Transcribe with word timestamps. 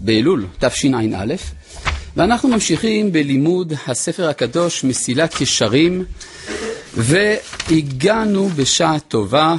באלול 0.00 0.46
תשע"א, 0.58 1.34
ואנחנו 2.16 2.48
ממשיכים 2.48 3.12
בלימוד 3.12 3.72
הספר 3.86 4.28
הקדוש 4.28 4.84
מסילת 4.84 5.40
ישרים, 5.40 6.04
והגענו 6.94 8.48
בשעה 8.48 9.00
טובה 9.00 9.56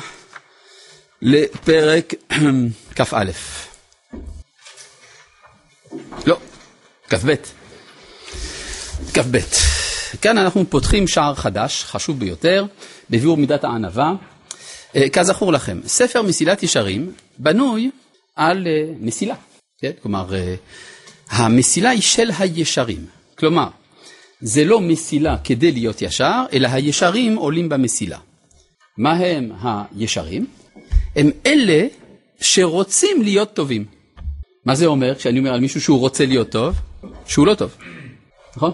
לפרק 1.21 2.13
כ"א. 2.95 3.23
לא, 6.25 6.37
כ"ב. 7.09 7.35
כ"ב. 9.13 9.37
כאן 10.21 10.37
אנחנו 10.37 10.69
פותחים 10.69 11.07
שער 11.07 11.35
חדש, 11.35 11.83
חשוב 11.83 12.19
ביותר, 12.19 12.65
בביאור 13.09 13.37
מידת 13.37 13.63
הענווה. 13.63 14.13
אה, 14.95 15.09
כזכור 15.09 15.53
לכם, 15.53 15.79
ספר 15.87 16.21
מסילת 16.21 16.63
ישרים 16.63 17.11
בנוי 17.37 17.91
על 18.35 18.67
אה, 18.67 18.93
מסילה, 18.99 19.35
כן? 19.81 19.91
כלומר, 20.01 20.35
אה, 20.35 20.55
המסילה 21.29 21.89
היא 21.89 22.01
של 22.01 22.29
הישרים. 22.39 23.05
כלומר, 23.37 23.67
זה 24.41 24.65
לא 24.65 24.81
מסילה 24.81 25.37
כדי 25.43 25.71
להיות 25.71 26.01
ישר, 26.01 26.43
אלא 26.53 26.67
הישרים 26.67 27.35
עולים 27.35 27.69
במסילה. 27.69 28.17
מה 28.97 29.13
הם 29.13 29.51
הישרים? 29.61 30.47
הם 31.15 31.31
אלה 31.45 31.87
שרוצים 32.41 33.21
להיות 33.21 33.53
טובים. 33.53 33.85
מה 34.65 34.75
זה 34.75 34.85
אומר 34.85 35.15
כשאני 35.15 35.39
אומר 35.39 35.53
על 35.53 35.59
מישהו 35.59 35.81
שהוא 35.81 35.99
רוצה 35.99 36.25
להיות 36.25 36.49
טוב? 36.49 36.75
שהוא 37.25 37.47
לא 37.47 37.55
טוב, 37.55 37.75
נכון? 38.57 38.71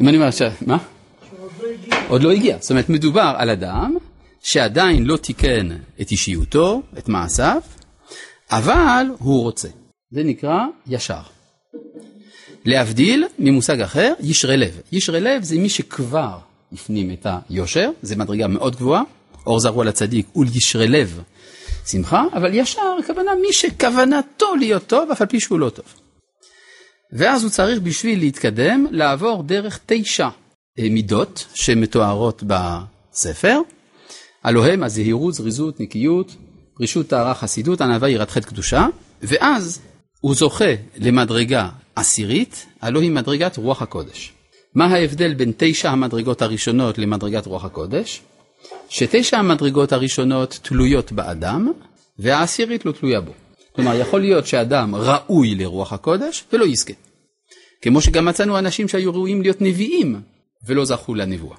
אם 0.00 0.08
אני 0.08 0.16
אומר 0.16 0.28
עכשיו, 0.28 0.52
מה? 0.66 0.78
עוד 2.08 2.22
לא 2.22 2.30
הגיע. 2.30 2.56
זאת 2.60 2.70
אומרת, 2.70 2.88
מדובר 2.88 3.34
על 3.36 3.50
אדם 3.50 3.96
שעדיין 4.42 5.04
לא 5.04 5.16
תיקן 5.16 5.68
את 6.00 6.10
אישיותו, 6.10 6.82
את 6.98 7.08
מעשיו, 7.08 7.60
אבל 8.50 9.06
הוא 9.18 9.42
רוצה. 9.42 9.68
זה 10.10 10.22
נקרא 10.24 10.58
ישר. 10.86 11.20
להבדיל 12.64 13.24
ממושג 13.38 13.80
אחר, 13.80 14.12
ישרי 14.20 14.56
לב. 14.56 14.80
ישרי 14.92 15.20
לב 15.20 15.42
זה 15.42 15.58
מי 15.58 15.68
שכבר 15.68 16.38
הפנים 16.72 17.10
את 17.10 17.26
היושר, 17.48 17.90
זה 18.02 18.16
מדרגה 18.16 18.46
מאוד 18.46 18.76
גבוהה, 18.76 19.02
אור 19.46 19.60
זרוע 19.60 19.84
לצדיק 19.84 20.36
ולישרי 20.36 20.88
לב 20.88 21.20
שמחה, 21.86 22.24
אבל 22.32 22.54
ישר 22.54 22.96
הכוונה 23.04 23.30
מי 23.42 23.52
שכוונתו 23.52 24.54
להיות 24.54 24.86
טוב, 24.86 25.10
אף 25.10 25.20
על 25.20 25.26
פי 25.26 25.40
שהוא 25.40 25.60
לא 25.60 25.70
טוב. 25.70 25.84
ואז 27.12 27.42
הוא 27.42 27.50
צריך 27.50 27.80
בשביל 27.80 28.18
להתקדם 28.18 28.86
לעבור 28.90 29.42
דרך 29.42 29.80
תשע 29.86 30.28
אה, 30.78 30.88
מידות 30.90 31.46
שמתוארות 31.54 32.42
בספר, 32.46 33.58
הלוא 34.44 34.66
הם 34.66 34.82
הזהירות, 34.82 35.34
זריזות, 35.34 35.80
נקיות, 35.80 36.36
פרישות, 36.74 37.06
טהרה, 37.06 37.34
חסידות, 37.34 37.80
ענווה, 37.80 38.08
יראת 38.08 38.30
חטא 38.30 38.46
קדושה, 38.46 38.86
ואז 39.22 39.80
הוא 40.20 40.34
זוכה 40.34 40.74
למדרגה 40.96 41.68
עשירית, 41.96 42.66
הלוא 42.80 43.02
היא 43.02 43.10
מדרגת 43.10 43.56
רוח 43.56 43.82
הקודש. 43.82 44.32
מה 44.74 44.84
ההבדל 44.84 45.34
בין 45.34 45.52
תשע 45.56 45.90
המדרגות 45.90 46.42
הראשונות 46.42 46.98
למדרגת 46.98 47.46
רוח 47.46 47.64
הקודש? 47.64 48.20
שתשע 48.88 49.38
המדרגות 49.38 49.92
הראשונות 49.92 50.58
תלויות 50.62 51.12
באדם, 51.12 51.72
והעשירית 52.18 52.84
לא 52.84 52.92
תלויה 52.92 53.20
בו. 53.20 53.32
כלומר, 53.72 53.94
יכול 53.94 54.20
להיות 54.20 54.46
שאדם 54.46 54.94
ראוי 54.94 55.54
לרוח 55.54 55.92
הקודש 55.92 56.44
ולא 56.52 56.64
יזכה. 56.64 56.92
כמו 57.82 58.00
שגם 58.00 58.24
מצאנו 58.24 58.58
אנשים 58.58 58.88
שהיו 58.88 59.14
ראויים 59.14 59.42
להיות 59.42 59.60
נביאים 59.60 60.20
ולא 60.66 60.84
זכו 60.84 61.14
לנבואה. 61.14 61.56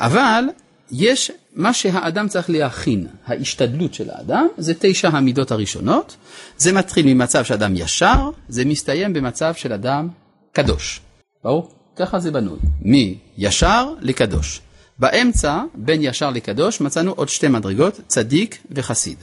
אבל 0.00 0.44
יש 0.90 1.32
מה 1.54 1.74
שהאדם 1.74 2.28
צריך 2.28 2.50
להכין, 2.50 3.06
ההשתדלות 3.26 3.94
של 3.94 4.10
האדם, 4.10 4.46
זה 4.58 4.74
תשע 4.78 5.08
המידות 5.08 5.50
הראשונות. 5.50 6.16
זה 6.56 6.72
מתחיל 6.72 7.06
ממצב 7.06 7.44
של 7.44 7.54
אדם 7.54 7.72
ישר, 7.76 8.30
זה 8.48 8.64
מסתיים 8.64 9.12
במצב 9.12 9.54
של 9.54 9.72
אדם 9.72 10.08
קדוש. 10.52 11.00
ברור? 11.44 11.70
ככה 11.96 12.18
זה 12.18 12.30
בנוי, 12.30 12.58
מישר 12.82 13.94
לקדוש. 14.00 14.60
באמצע, 14.98 15.62
בין 15.74 16.00
ישר 16.02 16.30
לקדוש, 16.30 16.80
מצאנו 16.80 17.12
עוד 17.12 17.28
שתי 17.28 17.48
מדרגות, 17.48 18.00
צדיק 18.06 18.58
וחסיד. 18.70 19.18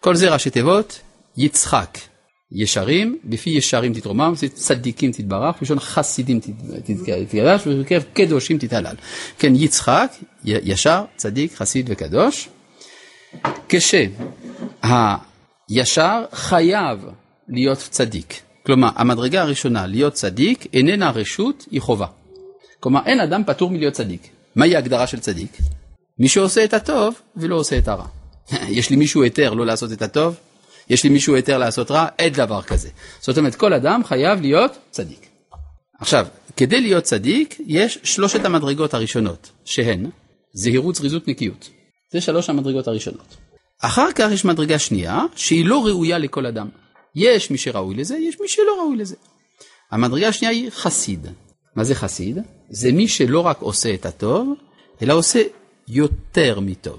כל 0.00 0.16
זה 0.16 0.32
ראשי 0.32 0.50
תיבות, 0.50 1.00
יצחק, 1.36 1.98
ישרים, 2.52 3.18
בפי 3.24 3.50
ישרים 3.50 3.94
תתרומם, 3.94 4.34
צדיקים 4.54 5.12
תתברך, 5.12 5.56
בלשון 5.60 5.80
חסידים 5.80 6.40
תתקדש, 6.84 7.66
ובקרב 7.66 8.04
קדושים 8.12 8.58
תתהלל. 8.58 8.94
כן, 9.38 9.52
יצחק, 9.54 10.12
ישר, 10.44 11.04
צדיק, 11.16 11.54
חסיד 11.54 11.86
וקדוש. 11.90 12.48
כשהישר 13.68 15.14
חייב 16.32 17.04
להיות 17.48 17.78
צדיק. 17.78 18.40
כלומר, 18.66 18.88
המדרגה 18.96 19.42
הראשונה, 19.42 19.86
להיות 19.86 20.12
צדיק, 20.12 20.66
איננה 20.72 21.10
רשות, 21.10 21.66
היא 21.70 21.80
חובה. 21.80 22.06
כלומר, 22.80 23.00
אין 23.06 23.20
אדם 23.20 23.42
פטור 23.46 23.70
מלהיות 23.70 23.94
צדיק. 23.94 24.28
מהי 24.56 24.76
ההגדרה 24.76 25.06
של 25.06 25.20
צדיק? 25.20 25.56
מי 26.18 26.28
שעושה 26.28 26.64
את 26.64 26.74
הטוב 26.74 27.14
ולא 27.36 27.56
עושה 27.56 27.78
את 27.78 27.88
הרע. 27.88 28.06
יש 28.68 28.90
לי 28.90 28.96
מישהו 28.96 29.22
היתר 29.22 29.54
לא 29.54 29.66
לעשות 29.66 29.92
את 29.92 30.02
הטוב? 30.02 30.36
יש 30.90 31.04
לי 31.04 31.10
מישהו 31.10 31.34
היתר 31.34 31.58
לעשות 31.58 31.90
רע? 31.90 32.06
אין 32.18 32.32
דבר 32.32 32.62
כזה. 32.62 32.88
זאת 33.20 33.38
אומרת, 33.38 33.54
כל 33.54 33.72
אדם 33.72 34.04
חייב 34.04 34.40
להיות 34.40 34.78
צדיק. 34.90 35.26
עכשיו, 36.00 36.26
כדי 36.56 36.80
להיות 36.80 37.04
צדיק, 37.04 37.60
יש 37.66 37.98
שלושת 38.02 38.44
המדרגות 38.44 38.94
הראשונות, 38.94 39.50
שהן 39.64 40.10
זהירות, 40.52 40.94
זריזות, 40.94 41.28
נקיות. 41.28 41.70
זה 42.12 42.20
שלוש 42.20 42.50
המדרגות 42.50 42.88
הראשונות. 42.88 43.36
אחר 43.82 44.12
כך 44.14 44.28
יש 44.32 44.44
מדרגה 44.44 44.78
שנייה, 44.78 45.22
שהיא 45.36 45.64
לא 45.64 45.86
ראויה 45.86 46.18
לכל 46.18 46.46
אדם. 46.46 46.68
יש 47.14 47.50
מי 47.50 47.58
שראוי 47.58 47.94
לזה, 47.94 48.16
יש 48.16 48.40
מי 48.40 48.48
שלא 48.48 48.80
ראוי 48.80 48.96
לזה. 48.96 49.16
המדרגה 49.90 50.28
השנייה 50.28 50.52
היא 50.52 50.70
חסיד. 50.70 51.26
מה 51.76 51.84
זה 51.84 51.94
חסיד? 51.94 52.38
זה 52.70 52.92
מי 52.92 53.08
שלא 53.08 53.40
רק 53.40 53.60
עושה 53.60 53.94
את 53.94 54.06
הטוב, 54.06 54.54
אלא 55.02 55.14
עושה 55.14 55.42
יותר 55.88 56.60
מטוב. 56.60 56.98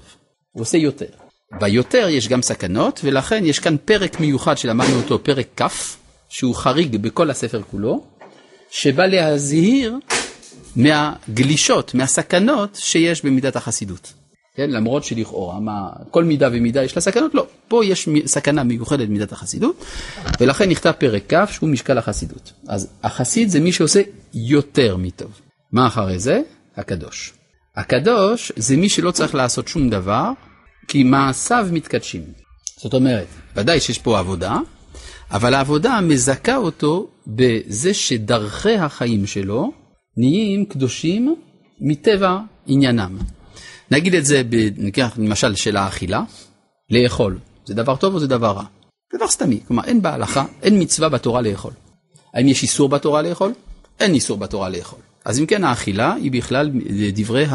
הוא 0.52 0.62
עושה 0.62 0.78
יותר. 0.78 1.27
ביותר 1.52 2.08
יש 2.08 2.28
גם 2.28 2.42
סכנות, 2.42 3.00
ולכן 3.04 3.44
יש 3.44 3.58
כאן 3.58 3.76
פרק 3.84 4.20
מיוחד 4.20 4.58
שלמדנו 4.58 4.96
אותו, 4.96 5.24
פרק 5.24 5.46
כ', 5.56 5.96
שהוא 6.28 6.54
חריג 6.54 6.96
בכל 6.96 7.30
הספר 7.30 7.62
כולו, 7.70 8.04
שבא 8.70 9.06
להזהיר 9.06 9.96
מהגלישות, 10.76 11.94
מהסכנות 11.94 12.74
שיש 12.74 13.24
במידת 13.24 13.56
החסידות. 13.56 14.12
כן, 14.54 14.70
למרות 14.70 15.04
שלכאורה, 15.04 15.60
מה, 15.60 15.88
כל 16.10 16.24
מידה 16.24 16.48
ומידה 16.52 16.84
יש 16.84 16.96
לה 16.96 17.02
סכנות, 17.02 17.34
לא, 17.34 17.46
פה 17.68 17.84
יש 17.84 18.08
סכנה 18.26 18.64
מיוחדת 18.64 19.08
במידת 19.08 19.32
החסידות, 19.32 19.84
ולכן 20.40 20.68
נכתב 20.68 20.92
פרק 20.98 21.34
כ' 21.34 21.52
שהוא 21.52 21.68
משקל 21.68 21.98
החסידות. 21.98 22.52
אז 22.68 22.88
החסיד 23.02 23.48
זה 23.48 23.60
מי 23.60 23.72
שעושה 23.72 24.00
יותר 24.34 24.96
מטוב. 24.96 25.40
מה 25.72 25.86
אחרי 25.86 26.18
זה? 26.18 26.40
הקדוש. 26.76 27.32
הקדוש 27.76 28.52
זה 28.56 28.76
מי 28.76 28.88
שלא 28.88 29.10
צריך 29.10 29.34
לעשות 29.34 29.68
שום 29.68 29.90
דבר, 29.90 30.30
כי 30.88 31.02
מעשיו 31.02 31.68
מתקדשים. 31.72 32.22
זאת 32.80 32.94
אומרת, 32.94 33.26
ודאי 33.56 33.80
שיש 33.80 33.98
פה 33.98 34.18
עבודה, 34.18 34.56
אבל 35.30 35.54
העבודה 35.54 36.00
מזכה 36.00 36.56
אותו 36.56 37.08
בזה 37.26 37.94
שדרכי 37.94 38.74
החיים 38.74 39.26
שלו 39.26 39.72
נהיים 40.16 40.64
קדושים 40.64 41.36
מטבע 41.80 42.38
עניינם. 42.66 43.18
נגיד 43.90 44.14
את 44.14 44.24
זה, 44.24 44.42
ניקח 44.76 45.14
למשל 45.18 45.54
של 45.54 45.76
האכילה, 45.76 46.22
לאכול, 46.90 47.38
זה 47.64 47.74
דבר 47.74 47.96
טוב 47.96 48.14
או 48.14 48.20
זה 48.20 48.26
דבר 48.26 48.50
רע? 48.50 48.64
דבר 49.14 49.28
סתמי, 49.28 49.60
כלומר 49.66 49.84
אין 49.84 50.02
בהלכה, 50.02 50.44
אין 50.62 50.82
מצווה 50.82 51.08
בתורה 51.08 51.40
לאכול. 51.40 51.72
האם 52.34 52.48
יש 52.48 52.62
איסור 52.62 52.88
בתורה 52.88 53.22
לאכול? 53.22 53.52
אין 54.00 54.14
איסור 54.14 54.38
בתורה 54.38 54.68
לאכול. 54.68 54.98
אז 55.24 55.40
אם 55.40 55.46
כן 55.46 55.64
האכילה 55.64 56.14
היא 56.14 56.32
בכלל 56.32 56.70
דברי 57.14 57.46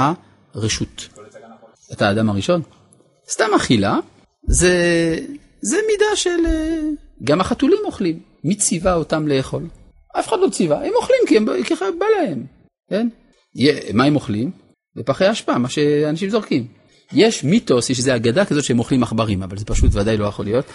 הרשות. 0.54 1.08
אתה 1.92 2.08
האדם 2.08 2.30
הראשון? 2.30 2.62
סתם 3.30 3.50
אכילה 3.56 3.98
זה, 4.48 4.76
זה 5.62 5.78
מידה 5.92 6.16
של... 6.16 6.40
גם 7.24 7.42
החתולים 7.42 7.80
אוכלים. 7.86 8.20
מי 8.44 8.56
ציווה 8.56 8.94
אותם 8.94 9.28
לאכול? 9.28 9.64
אף 10.20 10.28
אחד 10.28 10.38
לא 10.40 10.50
ציווה, 10.50 10.86
הם 10.86 10.92
אוכלים 10.96 11.20
כי, 11.28 11.38
הם, 11.38 11.46
כי 11.64 11.74
בא 12.00 12.06
להם, 12.18 12.46
כן? 12.90 13.08
מה 13.94 14.04
הם 14.04 14.16
אוכלים? 14.16 14.52
בפחי 14.96 15.32
אשפה, 15.32 15.58
מה 15.58 15.70
שאנשים 15.70 16.30
זורקים. 16.30 16.68
יש 17.14 17.44
מיתוס, 17.44 17.90
יש 17.90 17.98
איזו 17.98 18.16
אגדה 18.16 18.46
כזאת 18.46 18.64
שהם 18.64 18.80
אוכלים 18.80 19.04
עכברים, 19.04 19.44
אבל 19.44 19.58
זה 19.58 19.66
פשוט 19.66 19.96
ודאי 19.96 20.18
לא 20.18 20.26
יכול 20.26 20.46
להיות. 20.46 20.66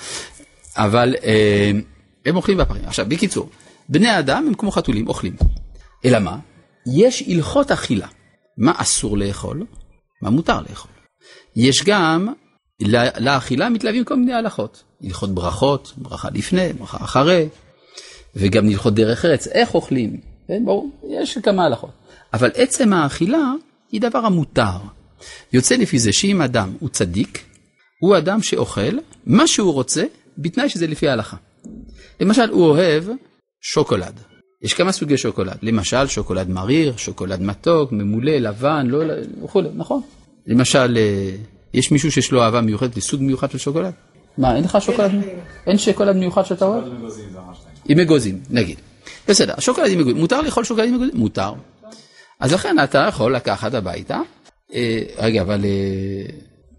אבל 0.77 1.15
אה, 1.25 1.71
הם 2.27 2.37
אוכלים 2.37 2.59
בפחים. 2.59 2.85
עכשיו, 2.85 3.07
בקיצור, 3.09 3.49
בני 3.89 4.19
אדם 4.19 4.45
הם 4.47 4.55
כמו 4.55 4.71
חתולים, 4.71 5.09
אוכלים. 5.09 5.37
אלא 6.05 6.19
מה? 6.19 6.39
יש 6.97 7.23
הלכות 7.29 7.71
אכילה. 7.71 8.07
מה 8.57 8.73
אסור 8.77 9.19
לאכול? 9.19 9.67
מה 10.23 10.31
מותר 10.31 10.61
לאכול? 10.69 10.91
יש 11.59 11.83
גם, 11.85 12.29
לאכילה 13.21 13.69
מתלווים 13.69 14.05
כל 14.05 14.17
מיני 14.17 14.35
הלכות. 14.35 14.83
הלכות 15.05 15.31
ברכות, 15.31 15.93
ברכה 15.97 16.29
לפני, 16.35 16.73
ברכה 16.73 17.05
אחרי, 17.05 17.49
וגם 18.37 18.69
הלכות 18.69 18.95
דרך 18.95 19.25
ארץ, 19.25 19.47
איך 19.47 19.75
אוכלים, 19.75 20.21
כן, 20.49 20.65
ברור, 20.65 20.91
יש 21.09 21.39
כמה 21.39 21.65
הלכות. 21.65 21.91
אבל 22.33 22.51
עצם 22.55 22.93
האכילה 22.93 23.53
היא 23.93 24.01
דבר 24.01 24.19
המותר. 24.19 24.77
יוצא 25.53 25.77
לפי 25.77 25.99
זה 25.99 26.13
שאם 26.13 26.43
אדם 26.43 26.73
הוא 26.81 26.89
צדיק, 26.89 27.45
הוא 28.01 28.17
אדם 28.17 28.43
שאוכל 28.43 28.99
מה 29.27 29.47
שהוא 29.47 29.73
רוצה, 29.73 30.05
בתנאי 30.39 30.69
שזה 30.69 30.87
לפי 30.87 31.09
ההלכה. 31.09 31.37
למשל, 32.21 32.51
הוא 32.51 32.65
אוהב 32.65 33.05
שוקולד. 33.61 34.21
יש 34.63 34.75
כמה 34.75 34.93
סוגי 34.93 35.19
שוקולד, 35.19 35.59
למשל 35.63 36.07
שוקולד 36.07 36.49
מריר, 36.51 36.97
שוקולד 36.97 37.43
מתוק, 37.43 37.93
ממולא, 37.93 38.33
לבן, 38.33 38.87
לא, 38.87 39.15
וכולי, 39.45 39.69
נכון. 39.75 40.03
למשל, 40.47 40.97
אה, 40.97 41.31
יש 41.75 41.93
מישהו 41.93 42.13
שיש 42.13 42.33
לו 42.33 42.43
אהבה 42.43 42.61
מיוחדת 42.61 42.97
לסוג 42.97 43.23
מיוחד 43.23 43.51
של 43.51 43.59
שוקולד? 43.59 43.93
מה, 44.39 44.57
אין 44.57 44.65
לך 44.65 44.79
שוקולד? 44.81 45.11
אין 45.67 45.79
שוקולד 45.79 46.17
מיוחד 46.17 46.43
שאתה 46.43 46.65
אוהב? 46.65 46.85
עם 47.89 48.01
אגוזים, 48.01 48.41
נגיד. 48.51 48.79
בסדר, 49.29 49.55
השוקולד 49.57 49.91
עם 49.91 50.01
אגוזים, 50.01 50.17
מותר 50.17 50.41
לאכול 50.41 50.65
שוקולד 50.65 50.89
עם 50.89 50.95
אגוזים? 50.95 51.17
מותר. 51.17 51.53
אז 52.41 52.53
לכן 52.53 52.77
אתה 52.85 53.07
יכול 53.09 53.37
לקחת 53.37 53.75
הביתה, 53.75 54.21
אה, 54.75 55.03
רגע, 55.19 55.43
אבל 55.43 55.65
אה, 55.65 56.31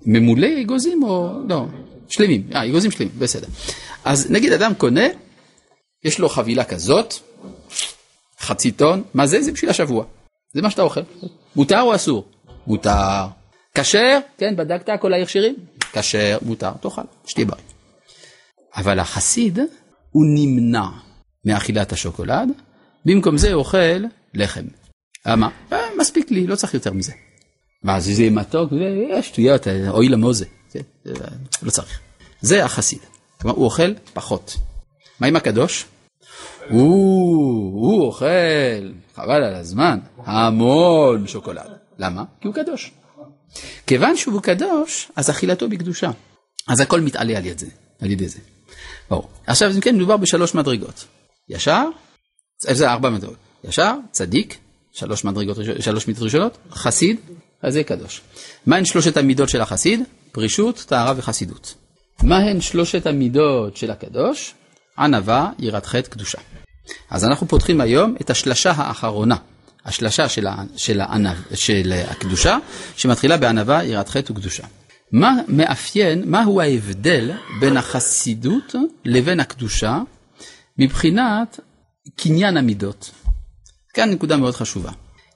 ממולא 0.05 0.47
אגוזים 0.61 1.03
או 1.03 1.29
לא? 1.49 1.65
שלמים, 2.09 2.47
אה, 2.55 2.65
אגוזים 2.65 2.91
שלמים, 2.91 3.13
בסדר. 3.17 3.47
אז 4.05 4.31
נגיד 4.31 4.53
אדם 4.53 4.73
קונה, 4.73 5.05
יש 6.03 6.19
לו 6.19 6.29
חבילה 6.29 6.63
כזאת, 6.63 7.13
חצי 8.39 8.71
טון, 8.71 9.03
מה 9.13 9.27
זה? 9.27 9.41
זה 9.41 9.51
בשביל 9.51 9.69
השבוע. 9.69 10.05
זה 10.53 10.61
מה 10.61 10.69
שאתה 10.69 10.81
אוכל. 10.81 11.01
מותר 11.55 11.81
או 11.81 11.95
אסור? 11.95 12.25
מותר. 12.67 13.38
כשר? 13.81 14.19
כן, 14.37 14.55
בדקת 14.55 15.01
כל 15.01 15.13
ההכשרים? 15.13 15.55
כשר, 15.93 16.37
מותר, 16.41 16.71
תאכל, 16.81 17.01
שתהיה 17.27 17.45
בריא. 17.45 17.61
אבל 18.75 18.99
החסיד, 18.99 19.59
הוא 20.11 20.25
נמנע 20.35 20.85
מאכילת 21.45 21.91
השוקולד, 21.91 22.49
במקום 23.05 23.37
זה 23.37 23.53
הוא 23.53 23.59
אוכל 23.59 24.03
לחם. 24.33 24.65
למה? 25.25 25.49
אה, 25.73 25.77
מספיק 25.99 26.31
לי, 26.31 26.47
לא 26.47 26.55
צריך 26.55 26.73
יותר 26.73 26.93
מזה. 26.93 27.11
מה, 27.83 27.99
זה 27.99 28.11
יהיה 28.11 28.31
מתוק? 28.31 28.73
שטויות, 29.21 29.67
אוי 29.89 30.09
למוזה. 30.09 30.45
כן, 30.71 30.81
לא 31.63 31.69
צריך. 31.69 31.99
זה 32.41 32.65
החסיד. 32.65 32.99
כלומר, 33.41 33.57
הוא 33.57 33.65
אוכל 33.65 33.93
פחות. 34.13 34.57
מה 35.19 35.27
עם 35.27 35.35
הקדוש? 35.35 35.85
הוא 36.69 38.05
אוכל, 38.05 38.25
חבל 39.15 39.43
על 39.43 39.55
הזמן, 39.55 39.99
המון 40.17 41.27
שוקולד. 41.27 41.71
למה? 41.99 42.23
כי 42.41 42.47
הוא 42.47 42.55
קדוש. 42.55 42.91
כיוון 43.87 44.17
שהוא 44.17 44.41
קדוש, 44.41 45.11
אז 45.15 45.29
אכילתו 45.29 45.69
בקדושה. 45.69 46.11
אז 46.67 46.79
הכל 46.79 47.01
מתעלה 47.01 47.37
על 47.37 47.45
ידי 47.45 47.65
זה. 47.65 47.71
על 48.01 48.11
ידי 48.11 48.27
זה. 48.27 48.39
ברור. 49.09 49.29
עכשיו, 49.47 49.71
אם 49.71 49.79
כן, 49.79 49.95
מדובר 49.95 50.17
בשלוש 50.17 50.55
מדרגות. 50.55 51.05
ישר, 51.49 51.85
זה 52.59 52.89
ארבע 52.91 53.09
מדרגות. 53.09 53.37
ישר, 53.63 53.93
צדיק, 54.11 54.57
שלוש 54.91 55.23
מדרגות, 55.23 55.57
שלוש 55.79 56.07
מידות 56.07 56.23
ראשונות, 56.23 56.57
חסיד, 56.71 57.17
אז 57.61 57.73
זה 57.73 57.83
קדוש. 57.83 58.21
מהן 58.65 58.85
שלושת 58.85 59.17
המידות 59.17 59.49
של 59.49 59.61
החסיד? 59.61 60.01
פרישות, 60.31 60.85
טהרה 60.87 61.13
וחסידות. 61.17 61.75
מהן 62.23 62.61
שלושת 62.61 63.07
המידות 63.07 63.77
של 63.77 63.91
הקדוש? 63.91 64.53
ענווה, 64.97 65.51
יראת 65.59 65.85
חטא, 65.85 66.09
קדושה. 66.09 66.37
אז 67.09 67.25
אנחנו 67.25 67.47
פותחים 67.47 67.81
היום 67.81 68.15
את 68.21 68.29
השלשה 68.29 68.71
האחרונה, 68.71 69.35
השלשה 69.89 70.29
של, 70.29 70.47
ה, 70.47 70.55
של, 70.75 71.01
הענב, 71.01 71.37
של 71.53 71.93
הקדושה, 72.07 72.57
שמתחילה 72.97 73.37
בענווה, 73.37 73.83
יראת 73.83 74.09
חטא 74.09 74.31
וקדושה. 74.31 74.63
מה 75.11 75.35
מאפיין, 75.47 76.23
מהו 76.25 76.61
ההבדל 76.61 77.31
בין 77.59 77.77
החסידות 77.77 78.75
לבין 79.05 79.39
הקדושה 79.39 79.99
מבחינת 80.77 81.59
קניין 82.15 82.57
המידות? 82.57 83.11
כאן 83.93 84.09
נקודה 84.09 84.37
מאוד 84.37 84.55
חשובה. 84.55 84.91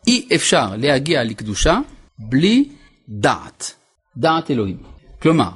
אי 0.07 0.27
אפשר 0.35 0.75
להגיע 0.75 1.23
לקדושה 1.23 1.79
בלי 2.19 2.69
דעת, 3.09 3.73
דעת 4.17 4.51
אלוהים. 4.51 4.77
כלומר, 5.21 5.49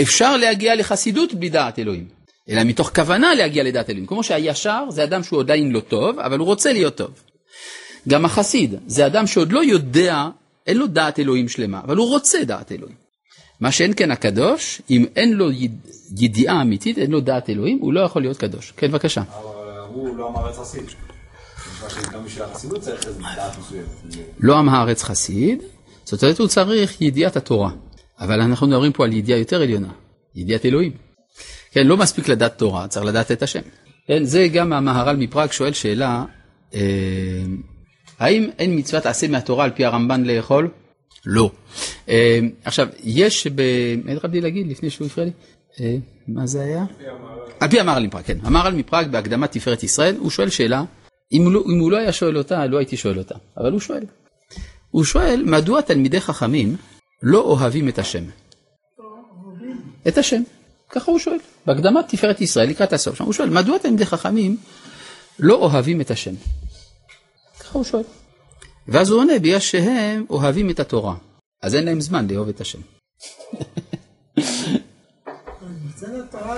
אפשר 0.00 0.36
להגיע 0.36 0.74
לחסידות 0.74 1.34
בלי 1.34 1.48
דעת 1.48 1.78
אלוהים. 1.78 2.08
אלא 2.48 2.64
מתוך 2.64 2.90
כוונה 2.94 3.34
להגיע 3.34 3.62
לדעת 3.62 3.90
אלוהים. 3.90 4.06
כמו 4.06 4.22
שהישר 4.22 4.84
זה 4.90 5.04
אדם 5.04 5.22
שהוא 5.22 5.40
עדיין 5.40 5.72
לא 5.72 5.80
טוב, 5.80 6.18
אבל 6.18 6.38
הוא 6.38 6.46
רוצה 6.46 6.72
להיות 6.72 6.96
טוב. 6.96 7.10
גם 8.08 8.24
החסיד 8.24 8.74
זה 8.86 9.06
אדם 9.06 9.26
שעוד 9.26 9.52
לא 9.52 9.64
יודע, 9.64 10.28
אין 10.66 10.76
לו 10.76 10.86
דעת 10.86 11.18
אלוהים 11.18 11.48
שלמה, 11.48 11.80
אבל 11.84 11.96
הוא 11.96 12.08
רוצה 12.08 12.44
דעת 12.44 12.72
אלוהים. 12.72 12.96
מה 13.60 13.72
שאין 13.72 13.92
כן 13.96 14.10
הקדוש, 14.10 14.82
אם 14.90 15.04
אין 15.16 15.32
לו 15.32 15.48
ידיעה 16.16 16.62
אמיתית, 16.62 16.98
אין 16.98 17.10
לו 17.10 17.20
דעת 17.20 17.50
אלוהים, 17.50 17.78
הוא 17.80 17.92
לא 17.92 18.00
יכול 18.00 18.22
להיות 18.22 18.36
קדוש. 18.36 18.72
כן, 18.76 18.90
בבקשה. 18.90 19.22
הוא 19.88 20.16
לא 20.16 20.28
אמר 20.28 20.48
עץ 20.48 20.58
חסיד. 20.58 20.84
לא 24.40 24.58
עם 24.58 24.68
הארץ 24.68 25.02
חסיד, 25.02 25.62
זאת 26.04 26.22
אומרת 26.22 26.38
הוא 26.38 26.48
צריך 26.48 27.00
ידיעת 27.00 27.36
התורה. 27.36 27.70
אבל 28.20 28.40
אנחנו 28.40 28.66
מדברים 28.66 28.92
פה 28.92 29.04
על 29.04 29.12
ידיעה 29.12 29.38
יותר 29.38 29.62
עליונה, 29.62 29.92
ידיעת 30.34 30.66
אלוהים. 30.66 30.92
כן, 31.70 31.86
לא 31.86 31.96
מספיק 31.96 32.28
לדעת 32.28 32.58
תורה, 32.58 32.88
צריך 32.88 33.06
לדעת 33.06 33.32
את 33.32 33.42
השם. 33.42 33.60
כן, 34.06 34.24
זה 34.24 34.48
גם 34.52 34.72
המהר"ל 34.72 35.16
מפראג 35.16 35.52
שואל 35.52 35.72
שאלה, 35.72 36.24
אה, 36.74 36.80
האם 38.20 38.50
אין 38.58 38.78
מצוות 38.78 39.06
עשה 39.06 39.28
מהתורה 39.28 39.64
על 39.64 39.70
פי 39.70 39.84
הרמב"ן 39.84 40.24
לאכול? 40.24 40.68
לא. 41.26 41.50
אה, 42.08 42.40
עכשיו, 42.64 42.88
יש 43.02 43.46
ב... 43.46 43.62
התחלתי 44.12 44.40
להגיד 44.40 44.66
לפני 44.66 44.90
שהוא 44.90 45.06
הפריע 45.06 45.26
לי? 45.26 45.32
אה, 45.80 45.96
מה 46.28 46.46
זה 46.46 46.62
היה? 46.62 46.84
על 47.60 47.68
פי 47.68 47.80
המהר"ל 47.80 48.06
מפראג, 48.06 48.24
כן. 48.24 48.38
המהר"ל 48.42 48.74
מפראג 48.74 49.10
בהקדמת 49.10 49.50
תפארת 49.52 49.82
ישראל, 49.82 50.16
הוא 50.16 50.30
שואל 50.30 50.48
שאלה, 50.48 50.84
אם 51.32 51.42
הוא, 51.42 51.52
לא, 51.52 51.64
אם 51.66 51.78
הוא 51.78 51.90
לא 51.90 51.96
היה 51.96 52.12
שואל 52.12 52.38
אותה, 52.38 52.66
לא 52.66 52.78
הייתי 52.78 52.96
שואל 52.96 53.18
אותה, 53.18 53.34
אבל 53.56 53.72
הוא 53.72 53.80
שואל. 53.80 54.04
הוא 54.90 55.04
שואל, 55.04 55.42
מדוע 55.46 55.80
תלמידי 55.80 56.20
חכמים 56.20 56.76
לא 57.22 57.40
אוהבים 57.40 57.88
את 57.88 57.98
השם? 57.98 58.24
את 60.08 60.18
השם. 60.18 60.42
ככה 60.90 61.10
הוא 61.10 61.18
שואל, 61.18 61.38
בהקדמת 61.66 62.04
תפארת 62.08 62.40
ישראל 62.40 62.68
לקראת 62.68 62.92
הסוף, 62.92 63.16
שם 63.16 63.24
הוא 63.24 63.32
שואל, 63.32 63.50
מדוע 63.50 63.78
תלמידי 63.78 64.06
חכמים 64.06 64.56
לא 65.38 65.54
אוהבים 65.54 66.00
את 66.00 66.10
השם? 66.10 66.34
ככה 67.70 67.78
הוא 67.78 67.84
שואל. 67.84 68.02
ואז 68.88 69.10
הוא 69.10 69.20
עונה, 69.20 69.38
בגלל 69.38 69.58
שהם 69.58 70.24
אוהבים 70.30 70.70
את 70.70 70.80
התורה, 70.80 71.14
אז 71.62 71.74
אין 71.74 71.84
להם 71.84 72.00
זמן 72.00 72.26
לאהוב 72.30 72.48
את 72.48 72.60
השם. 72.60 72.78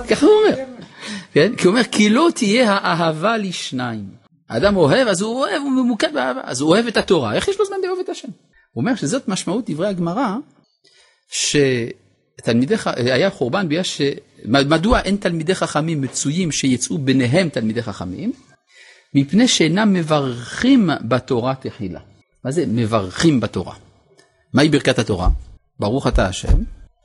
ככה 0.09 0.25
הוא 0.25 0.33
אומר, 0.35 0.55
כן? 1.33 1.55
כי 1.55 1.67
הוא 1.67 1.71
אומר, 1.71 1.83
כי 1.91 2.09
לא 2.09 2.29
תהיה 2.35 2.71
האהבה 2.71 3.37
לשניים. 3.37 4.09
האדם 4.49 4.75
אוהב, 4.75 5.07
אז 5.07 5.21
הוא 5.21 5.39
אוהב, 5.39 5.61
הוא 5.61 5.71
ממוקד 5.71 6.13
באהבה, 6.13 6.41
אז 6.43 6.61
הוא 6.61 6.69
אוהב 6.69 6.87
את 6.87 6.97
התורה, 6.97 7.35
איך 7.35 7.47
יש 7.47 7.59
לו 7.59 7.65
זמן 7.65 7.77
לאהוב 7.83 7.99
את 7.99 8.09
השם? 8.09 8.27
הוא 8.71 8.81
אומר 8.81 8.95
שזאת 8.95 9.27
משמעות 9.27 9.69
דברי 9.69 9.87
הגמרא, 9.87 10.35
ש... 11.31 11.55
תלמידי, 12.35 12.75
היה 12.95 13.29
חורבן 13.29 13.69
בגלל 13.69 13.83
ש... 13.83 14.01
מדוע 14.45 14.99
אין 14.99 15.15
תלמידי 15.15 15.55
חכמים 15.55 16.01
מצויים 16.01 16.51
שיצאו 16.51 16.97
ביניהם 16.97 17.49
תלמידי 17.49 17.81
חכמים? 17.81 18.33
מפני 19.15 19.47
שאינם 19.47 19.93
מברכים 19.93 20.89
בתורה 21.01 21.55
תחילה. 21.55 21.99
מה 22.45 22.51
זה 22.51 22.65
מברכים 22.67 23.39
בתורה? 23.39 23.75
מהי 24.53 24.69
ברכת 24.69 24.99
התורה? 24.99 25.29
ברוך 25.79 26.07
אתה 26.07 26.25
השם, 26.27 26.57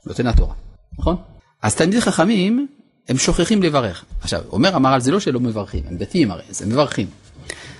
נותן 0.05 0.27
התורה, 0.27 0.53
נכון? 0.99 1.15
אז 1.61 1.75
תלמידי 1.75 2.01
חכמים, 2.01 2.67
הם 3.09 3.17
שוכחים 3.17 3.63
לברך. 3.63 4.05
עכשיו, 4.21 4.41
אומר 4.51 4.75
המהר"ל, 4.75 4.99
זה 4.99 5.11
לא 5.11 5.19
שלא 5.19 5.39
מברכים, 5.39 5.83
הם 5.87 5.97
דתיים 5.97 6.31
הרי, 6.31 6.43
אז 6.49 6.61
הם 6.61 6.69
מברכים. 6.69 7.07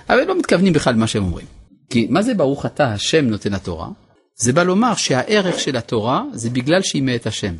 אבל 0.08 0.24
לא 0.24 0.38
מתכוונים 0.38 0.72
בכלל 0.72 0.94
למה 0.94 1.06
שהם 1.06 1.24
אומרים. 1.24 1.46
כי 1.90 2.06
מה 2.10 2.22
זה 2.22 2.34
ברוך 2.34 2.66
אתה 2.66 2.92
השם 2.92 3.24
נותן 3.24 3.54
התורה? 3.54 3.88
זה 4.36 4.52
בא 4.52 4.62
לומר 4.62 4.94
שהערך 4.94 5.60
של 5.60 5.76
התורה 5.76 6.22
זה 6.32 6.50
בגלל 6.50 6.82
שהיא 6.82 7.02
מאת 7.02 7.26
השם. 7.26 7.54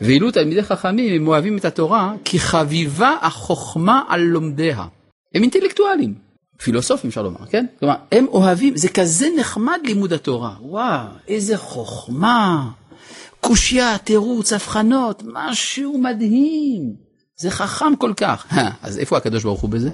ואילו 0.00 0.30
תלמידי 0.30 0.62
חכמים 0.62 1.22
הם 1.22 1.28
אוהבים 1.28 1.58
את 1.58 1.64
התורה 1.64 2.12
כי 2.24 2.38
חביבה 2.38 3.16
החוכמה 3.22 4.02
על 4.08 4.20
לומדיה. 4.20 4.84
הם 5.34 5.42
אינטלקטואלים, 5.42 6.14
פילוסופים 6.62 7.08
אפשר 7.08 7.22
לומר, 7.22 7.46
כן? 7.50 7.66
כלומר, 7.78 7.94
הם 8.12 8.26
אוהבים, 8.28 8.76
זה 8.76 8.88
כזה 8.88 9.26
נחמד 9.38 9.78
לימוד 9.84 10.12
התורה. 10.12 10.54
וואו, 10.60 11.06
איזה 11.28 11.56
חוכמה, 11.56 12.70
קושייה, 13.40 13.98
תירוץ, 13.98 14.52
הבחנות, 14.52 15.22
משהו 15.26 15.98
מדהים. 15.98 16.94
זה 17.36 17.50
חכם 17.50 17.96
כל 17.96 18.12
כך. 18.16 18.46
אז 18.82 18.98
איפה 18.98 19.16
הקדוש 19.16 19.42
ברוך 19.42 19.60
הוא 19.60 19.70
בזה? 19.70 19.90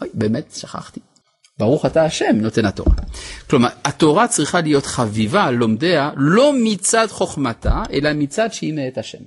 אוי, 0.00 0.08
באמת, 0.14 0.52
שכחתי. 0.56 1.00
ברוך 1.58 1.86
אתה 1.86 2.04
השם 2.04 2.36
נותן 2.40 2.64
התורה. 2.64 2.94
כלומר, 3.50 3.68
התורה 3.84 4.28
צריכה 4.28 4.60
להיות 4.60 4.86
חביבה 4.86 5.44
על 5.44 5.54
לומדיה 5.54 6.10
לא 6.16 6.52
מצד 6.62 7.06
חוכמתה, 7.10 7.82
אלא 7.92 8.10
מצד 8.14 8.52
שהיא 8.52 8.74
מאת 8.74 8.98
השם. 8.98 9.18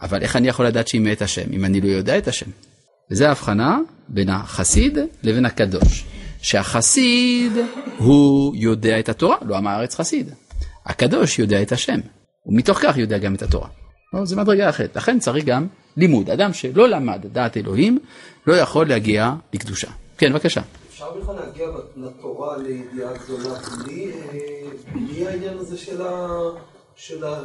אבל 0.00 0.22
איך 0.22 0.36
אני 0.36 0.48
יכול 0.48 0.66
לדעת 0.66 0.88
שהיא 0.88 1.00
מאת 1.00 1.22
השם, 1.22 1.52
אם 1.52 1.64
אני 1.64 1.80
לא 1.80 1.88
יודע 1.88 2.18
את 2.18 2.28
השם? 2.28 2.46
וזו 3.10 3.24
ההבחנה 3.24 3.78
בין 4.08 4.28
החסיד 4.28 4.98
לבין 5.22 5.46
הקדוש. 5.46 6.04
שהחסיד 6.42 7.52
הוא 7.98 8.54
יודע 8.56 8.98
את 8.98 9.08
התורה, 9.08 9.36
לא 9.42 9.56
עם 9.56 9.66
הארץ 9.66 9.94
חסיד. 9.94 10.30
הקדוש 10.86 11.38
יודע 11.38 11.62
את 11.62 11.72
השם, 11.72 12.00
ומתוך 12.46 12.78
כך 12.82 12.96
יודע 12.98 13.18
גם 13.18 13.34
את 13.34 13.42
התורה. 13.42 13.68
לא, 14.14 14.24
זה 14.24 14.36
מדרגה 14.36 14.68
אחרת, 14.68 14.96
לכן 14.96 15.18
צריך 15.18 15.44
גם 15.44 15.66
לימוד. 15.96 16.30
אדם 16.30 16.52
שלא 16.52 16.88
למד 16.88 17.26
דעת 17.32 17.56
אלוהים, 17.56 17.98
לא 18.46 18.54
יכול 18.54 18.88
להגיע 18.88 19.32
לקדושה. 19.54 19.88
כן, 20.18 20.32
בבקשה. 20.32 20.60
אפשר 20.88 21.10
בכלל 21.20 21.34
להגיע 21.34 21.66
לתורה 21.96 22.56
לידיעה 22.56 23.12
גדולה 23.24 23.58
בלי, 23.84 24.12
אה, 24.12 24.38
בלי 24.94 25.26
העניין 25.26 25.58
הזה 25.58 25.78
של, 25.78 26.02
ה, 26.02 26.28
של 26.96 27.24
ה- 27.24 27.42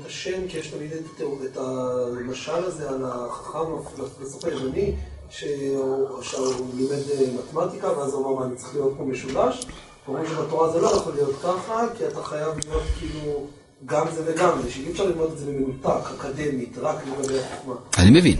את 0.00 0.06
השם, 0.06 0.48
כי 0.48 0.58
יש 0.58 0.66
תמיד 0.66 0.92
את 0.92 1.20
את 1.52 1.56
המשל 1.56 2.64
הזה 2.64 2.90
על 2.90 3.04
החכם, 3.04 3.58
הפילוסוף 4.04 4.44
היווני, 4.44 4.94
שהוא 5.30 6.74
לימד 6.76 6.92
אה, 6.92 7.26
מתמטיקה, 7.38 7.98
ואז 7.98 8.14
הוא 8.14 8.36
אמר, 8.36 8.46
אני 8.46 8.56
צריך 8.56 8.74
להיות 8.74 8.94
פה 8.96 9.04
משולש? 9.04 9.66
אומרים 10.08 10.26
שבתורה 10.26 10.72
זה 10.72 10.80
לא 10.80 10.86
יכול 10.86 11.12
להיות 11.14 11.34
ככה, 11.42 11.86
כי 11.98 12.06
אתה 12.06 12.22
חייב 12.22 12.48
להיות 12.64 12.82
כאילו 12.98 13.46
גם 13.86 14.06
זה 14.14 14.22
וגם 14.26 14.62
זה, 14.62 14.70
שאי 14.70 14.90
אפשר 14.92 15.06
ללמוד 15.06 15.32
את 15.32 15.38
זה 15.38 15.46
במנותק, 15.46 16.10
אקדמית, 16.18 16.78
רק 16.78 16.96
לגבי 17.06 17.38
החוכמה. 17.40 17.74
אני 17.98 18.10
מבין. 18.10 18.36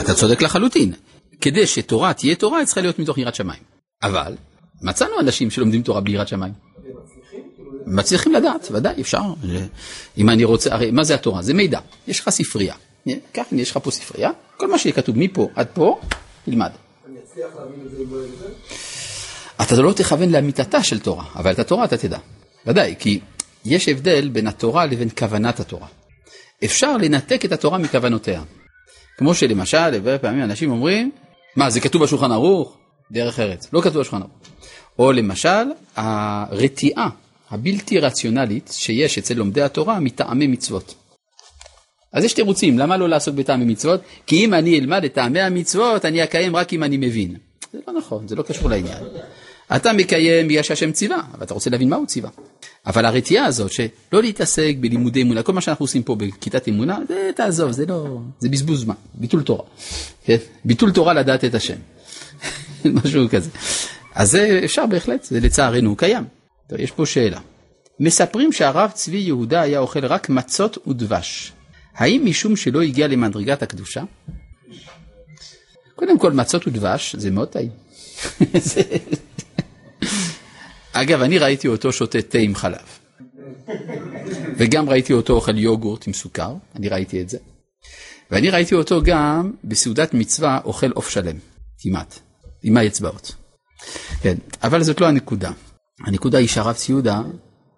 אתה 0.00 0.12
לא 0.12 0.16
צודק 0.16 0.42
לחלוטין. 0.42 0.92
כדי 1.40 1.66
שתורה 1.66 2.14
תהיה 2.14 2.34
תורה, 2.34 2.58
היא 2.58 2.66
צריכה 2.66 2.80
להיות 2.80 2.98
מתוך 2.98 3.18
יראת 3.18 3.34
שמיים. 3.34 3.62
אבל, 4.02 4.34
מצאנו 4.82 5.20
אנשים 5.20 5.50
שלומדים 5.50 5.82
תורה 5.82 6.00
בלי 6.00 6.14
יראת 6.14 6.28
שמיים. 6.28 6.52
מצליחים 7.86 8.32
לדעת, 8.32 8.68
ודאי, 8.70 9.00
אפשר. 9.00 9.20
אם 10.18 10.30
אני 10.30 10.44
רוצה, 10.44 10.74
הרי 10.74 10.90
מה 10.90 11.04
זה 11.04 11.14
התורה? 11.14 11.42
זה 11.42 11.54
מידע. 11.54 11.80
יש 12.08 12.20
לך 12.20 12.30
ספרייה. 12.30 12.74
קח, 13.32 13.44
הנה, 13.52 13.62
יש 13.62 13.70
לך 13.70 13.78
פה 13.82 13.90
ספרייה, 13.90 14.30
כל 14.56 14.70
מה 14.70 14.78
שיהיה 14.78 14.94
כתוב 14.94 15.18
מפה 15.18 15.48
עד 15.54 15.66
פה, 15.74 16.00
תלמד. 16.44 16.70
אני 17.08 17.16
אצליח 17.24 17.46
להבין 17.56 17.86
את 17.86 17.90
זה 17.90 18.02
אם 18.02 18.14
לא 18.14 18.16
יהיה 18.16 18.28
זה? 18.38 18.48
אתה 19.62 19.82
לא 19.82 19.92
תכוון 19.92 20.30
לאמיתתה 20.30 20.82
של 20.82 21.00
תורה, 21.00 21.24
אבל 21.36 21.52
את 21.52 21.58
התורה 21.58 21.84
אתה 21.84 21.96
תדע. 21.96 22.18
ודאי, 22.66 22.94
כי 22.98 23.20
יש 23.64 23.88
הבדל 23.88 24.28
בין 24.28 24.46
התורה 24.46 24.86
לבין 24.86 25.08
כוונת 25.18 25.60
התורה. 25.60 25.86
אפשר 26.64 26.96
לנתק 26.96 27.44
את 27.44 27.52
התורה 27.52 27.78
מכוונותיה. 27.78 28.42
כמו 29.18 29.34
שלמשל, 29.34 29.76
הרבה 29.76 30.18
פעמים 30.18 30.42
אנשים 30.42 30.70
אומרים, 30.70 31.10
מה, 31.56 31.70
זה 31.70 31.80
כתוב 31.80 32.02
בשולחן 32.02 32.32
ערוך? 32.32 32.76
דרך 33.10 33.40
ארץ. 33.40 33.68
לא 33.72 33.80
כתוב 33.80 34.00
בשולחן 34.00 34.22
ערוך. 34.22 34.32
או 34.98 35.12
למשל, 35.12 35.64
הרתיעה 35.96 37.08
הבלתי 37.50 37.98
רציונלית 37.98 38.70
שיש 38.72 39.18
אצל 39.18 39.34
לומדי 39.34 39.62
התורה 39.62 40.00
מטעמי 40.00 40.46
מצוות. 40.46 40.94
אז 42.16 42.24
יש 42.24 42.32
תירוצים, 42.32 42.78
למה 42.78 42.96
לא 42.96 43.08
לעסוק 43.08 43.34
בטעמי 43.34 43.64
מצוות? 43.64 44.00
כי 44.26 44.44
אם 44.44 44.54
אני 44.54 44.78
אלמד 44.78 45.04
את 45.04 45.14
טעמי 45.14 45.40
המצוות, 45.40 46.04
אני 46.04 46.24
אקיים 46.24 46.56
רק 46.56 46.72
אם 46.72 46.82
אני 46.82 46.96
מבין. 46.96 47.36
זה 47.72 47.78
לא 47.88 47.94
נכון, 47.98 48.28
זה 48.28 48.36
לא 48.36 48.42
קשור 48.42 48.70
לעניין. 48.70 48.98
אתה 49.76 49.92
מקיים 49.92 50.48
בגלל 50.48 50.62
שהשם 50.62 50.92
ציווה, 50.92 51.20
אבל 51.32 51.44
אתה 51.44 51.54
רוצה 51.54 51.70
להבין 51.70 51.88
מה 51.88 51.96
הוא 51.96 52.06
ציווה. 52.06 52.30
אבל 52.86 53.04
הרתיעה 53.04 53.46
הזאת, 53.46 53.72
שלא 53.72 54.22
להתעסק 54.22 54.74
בלימודי 54.80 55.22
אמונה, 55.22 55.42
כל 55.42 55.52
מה 55.52 55.60
שאנחנו 55.60 55.82
עושים 55.82 56.02
פה 56.02 56.14
בכיתת 56.14 56.68
אמונה, 56.68 56.98
זה 57.08 57.30
תעזוב, 57.36 57.70
זה 57.70 57.86
לא, 57.86 58.18
זה 58.38 58.48
בזבוז 58.48 58.80
זמן, 58.80 58.94
ביטול 59.14 59.42
תורה. 59.42 59.64
כן? 60.24 60.36
ביטול 60.64 60.92
תורה 60.92 61.14
לדעת 61.14 61.44
את 61.44 61.54
השם. 61.54 61.78
משהו 63.04 63.28
כזה. 63.30 63.50
אז 64.14 64.30
זה 64.30 64.60
אפשר 64.64 64.86
בהחלט, 64.86 65.24
זה 65.24 65.40
לצערנו 65.40 65.96
קיים. 65.96 66.24
טוב, 66.68 66.80
יש 66.80 66.90
פה 66.90 67.06
שאלה. 67.06 67.40
מספרים 68.00 68.52
שהרב 68.52 68.90
צבי 68.94 69.18
יהודה 69.18 69.60
היה 69.60 69.78
אוכל 69.78 70.06
רק 70.06 70.28
מצות 70.28 70.88
ודבש. 70.88 71.52
האם 71.96 72.22
משום 72.24 72.56
שלא 72.56 72.82
הגיע 72.82 73.08
למדרגת 73.08 73.62
הקדושה? 73.62 74.02
קודם 75.94 76.18
כל, 76.18 76.32
מצות 76.32 76.66
ודבש 76.66 77.16
זה 77.16 77.30
מאוד 77.30 77.48
טעים. 77.48 77.70
אגב, 80.92 81.22
אני 81.22 81.38
ראיתי 81.38 81.68
אותו 81.68 81.92
שותה 81.92 82.22
תה 82.22 82.38
עם 82.38 82.54
חלב. 82.54 82.98
וגם 84.56 84.90
ראיתי 84.90 85.12
אותו 85.12 85.32
אוכל 85.32 85.58
יוגורט 85.58 86.06
עם 86.06 86.12
סוכר, 86.12 86.54
אני 86.76 86.88
ראיתי 86.88 87.22
את 87.22 87.28
זה. 87.28 87.38
ואני 88.30 88.50
ראיתי 88.50 88.74
אותו 88.74 89.02
גם 89.02 89.52
בסעודת 89.64 90.14
מצווה 90.14 90.60
אוכל 90.64 90.90
עוף 90.90 91.08
שלם, 91.08 91.36
כמעט, 91.78 92.18
עם 92.62 92.76
האצבעות. 92.76 93.34
כן, 94.20 94.34
אבל 94.62 94.82
זאת 94.82 95.00
לא 95.00 95.06
הנקודה. 95.06 95.50
הנקודה 96.06 96.38
היא 96.38 96.48
שהרב 96.48 96.74
ציודה 96.74 97.22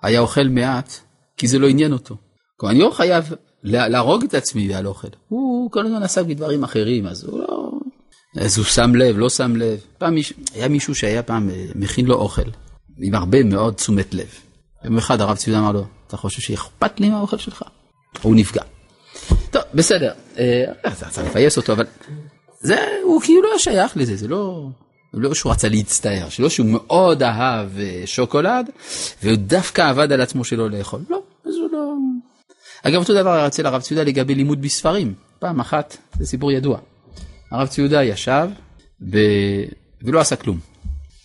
היה 0.02 0.20
אוכל 0.20 0.48
מעט, 0.48 0.92
כי 1.36 1.48
זה 1.48 1.58
לא 1.58 1.68
עניין 1.68 1.92
אותו. 1.92 2.16
כלומר, 2.56 2.72
אני 2.72 2.80
לא 2.80 2.90
חייב 2.90 3.24
להרוג 3.62 4.24
את 4.24 4.34
עצמי 4.34 4.74
על 4.74 4.86
אוכל. 4.86 5.08
הוא 5.28 5.70
כל 5.70 5.86
הזמן 5.86 6.02
עסק 6.02 6.24
בדברים 6.24 6.64
אחרים, 6.64 7.06
אז 7.06 7.24
הוא 7.24 7.40
לא... 7.40 7.70
אז 8.36 8.58
הוא 8.58 8.66
שם 8.66 8.94
לב, 8.94 9.18
לא 9.18 9.28
שם 9.28 9.56
לב. 9.56 9.80
פעם 9.98 10.14
מיש... 10.14 10.32
היה 10.54 10.68
מישהו 10.68 10.94
שהיה 10.94 11.22
פעם 11.22 11.50
אה, 11.50 11.64
מכין 11.74 12.06
לו 12.06 12.14
אוכל, 12.14 12.50
עם 12.98 13.14
הרבה 13.14 13.44
מאוד 13.44 13.74
תשומת 13.74 14.14
לב. 14.14 14.28
יום 14.84 14.98
אחד 14.98 15.20
הרב 15.20 15.36
ציודה 15.36 15.58
אמר 15.58 15.72
לו, 15.72 15.84
אתה 16.06 16.16
חושב 16.16 16.42
שאכפת 16.42 17.00
לי 17.00 17.10
מהאוכל 17.10 17.38
שלך? 17.38 17.62
הוא 18.22 18.36
נפגע. 18.36 18.62
טוב, 19.50 19.62
בסדר, 19.74 20.12
אה, 20.38 20.64
אתה 20.86 21.08
צריך 21.08 21.26
לפייס 21.26 21.56
אותו, 21.56 21.72
אבל 21.72 21.86
זה, 22.60 22.86
הוא 23.04 23.22
כאילו 23.22 23.42
לא 23.42 23.58
שייך 23.58 23.96
לזה, 23.96 24.16
זה 24.16 24.28
לא... 24.28 24.68
לא 25.14 25.34
שהוא 25.34 25.52
רצה 25.52 25.68
להצטער, 25.68 26.28
שלא 26.28 26.48
שהוא 26.48 26.66
מאוד 26.66 27.22
אהב 27.22 27.78
אה, 27.78 28.02
שוקולד, 28.06 28.70
והוא 29.22 29.36
דווקא 29.36 29.90
עבד 29.90 30.12
על 30.12 30.20
עצמו 30.20 30.44
שלא 30.44 30.70
לאכול. 30.70 31.00
לא, 31.10 31.22
אז 31.46 31.54
הוא 31.56 31.68
לא... 31.72 31.94
אגב, 32.82 32.98
אותו 32.98 33.14
דבר 33.14 33.46
אצל 33.46 33.66
הרב 33.66 33.80
ציודה 33.80 34.02
לגבי 34.02 34.34
לימוד 34.34 34.62
בספרים. 34.62 35.14
פעם 35.38 35.60
אחת, 35.60 35.96
זה 36.18 36.26
סיפור 36.26 36.52
ידוע. 36.52 36.78
הרב 37.50 37.66
ציודה 37.68 38.04
ישב 38.04 38.48
ב... 39.10 39.18
ולא 40.02 40.20
עשה 40.20 40.36
כלום. 40.36 40.58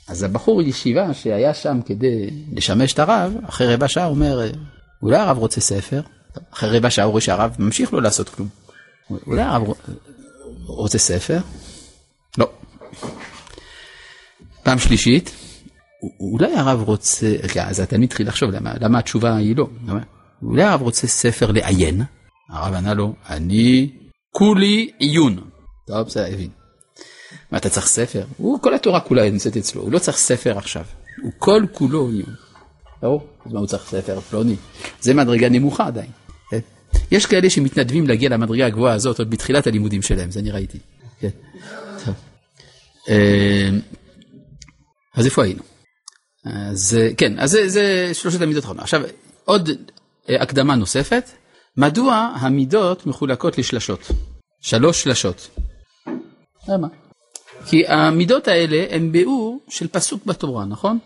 אז 0.08 0.24
הבחור 0.24 0.62
ישיבה 0.62 1.14
שהיה 1.14 1.54
שם 1.54 1.80
כדי 1.86 2.30
לשמש 2.54 2.94
את 2.94 3.00
הרב, 3.00 3.34
אחרי 3.48 3.74
רבע 3.74 3.88
שעה 3.88 4.08
אומר, 4.08 4.52
אולי 5.02 5.18
הרב 5.18 5.38
רוצה 5.38 5.62
ספר? 5.62 6.02
אחרי 6.54 6.78
רבע 6.78 6.90
שעה 6.90 7.06
הוא 7.06 7.12
רואה 7.12 7.22
שהרב 7.22 7.56
ממשיך 7.60 7.94
לא 7.94 8.02
לעשות 8.02 8.30
כלום. 8.30 8.48
אולי 9.28 9.42
הרב 9.42 9.68
רוצה 10.66 10.98
ספר? 10.98 11.40
לא. 12.38 12.50
פעם 14.64 14.80
שלישית, 14.80 15.32
אולי 16.20 16.56
הרב 16.56 16.82
רוצה, 16.82 17.36
אז 17.60 17.80
התלמיד 17.80 18.10
התחיל 18.10 18.28
לחשוב 18.28 18.52
למה, 18.52 18.74
למה 18.82 19.00
התשובה 19.00 19.36
היא 19.36 19.56
לא. 19.58 19.68
אולי 20.46 20.64
הרב 20.64 20.82
רוצה 20.82 21.08
ספר 21.08 21.52
לעיין? 21.52 22.02
הרב 22.50 22.74
ענה 22.74 22.94
לו, 22.94 23.14
אני 23.30 23.92
כולי 24.32 24.92
עיון. 25.00 25.50
טוב, 25.88 26.08
בסדר, 26.08 26.34
הבין. 26.34 26.50
מה, 27.52 27.58
אתה 27.58 27.70
צריך 27.70 27.88
ספר? 27.88 28.26
הוא, 28.38 28.60
כל 28.62 28.74
התורה 28.74 29.00
כולה 29.00 29.30
נמצאת 29.30 29.58
אצלו, 29.58 29.82
הוא 29.82 29.92
לא 29.92 30.00
צריך 30.00 30.18
ספר 30.18 30.58
עכשיו. 30.58 30.84
הוא 31.24 31.32
כל 31.38 31.66
כולו 31.72 32.08
עיון. 32.08 32.36
ברור? 33.02 33.28
אז 33.46 33.54
מה 33.54 33.60
הוא 33.60 33.68
צריך 33.68 33.86
ספר 33.88 34.20
פלוני? 34.20 34.56
זה 35.02 35.14
מדרגה 35.14 35.50
נמוכה 35.50 35.88
עדיין. 35.88 36.12
כן? 36.52 36.60
יש 37.12 37.26
כאלה 37.26 37.50
שמתנדבים 37.50 38.08
להגיע 38.08 38.30
למדרגה 38.30 38.66
הגבוהה 38.66 38.94
הזאת 38.94 39.20
עוד 39.20 39.30
בתחילת 39.30 39.68
הלימודים 39.68 40.02
שלהם, 40.02 40.32
זה 40.32 40.40
אני 40.40 40.52
ראיתי. 40.52 40.80
כן. 41.20 41.30
אה, 43.10 43.70
אז 45.16 45.26
איפה 45.26 45.44
היינו? 45.44 45.64
אז 46.46 46.98
כן, 47.18 47.40
אז 47.40 47.52
זה, 47.52 47.70
זה 47.70 48.10
שלושת 48.14 48.42
המידות 48.42 48.64
האחרונות. 48.64 48.84
עכשיו, 48.84 49.02
עוד 49.46 49.70
הקדמה 50.30 50.76
נוספת, 50.76 51.30
מדוע 51.78 52.16
המידות 52.16 53.06
מחולקות 53.06 53.58
לשלשות? 53.58 54.12
שלוש 54.62 55.04
שלשות. 55.04 55.50
למה? 56.68 56.88
כי 57.66 57.88
המידות 57.88 58.48
האלה 58.48 58.86
הן 58.90 59.12
ביאור 59.12 59.60
של 59.70 59.88
פסוק 59.88 60.26
בתורה, 60.26 60.66
נכון? 60.66 61.00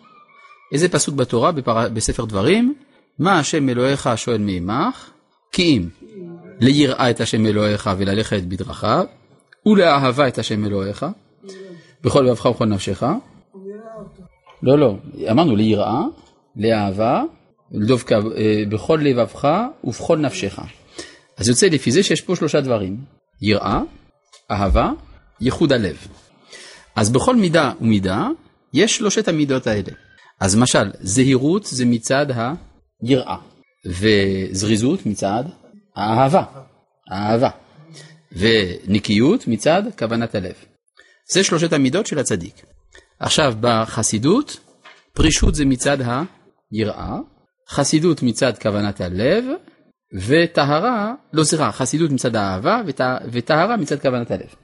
איזה 0.74 0.90
פסוק 0.90 1.16
בתורה 1.16 1.52
בפר... 1.52 1.90
בספר 1.90 2.26
דברים? 2.26 2.76
מה 3.20 3.40
השם 3.40 3.70
אלוהיך 3.70 4.10
שואל 4.16 4.38
מעמך? 4.38 5.10
כי 5.52 5.64
אם 5.64 5.90
ליראה 6.60 7.10
את 7.10 7.22
השם 7.22 7.46
אלוהיך 7.46 7.90
וללכת 7.98 8.44
בדרכיו, 8.44 9.06
ולאהבה 9.66 10.28
את 10.28 10.38
השם 10.38 10.66
אלוהיך, 10.66 11.06
בכל 12.04 12.22
לבבך 12.22 12.46
ובכל 12.46 12.66
נפשך. 12.66 13.04
לא, 14.64 14.80
לא, 14.80 14.96
אמרנו 15.32 15.56
ליראה, 15.56 16.02
לאהבה, 16.56 17.24
לדבקה 17.72 18.16
אה, 18.16 18.64
בכל 18.70 19.00
לבבך 19.04 19.48
ובכל 19.84 20.18
נפשך. 20.18 20.60
אז 21.38 21.48
יוצא 21.48 21.68
לפי 21.68 21.92
זה 21.92 22.04
שיש 22.04 22.22
פה 22.22 22.36
שלושה 22.36 22.62
דברים, 22.62 22.98
יראה, 23.42 23.82
אהבה, 24.52 24.92
ייחוד 25.42 25.72
הלב. 25.74 26.08
אז 26.96 27.10
בכל 27.10 27.36
מידה 27.36 27.72
ומידה 27.82 28.28
יש 28.74 28.98
שלושת 28.98 29.28
המידות 29.28 29.68
האלה. 29.68 29.92
אז 30.40 30.56
למשל, 30.58 30.92
זהירות 31.00 31.66
זה 31.66 31.86
מצד 31.86 32.26
היראה, 33.02 33.38
וזריזות 33.86 35.06
מצד 35.06 35.44
האהבה, 35.96 36.44
האהבה, 37.12 37.50
ונקיות 38.32 39.48
מצד 39.48 39.84
כוונת 40.00 40.36
הלב. 40.36 40.54
זה 41.34 41.44
שלושת 41.44 41.74
המידות 41.74 42.08
של 42.08 42.20
הצדיק. 42.20 42.66
עכשיו, 43.20 43.54
בחסידות, 43.60 44.58
פרישות 45.14 45.56
זה 45.56 45.66
מצד 45.66 45.98
היראה, 46.72 47.18
חסידות 47.70 48.24
מצד 48.24 48.58
כוונת 48.62 49.02
הלב, 49.02 49.46
וטהרה, 50.14 51.14
לא 51.34 51.44
סליחה, 51.44 51.72
חסידות 51.72 52.12
מצד 52.12 52.36
האהבה, 52.36 52.82
וטהרה 53.32 53.78
מצד 53.78 54.00
כוונת 54.02 54.32
הלב. 54.32 54.56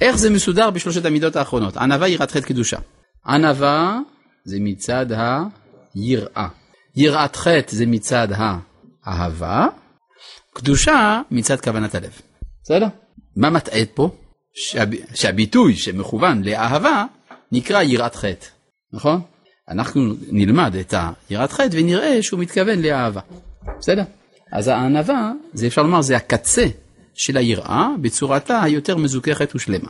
איך 0.00 0.16
זה 0.16 0.30
מסודר 0.30 0.70
בשלושת 0.70 1.04
המידות 1.04 1.36
האחרונות? 1.36 1.76
ענווה, 1.76 2.08
יראת 2.08 2.30
חטא, 2.30 2.46
קדושה. 2.46 2.78
ענווה 3.26 3.98
זה 4.44 4.56
מצד 4.60 5.06
היראה. 5.94 6.48
יראת 6.96 7.36
חטא 7.36 7.76
זה 7.76 7.86
מצד 7.86 8.28
האהבה. 9.04 9.66
קדושה 10.54 11.20
מצד 11.30 11.60
כוונת 11.60 11.94
הלב. 11.94 12.20
בסדר? 12.62 12.86
מה 13.36 13.50
מטעה 13.50 13.82
פה? 13.94 14.10
שהב... 14.54 14.88
שהביטוי 15.14 15.76
שמכוון 15.76 16.44
לאהבה 16.44 17.04
נקרא 17.52 17.82
יראת 17.82 18.14
חטא, 18.14 18.46
נכון? 18.92 19.20
אנחנו 19.68 20.14
נלמד 20.30 20.76
את 20.76 20.94
היראת 21.30 21.52
חטא 21.52 21.68
ונראה 21.72 22.22
שהוא 22.22 22.40
מתכוון 22.40 22.82
לאהבה. 22.82 23.20
בסדר? 23.78 24.02
אז 24.52 24.68
הענווה, 24.68 25.32
זה 25.52 25.66
אפשר 25.66 25.82
לומר, 25.82 26.02
זה 26.02 26.16
הקצה 26.16 26.66
של 27.14 27.36
היראה 27.36 27.88
בצורתה 28.00 28.62
היותר 28.62 28.96
מזוככת 28.96 29.54
ושלמה. 29.54 29.88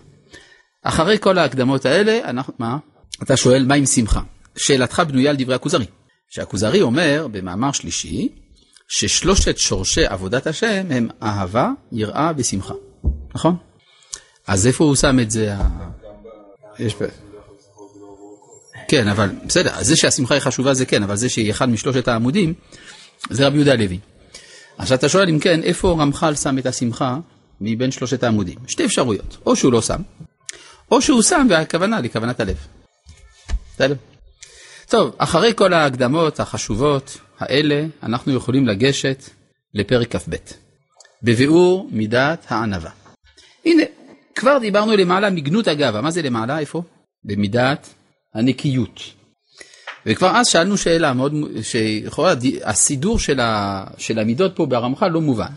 אחרי 0.83 1.19
כל 1.19 1.39
ההקדמות 1.39 1.87
האלה, 1.87 2.19
אנחנו, 2.25 2.55
מה? 2.59 2.79
אתה 3.23 3.37
שואל, 3.37 3.67
מה 3.67 3.75
עם 3.75 3.87
שמחה? 3.87 4.21
שאלתך 4.57 5.03
בנויה 5.09 5.31
על 5.31 5.37
דברי 5.37 5.55
הכוזרי. 5.55 5.87
שהכוזרי 6.31 6.83
אומר 6.83 7.27
במאמר 7.31 7.73
שלישי, 7.73 8.29
ששלושת 8.89 9.59
שורשי 9.59 10.07
עבודת 10.07 10.47
השם 10.47 10.87
הם 10.91 11.09
אהבה, 11.23 11.71
יראה 11.93 12.33
ושמחה. 12.37 12.75
נכון? 13.35 13.57
אז 14.47 14.67
איפה 14.67 14.85
הוא 14.85 14.97
שם 14.97 15.19
את 15.21 15.31
זה? 15.31 15.55
יש... 16.79 16.95
כן, 18.89 19.09
אבל 19.09 19.31
בסדר, 19.47 19.73
זה 19.81 19.97
שהשמחה 19.97 20.35
היא 20.35 20.41
חשובה 20.41 20.75
זה 20.75 20.87
כן, 20.87 21.03
אבל 21.03 21.17
זה 21.17 21.29
שהיא 21.29 21.51
אחד 21.51 21.69
משלושת 21.69 22.09
העמודים, 22.09 22.55
זה 23.31 23.47
רבי 23.47 23.57
יהודה 23.57 23.73
הלוי. 23.73 23.99
עכשיו 24.79 24.99
אתה 24.99 25.09
שואל 25.09 25.29
אם 25.29 25.39
כן, 25.39 25.63
איפה 25.63 25.97
רמח"ל 26.01 26.35
שם 26.35 26.59
את 26.59 26.67
השמחה 26.67 27.17
מבין 27.61 27.91
שלושת 27.91 28.23
העמודים? 28.23 28.59
שתי 28.67 28.85
אפשרויות, 28.85 29.37
או 29.47 29.57
שהוא 29.57 29.73
לא 29.73 29.83
שם, 29.83 30.03
או 30.91 31.03
שהוא 31.03 31.23
שם 31.23 31.47
והכוונה 31.51 32.01
לכוונת 32.01 32.41
הלב. 32.41 32.57
בסדר? 33.75 33.95
טוב, 34.89 35.15
אחרי 35.19 35.53
כל 35.57 35.73
ההקדמות 35.73 36.41
החשובות 36.41 37.19
האלה, 37.39 37.85
אנחנו 38.03 38.33
יכולים 38.35 38.67
לגשת 38.67 39.25
לפרק 39.75 40.17
כ"ב, 40.17 40.35
בביאור 41.23 41.89
מידת 41.93 42.47
הענווה. 42.49 42.91
הנה, 43.67 43.83
כבר 44.35 44.59
דיברנו 44.59 44.97
למעלה 44.97 45.31
מגנות 45.31 45.69
הגאווה, 45.69 46.01
מה 46.01 46.11
זה 46.11 46.23
למעלה? 46.23 46.59
איפה? 46.59 46.83
במידת 47.25 47.89
הנקיות. 48.35 49.01
וכבר 50.07 50.37
אז 50.37 50.49
שאלנו 50.49 50.77
שאלה 50.77 51.13
מאוד, 51.13 51.33
שיכולה, 51.63 52.35
הסידור 52.65 53.19
של, 53.19 53.41
ה, 53.41 53.85
של 53.99 54.19
המידות 54.19 54.57
פה 54.57 54.67
ברמח"ל 54.67 55.09
לא 55.09 55.21
מובן. 55.21 55.53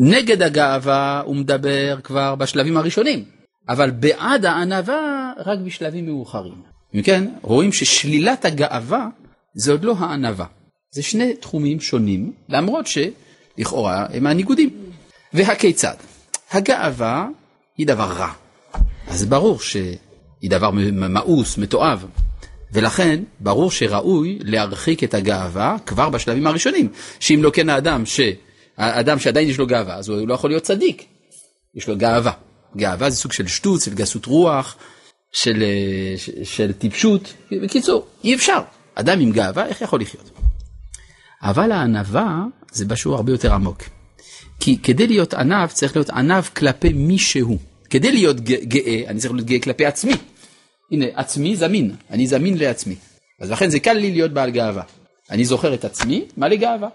נגד 0.00 0.42
הגאווה 0.42 1.22
הוא 1.24 1.36
מדבר 1.36 1.96
כבר 2.04 2.34
בשלבים 2.34 2.76
הראשונים, 2.76 3.24
אבל 3.68 3.90
בעד 3.90 4.44
הענווה 4.44 5.32
רק 5.46 5.58
בשלבים 5.58 6.06
מאוחרים. 6.06 6.62
אם 6.94 7.02
כן, 7.02 7.28
רואים 7.42 7.72
ששלילת 7.72 8.44
הגאווה 8.44 9.06
זה 9.54 9.72
עוד 9.72 9.84
לא 9.84 9.94
הענווה. 9.98 10.46
זה 10.94 11.02
שני 11.02 11.36
תחומים 11.36 11.80
שונים, 11.80 12.32
למרות 12.48 12.86
שלכאורה 12.86 14.06
הם 14.10 14.26
הניגודים. 14.26 14.70
והכיצד? 15.32 15.94
הגאווה 16.50 17.26
היא 17.76 17.86
דבר 17.86 18.12
רע. 18.12 18.32
אז 19.08 19.24
ברור 19.24 19.60
שהיא 20.44 20.50
דבר 20.50 20.70
מאוס, 20.92 21.58
מתועב. 21.58 22.04
ולכן 22.72 23.22
ברור 23.40 23.70
שראוי 23.70 24.38
להרחיק 24.40 25.04
את 25.04 25.14
הגאווה 25.14 25.76
כבר 25.86 26.08
בשלבים 26.08 26.46
הראשונים. 26.46 26.88
שאם 27.20 27.42
לא 27.42 27.50
כן 27.50 27.68
האדם, 27.68 28.06
ש... 28.06 28.20
האדם 28.76 29.18
שעדיין 29.18 29.48
יש 29.48 29.58
לו 29.58 29.66
גאווה, 29.66 29.94
אז 29.94 30.08
הוא 30.08 30.28
לא 30.28 30.34
יכול 30.34 30.50
להיות 30.50 30.62
צדיק. 30.62 31.04
יש 31.74 31.88
לו 31.88 31.96
גאווה. 31.96 32.32
גאווה 32.76 33.10
זה 33.10 33.16
סוג 33.16 33.32
של 33.32 33.46
שטות, 33.46 33.80
של 33.80 33.94
גסות 33.94 34.26
רוח, 34.26 34.76
של, 35.32 35.64
של, 36.16 36.44
של 36.44 36.72
טיפשות. 36.72 37.34
בקיצור, 37.62 38.06
אי 38.24 38.34
אפשר. 38.34 38.60
אדם 38.94 39.20
עם 39.20 39.32
גאווה, 39.32 39.66
איך 39.66 39.80
יכול 39.80 40.00
לחיות? 40.00 40.30
אבל 41.42 41.72
הענווה 41.72 42.44
זה 42.72 42.84
משהו 42.90 43.14
הרבה 43.14 43.32
יותר 43.32 43.52
עמוק. 43.52 43.82
כי 44.60 44.78
כדי 44.82 45.06
להיות 45.06 45.34
ענב 45.34 45.68
צריך 45.68 45.96
להיות 45.96 46.10
ענב 46.10 46.44
כלפי 46.44 46.92
מישהו. 46.92 47.58
כדי 47.90 48.12
להיות 48.12 48.40
גאה, 48.40 49.02
אני 49.06 49.18
צריך 49.18 49.32
להיות 49.34 49.46
גאה 49.46 49.60
כלפי 49.60 49.86
עצמי. 49.86 50.14
הנה, 50.92 51.06
עצמי 51.14 51.56
זמין, 51.56 51.94
אני 52.10 52.26
זמין 52.26 52.58
לעצמי. 52.58 52.94
אז 53.40 53.50
לכן 53.50 53.70
זה 53.70 53.80
קל 53.80 53.92
לי 53.92 54.10
להיות 54.10 54.30
בעל 54.30 54.50
גאווה. 54.50 54.82
אני 55.30 55.44
זוכר 55.44 55.74
את 55.74 55.84
עצמי, 55.84 56.24
מה 56.36 56.48
לגאווה? 56.48 56.88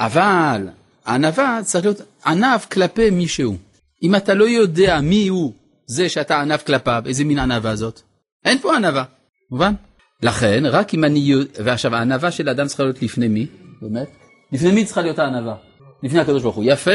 אבל 0.00 0.68
ענווה 1.06 1.60
צריך 1.64 1.84
להיות 1.84 2.00
ענב 2.26 2.60
כלפי 2.72 3.10
מישהו. 3.10 3.56
אם 4.02 4.16
אתה 4.16 4.34
לא 4.34 4.48
יודע 4.48 5.00
מי 5.00 5.28
הוא 5.28 5.52
זה 5.86 6.08
שאתה 6.08 6.40
ענב 6.40 6.56
כלפיו, 6.56 7.02
איזה 7.06 7.24
מין 7.24 7.38
ענווה 7.38 7.76
זאת? 7.76 8.00
אין 8.44 8.58
פה 8.58 8.76
ענווה, 8.76 9.04
מובן? 9.50 9.74
לכן, 10.22 10.66
רק 10.66 10.94
אם 10.94 11.04
אני... 11.04 11.34
ועכשיו, 11.64 11.94
הענווה 11.94 12.30
של 12.30 12.48
האדם 12.48 12.66
צריכה 12.66 12.82
להיות 12.82 13.02
לפני 13.02 13.28
מי? 13.28 13.46
באמת? 13.82 14.08
לפני 14.52 14.72
מי 14.72 14.84
צריכה 14.84 15.02
להיות 15.02 15.18
הענווה? 15.18 15.54
לפני 16.02 16.20
הקדוש 16.20 16.42
ברוך 16.42 16.56
הוא. 16.56 16.64
יפה. 16.66 16.90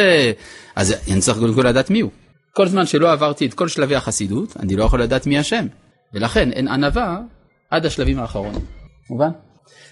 אז 0.75 0.95
אני 1.11 1.21
צריך 1.21 1.37
קודם 1.37 1.53
כל 1.53 1.67
לדעת 1.67 1.89
מי 1.89 1.99
הוא. 1.99 2.11
כל 2.55 2.67
זמן 2.67 2.85
שלא 2.85 3.11
עברתי 3.11 3.45
את 3.45 3.53
כל 3.53 3.67
שלבי 3.67 3.95
החסידות, 3.95 4.57
אני 4.59 4.75
לא 4.75 4.83
יכול 4.83 5.01
לדעת 5.01 5.27
מי 5.27 5.37
השם. 5.37 5.67
ולכן 6.13 6.51
אין 6.51 6.67
ענווה 6.67 7.19
עד 7.69 7.85
השלבים 7.85 8.19
האחרונים. 8.19 8.61
מובן? 9.09 9.29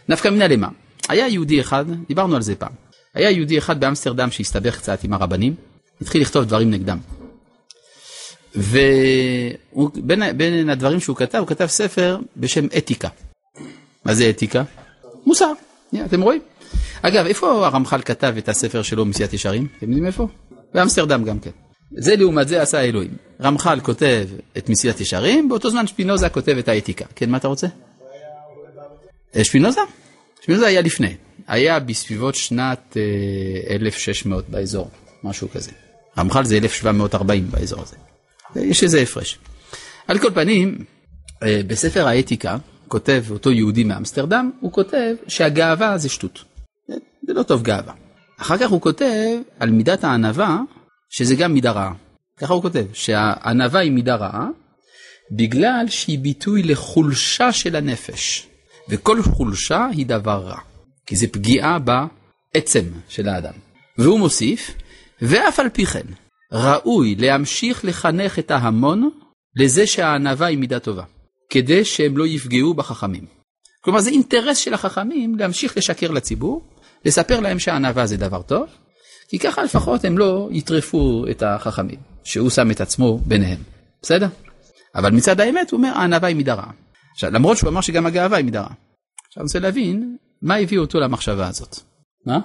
נפקא 0.09 0.29
מינא 0.29 0.43
למה? 0.43 0.67
היה 1.09 1.27
יהודי 1.27 1.61
אחד, 1.61 1.85
דיברנו 2.07 2.35
על 2.35 2.41
זה 2.41 2.55
פעם, 2.55 2.71
היה 3.13 3.31
יהודי 3.31 3.57
אחד 3.57 3.79
באמסטרדם 3.79 4.31
שהסתבך 4.31 4.77
קצת 4.77 5.03
עם 5.03 5.13
הרבנים, 5.13 5.55
התחיל 6.01 6.21
לכתוב 6.21 6.45
דברים 6.45 6.71
נגדם. 6.71 6.97
ובין 8.55 10.69
הדברים 10.69 10.99
שהוא 10.99 11.15
כתב, 11.15 11.37
הוא 11.37 11.47
כתב 11.47 11.65
ספר 11.65 12.19
בשם 12.37 12.65
אתיקה. 12.77 13.07
מה 14.05 14.13
זה 14.13 14.29
אתיקה? 14.29 14.63
מוסר, 15.25 15.51
אתם 16.05 16.21
רואים? 16.21 16.41
אגב, 17.01 17.25
איפה 17.25 17.67
הרמח"ל 17.67 18.01
כתב 18.01 18.33
את 18.37 18.49
הספר 18.49 18.81
שלו 18.81 19.05
מסיעת 19.05 19.33
ישרים? 19.33 19.67
אתם 19.77 19.85
יודעים 19.85 20.05
איפה? 20.05 20.27
באמסטרדם 20.73 21.23
גם 21.23 21.39
כן. 21.39 21.51
זה 21.97 22.15
לעומת 22.15 22.47
זה 22.47 22.61
עשה 22.61 22.81
אלוהים. 22.81 23.11
רמח"ל 23.41 23.79
כותב 23.79 24.27
את 24.57 24.69
מסיעת 24.69 25.01
ישרים, 25.01 25.49
באותו 25.49 25.69
זמן 25.69 25.87
שפינוזה 25.87 26.29
כותב 26.29 26.57
את 26.57 26.67
האתיקה. 26.67 27.05
כן, 27.15 27.29
מה 27.29 27.37
אתה 27.37 27.47
רוצה? 27.47 27.67
שפינוזה? 29.41 29.81
שפינוזה 30.41 30.67
היה 30.67 30.81
לפני. 30.81 31.15
היה 31.47 31.79
בסביבות 31.79 32.35
שנת 32.35 32.97
1600 33.69 34.43
אה, 34.43 34.51
באזור, 34.51 34.89
משהו 35.23 35.49
כזה. 35.49 35.71
רמח"ל 36.17 36.45
זה 36.45 36.57
1740 36.57 37.51
באזור 37.51 37.81
הזה. 37.81 37.95
יש 38.55 38.83
איזה 38.83 39.01
הפרש. 39.01 39.39
על 40.07 40.19
כל 40.19 40.31
פנים, 40.33 40.85
אה, 41.43 41.61
בספר 41.67 42.07
האתיקה, 42.07 42.57
כותב 42.87 43.23
אותו 43.31 43.51
יהודי 43.51 43.83
מאמסטרדם, 43.83 44.51
הוא 44.59 44.71
כותב 44.71 45.15
שהגאווה 45.27 45.97
זה 45.97 46.09
שטות. 46.09 46.43
זה 47.27 47.33
לא 47.33 47.43
טוב 47.43 47.63
גאווה. 47.63 47.93
אחר 48.37 48.57
כך 48.57 48.69
הוא 48.69 48.81
כותב 48.81 49.37
על 49.59 49.69
מידת 49.69 50.03
הענווה, 50.03 50.59
שזה 51.11 51.35
גם 51.35 51.53
מידה 51.53 51.71
רעה. 51.71 51.93
ככה 52.37 52.53
הוא 52.53 52.61
כותב, 52.61 52.85
שהענווה 52.93 53.79
היא 53.79 53.91
מידה 53.91 54.15
רעה, 54.15 54.47
בגלל 55.31 55.85
שהיא 55.89 56.19
ביטוי 56.19 56.63
לחולשה 56.63 57.51
של 57.51 57.75
הנפש. 57.75 58.47
וכל 58.89 59.21
חולשה 59.23 59.87
היא 59.91 60.05
דבר 60.05 60.43
רע, 60.45 60.57
כי 61.05 61.15
זה 61.15 61.27
פגיעה 61.27 61.77
בעצם 61.79 62.83
של 63.09 63.27
האדם. 63.29 63.53
והוא 63.97 64.19
מוסיף, 64.19 64.71
ואף 65.21 65.59
על 65.59 65.69
פי 65.69 65.85
כן, 65.85 66.05
ראוי 66.51 67.15
להמשיך 67.15 67.85
לחנך 67.85 68.39
את 68.39 68.51
ההמון 68.51 69.09
לזה 69.55 69.87
שהענווה 69.87 70.47
היא 70.47 70.57
מידה 70.57 70.79
טובה, 70.79 71.03
כדי 71.49 71.85
שהם 71.85 72.17
לא 72.17 72.27
יפגעו 72.27 72.73
בחכמים. 72.73 73.25
כלומר 73.81 73.99
זה 73.99 74.09
אינטרס 74.09 74.57
של 74.57 74.73
החכמים 74.73 75.35
להמשיך 75.35 75.77
לשקר 75.77 76.11
לציבור, 76.11 76.61
לספר 77.05 77.39
להם 77.39 77.59
שהענווה 77.59 78.07
זה 78.07 78.17
דבר 78.17 78.41
טוב, 78.41 78.65
כי 79.31 79.39
ככה 79.39 79.63
לפחות 79.63 80.05
הם 80.05 80.17
לא 80.17 80.49
יטרפו 80.51 81.25
את 81.31 81.43
החכמים, 81.43 81.99
שהוא 82.23 82.49
שם 82.49 82.71
את 82.71 82.81
עצמו 82.81 83.17
ביניהם, 83.25 83.59
בסדר? 84.01 84.27
אבל 84.95 85.11
מצד 85.11 85.39
האמת 85.39 85.71
הוא 85.71 85.77
אומר 85.77 85.89
הענווה 85.95 86.27
היא 86.27 86.35
מידה 86.35 86.53
רעה. 86.53 86.71
עכשיו 87.13 87.31
למרות 87.31 87.57
שהוא 87.57 87.69
אמר 87.69 87.81
שגם 87.81 88.05
הגאווה 88.05 88.37
היא 88.37 88.45
מידה 88.45 88.61
רעה. 88.61 88.73
עכשיו 89.27 89.41
אני 89.41 89.43
רוצה 89.43 89.59
להבין 89.59 90.17
מה 90.41 90.55
הביא 90.55 90.79
אותו 90.79 90.99
למחשבה 90.99 91.47
הזאת. 91.47 91.79
מה? 92.25 92.39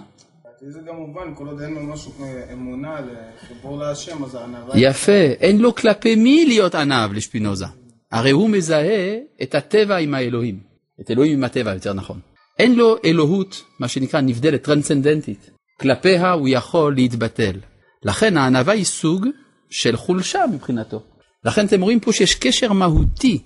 זה 0.68 0.80
גם 0.88 0.96
מובן, 0.96 1.34
כל 1.34 1.46
עוד 1.46 1.60
אין 1.60 1.74
לו 1.74 1.82
משהו 1.82 2.12
אמונה 2.52 2.96
לחיבור 3.00 3.78
להשם, 3.78 4.24
אז 4.24 4.34
הענווה... 4.34 4.78
יפה, 4.78 5.12
אין 5.12 5.58
לו 5.58 5.74
כלפי 5.74 6.16
מי 6.16 6.44
להיות 6.46 6.74
ענב 6.74 7.12
לשפינוזה. 7.12 7.66
הרי 8.12 8.30
הוא 8.30 8.50
מזהה 8.50 9.16
את 9.42 9.54
הטבע 9.54 9.96
עם 9.96 10.14
האלוהים, 10.14 10.60
את 11.00 11.10
אלוהים 11.10 11.32
עם 11.32 11.44
הטבע 11.44 11.74
יותר 11.74 11.92
נכון. 11.92 12.20
אין 12.58 12.74
לו 12.74 12.96
אלוהות, 13.04 13.62
מה 13.80 13.88
שנקרא 13.88 14.20
נבדלת, 14.20 14.62
טרנסצנדנטית. 14.62 15.55
כלפיה 15.80 16.32
הוא 16.32 16.48
יכול 16.48 16.94
להתבטל. 16.94 17.56
לכן 18.02 18.36
הענווה 18.36 18.72
היא 18.72 18.84
סוג 18.84 19.26
של 19.70 19.96
חולשה 19.96 20.44
מבחינתו. 20.52 21.02
לכן 21.44 21.66
אתם 21.66 21.80
רואים 21.80 22.00
פה 22.00 22.12
שיש 22.12 22.34
קשר 22.34 22.72
מהותי 22.72 23.42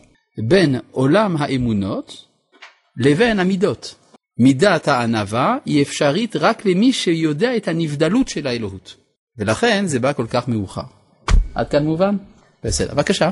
בין 0.48 0.76
עולם 0.90 1.36
האמונות 1.36 2.24
לבין 2.96 3.40
המידות. 3.40 3.94
מידת 4.38 4.88
הענווה 4.88 5.56
היא 5.64 5.82
אפשרית 5.82 6.36
רק 6.36 6.66
למי 6.66 6.92
שיודע 6.92 7.56
את 7.56 7.68
הנבדלות 7.68 8.28
של 8.28 8.46
האלוהות. 8.46 8.96
ולכן 9.38 9.86
זה 9.86 9.98
בא 9.98 10.12
כל 10.12 10.26
כך 10.30 10.48
מאוחר. 10.48 10.82
עד 11.54 11.68
כאן 11.68 11.84
מובן? 11.84 12.16
בסדר, 12.64 12.94
בבקשה. 12.94 13.30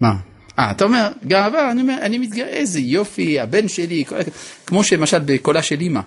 מה? 0.00 0.12
אה, 0.58 0.70
אתה 0.70 0.84
אומר, 0.84 1.12
גאווה, 1.26 1.70
אני 1.70 1.82
אומר, 1.82 1.98
אני 2.02 2.18
מתגאה, 2.18 2.48
איזה 2.48 2.80
יופי, 2.80 3.40
הבן 3.40 3.68
שלי, 3.68 4.04
כל... 4.04 4.16
כמו 4.66 4.84
שמשל 4.84 5.18
בקולה 5.18 5.62
של 5.62 5.80
אימא, 5.80 6.00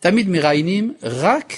תמיד 0.00 0.28
מראיינים 0.28 0.94
רק 1.02 1.52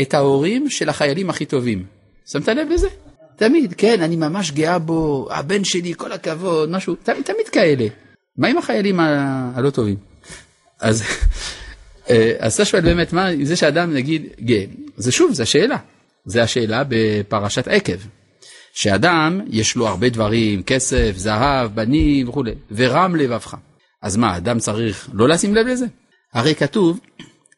את 0.00 0.14
ההורים 0.14 0.70
של 0.70 0.88
החיילים 0.88 1.30
הכי 1.30 1.44
טובים. 1.44 1.84
שמת 2.26 2.48
לב 2.48 2.68
לזה? 2.70 2.88
תמיד, 3.36 3.74
כן, 3.76 4.02
אני 4.02 4.16
ממש 4.16 4.50
גאה 4.50 4.78
בו, 4.78 5.28
הבן 5.30 5.64
שלי, 5.64 5.94
כל 5.96 6.12
הכבוד, 6.12 6.70
משהו, 6.70 6.94
תמיד, 7.02 7.22
תמיד 7.24 7.48
כאלה. 7.52 7.86
מה 8.36 8.48
עם 8.48 8.58
החיילים 8.58 9.00
הלא 9.00 9.70
טובים? 9.70 9.96
אז 10.80 11.02
אה, 12.10 12.32
אז 12.38 12.54
אתה 12.54 12.64
שואל 12.64 12.82
באמת 12.82 13.12
מה 13.12 13.28
זה 13.42 13.56
שאדם 13.56 13.94
נגיד 13.94 14.26
גאה, 14.40 14.64
זה 14.96 15.12
שוב, 15.12 15.32
זה 15.32 15.42
השאלה, 15.42 15.76
זה 16.24 16.42
השאלה 16.42 16.82
בפרשת 16.88 17.68
עקב, 17.68 17.98
שאדם 18.72 19.40
יש 19.50 19.76
לו 19.76 19.88
הרבה 19.88 20.08
דברים, 20.08 20.62
כסף, 20.62 21.12
זהב, 21.16 21.74
בנים 21.74 22.28
וכולי, 22.28 22.54
ורם 22.70 23.16
לבבך. 23.16 23.54
אז 24.02 24.16
מה, 24.16 24.36
אדם 24.36 24.58
צריך 24.58 25.08
לא 25.12 25.28
לשים 25.28 25.54
לב 25.54 25.66
לזה? 25.66 25.86
הרי 26.34 26.54
כתוב, 26.54 27.00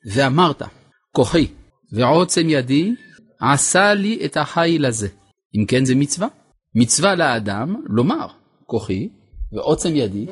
ואמרת, 0.07 0.63
כוחי 1.13 1.47
ועוצם 1.93 2.49
ידי 2.49 2.95
עשה 3.41 3.95
לי 3.95 4.19
את 4.25 4.37
החיל 4.37 4.87
הזה. 4.87 5.09
אם 5.55 5.65
כן 5.67 5.85
זה 5.85 5.95
מצווה. 5.95 6.29
מצווה 6.75 7.15
לאדם 7.15 7.77
לומר, 7.87 8.27
כוחי 8.67 9.09
ועוצם 9.53 9.97
ידי 9.97 10.27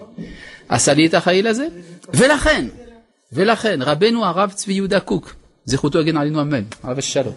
עשה 0.69 0.95
לי 0.95 1.07
את 1.07 1.15
החיל 1.15 1.47
הזה, 1.47 1.69
ולכן, 2.15 2.67
ולכן 3.33 3.83
רבנו 3.83 4.25
הרב 4.25 4.53
צבי 4.53 4.73
יהודה 4.73 5.01
קוק, 5.01 5.35
זכותו 5.65 6.01
יגן 6.01 6.17
עלינו 6.17 6.41
אמן, 6.41 6.63
הרב 6.83 6.99
השלום, 6.99 7.35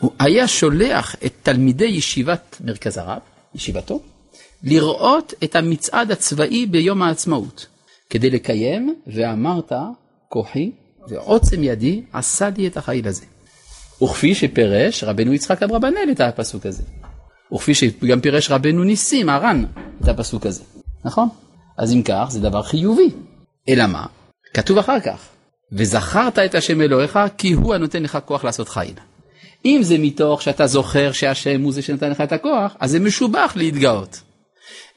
הוא 0.00 0.10
היה 0.18 0.48
שולח 0.48 1.16
את 1.26 1.32
תלמידי 1.42 1.84
ישיבת 1.84 2.56
מרכז 2.64 2.98
הרב, 2.98 3.18
ישיבתו, 3.54 4.00
לראות 4.62 5.34
את 5.44 5.56
המצעד 5.56 6.10
הצבאי 6.10 6.66
ביום 6.66 7.02
העצמאות, 7.02 7.66
כדי 8.10 8.30
לקיים, 8.30 8.94
ואמרת, 9.06 9.72
כוחי 10.28 10.70
ועוצם 11.08 11.62
ידי 11.62 12.02
עשה 12.12 12.48
לי 12.56 12.66
את 12.66 12.76
החיל 12.76 13.08
הזה. 13.08 13.24
וכפי 14.02 14.34
שפירש 14.34 15.04
רבנו 15.04 15.34
יצחק 15.34 15.62
אברבנאל 15.62 16.08
את 16.10 16.20
הפסוק 16.20 16.66
הזה. 16.66 16.82
וכפי 17.54 17.74
שגם 17.74 18.20
פירש 18.20 18.50
רבנו 18.50 18.84
ניסים, 18.84 19.28
הר"ן, 19.28 19.64
את 20.02 20.08
הפסוק 20.08 20.46
הזה. 20.46 20.62
נכון? 21.04 21.28
אז 21.78 21.92
אם 21.92 22.02
כך, 22.02 22.26
זה 22.28 22.40
דבר 22.40 22.62
חיובי. 22.62 23.10
אלא 23.68 23.86
מה? 23.86 24.06
כתוב 24.54 24.78
אחר 24.78 25.00
כך, 25.00 25.28
וזכרת 25.72 26.38
את 26.38 26.54
השם 26.54 26.80
אלוהיך, 26.80 27.18
כי 27.38 27.52
הוא 27.52 27.74
הנותן 27.74 28.02
לך 28.02 28.18
כוח 28.24 28.44
לעשות 28.44 28.68
חיל. 28.68 28.94
אם 29.64 29.80
זה 29.82 29.98
מתוך 29.98 30.42
שאתה 30.42 30.66
זוכר 30.66 31.12
שהשם 31.12 31.62
הוא 31.62 31.72
זה 31.72 31.82
שנתן 31.82 32.10
לך 32.10 32.20
את 32.20 32.32
הכוח, 32.32 32.76
אז 32.80 32.90
זה 32.90 33.00
משובח 33.00 33.52
להתגאות. 33.56 34.20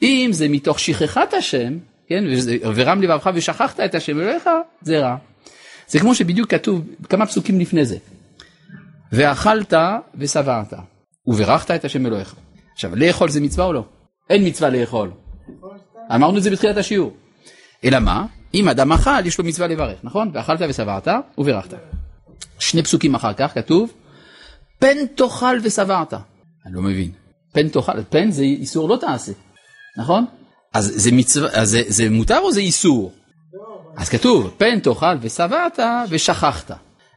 אם 0.02 0.30
זה 0.34 0.50
מתוך 0.50 0.80
שכחת 0.80 1.34
השם, 1.34 1.78
כן, 2.08 2.24
ורם 2.76 3.02
לבבך 3.02 3.30
ושכחת 3.34 3.80
את 3.80 3.96
השם 3.96 4.20
אלוהיך, 4.20 4.50
זה 4.82 5.00
רע. 5.00 5.16
זה 5.93 5.99
כמו 5.99 6.15
שבדיוק 6.15 6.51
כתוב 6.51 6.82
כמה 7.10 7.25
פסוקים 7.25 7.60
לפני 7.60 7.86
זה. 7.86 7.97
ואכלת 9.12 9.73
ושבעת, 10.15 10.73
וברכת 11.27 11.71
את 11.71 11.86
השם 11.86 12.06
אלוהיך. 12.06 12.36
עכשיו, 12.73 12.95
לאכול 12.95 13.29
זה 13.29 13.41
מצווה 13.41 13.65
או 13.65 13.73
לא? 13.73 13.86
אין 14.29 14.47
מצווה 14.47 14.69
לאכול. 14.69 15.12
אמרנו 16.15 16.38
את 16.38 16.43
זה 16.43 16.51
בתחילת 16.51 16.77
השיעור. 16.77 17.13
אלא 17.84 17.99
מה? 17.99 18.25
אם 18.53 18.69
אדם 18.69 18.91
אכל, 18.91 19.25
יש 19.25 19.38
לו 19.38 19.43
מצווה 19.43 19.67
לברך, 19.67 19.99
נכון? 20.03 20.32
ואכלת 20.34 20.60
ושבעת, 20.69 21.08
וברכת. 21.38 21.73
שני 22.60 22.84
פסוקים 22.84 23.15
אחר 23.15 23.34
כך 23.34 23.53
כתוב, 23.53 23.91
פן 24.79 25.06
תאכל 25.15 25.58
ושבעת. 25.63 26.13
אני 26.65 26.73
לא 26.73 26.82
מבין. 26.82 27.12
פן 27.51 27.69
תאכל, 27.69 28.03
פן 28.10 28.32
זה 28.32 28.43
איסור 28.43 28.89
לא 28.89 28.97
תעשה, 28.97 29.32
נכון? 29.97 30.25
אז 30.73 30.93
זה 30.95 31.12
מצווה, 31.12 31.49
אז 31.53 31.69
זה, 31.69 31.82
זה 31.88 32.10
מותר 32.10 32.39
או 32.39 32.51
זה 32.51 32.60
איסור? 32.60 33.13
אז 33.97 34.10
כתוב, 34.10 34.53
פן 34.58 34.79
תאכל 34.79 35.15
ושבעת 35.21 35.79
ושכחת. 36.10 36.71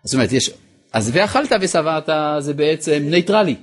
זאת 0.04 0.14
אומרת, 0.14 0.32
יש, 0.32 0.50
אז 0.92 1.10
ואכלת 1.14 1.52
ושבעת 1.60 2.08
זה 2.38 2.54
בעצם 2.54 3.02
נייטרלי. 3.10 3.56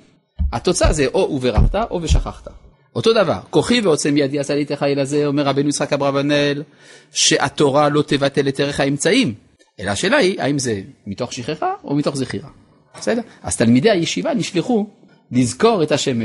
התוצאה 0.53 0.93
זה 0.93 1.05
או 1.13 1.19
וברכת 1.19 1.75
או 1.75 1.99
ושכחת. 2.01 2.47
אותו 2.95 3.13
דבר, 3.13 3.39
כוחי 3.49 3.81
ועוצם 3.81 4.17
ידי 4.17 4.39
עשה 4.39 4.55
לי 4.55 4.65
החיל 4.69 4.99
הזה, 4.99 5.25
אומר 5.25 5.43
רבנו 5.43 5.69
יצחק 5.69 5.93
אברבנאל, 5.93 6.63
שהתורה 7.11 7.89
לא 7.89 8.01
תבטל 8.01 8.47
את 8.47 8.59
ערך 8.59 8.79
האמצעים. 8.79 9.33
אלא 9.79 9.91
השאלה 9.91 10.17
היא, 10.17 10.41
האם 10.41 10.59
זה 10.59 10.81
מתוך 11.07 11.33
שכחה 11.33 11.73
או 11.83 11.95
מתוך 11.95 12.15
זכירה. 12.15 12.49
בסדר? 12.97 13.21
אז 13.43 13.57
תלמידי 13.57 13.89
הישיבה 13.89 14.33
נשלחו 14.33 14.87
לזכור 15.31 15.83
את 15.83 15.91
השם 15.91 16.21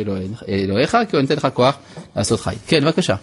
אלוהיך, 0.49 0.97
כי 1.11 1.17
הוא 1.17 1.23
נותן 1.23 1.37
לך 1.37 1.49
כוח 1.55 1.79
לעשות 2.17 2.41
חיל. 2.41 2.59
כן, 2.67 2.85
בבקשה. 2.85 3.15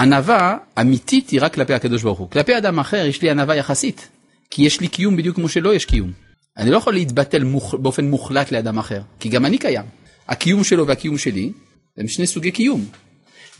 ענווה 0.00 0.56
אמיתית 0.80 1.30
היא 1.30 1.40
רק 1.42 1.54
כלפי 1.54 1.74
הקדוש 1.74 2.02
ברוך 2.02 2.18
הוא. 2.18 2.30
כלפי 2.30 2.58
אדם 2.58 2.78
אחר 2.78 3.06
יש 3.06 3.22
לי 3.22 3.30
ענווה 3.30 3.56
יחסית, 3.56 4.08
כי 4.50 4.62
יש 4.62 4.80
לי 4.80 4.88
קיום 4.88 5.16
בדיוק 5.16 5.36
כמו 5.36 5.48
שלו 5.48 5.72
יש 5.72 5.84
קיום. 5.84 6.12
אני 6.58 6.70
לא 6.70 6.76
יכול 6.76 6.94
להתבטל 6.94 7.44
מוח, 7.44 7.74
באופן 7.74 8.10
מוחלט 8.10 8.52
לאדם 8.52 8.78
אחר, 8.78 9.00
כי 9.20 9.28
גם 9.28 9.46
אני 9.46 9.58
קיים. 9.58 9.84
הקיום 10.28 10.64
שלו 10.64 10.86
והקיום 10.86 11.18
שלי 11.18 11.52
הם 11.98 12.08
שני 12.08 12.26
סוגי 12.26 12.50
קיום. 12.50 12.84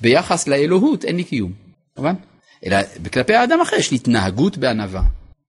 ביחס 0.01 0.49
לאלוהות 0.49 1.05
אין 1.05 1.17
לי 1.17 1.25
קיום, 1.25 1.53
מובן? 1.97 2.15
אלא 2.67 2.77
כלפי 3.13 3.35
האדם 3.35 3.61
אחר 3.61 3.77
יש 3.77 3.91
לי 3.91 3.97
התנהגות 3.97 4.59
בענווה, 4.59 5.03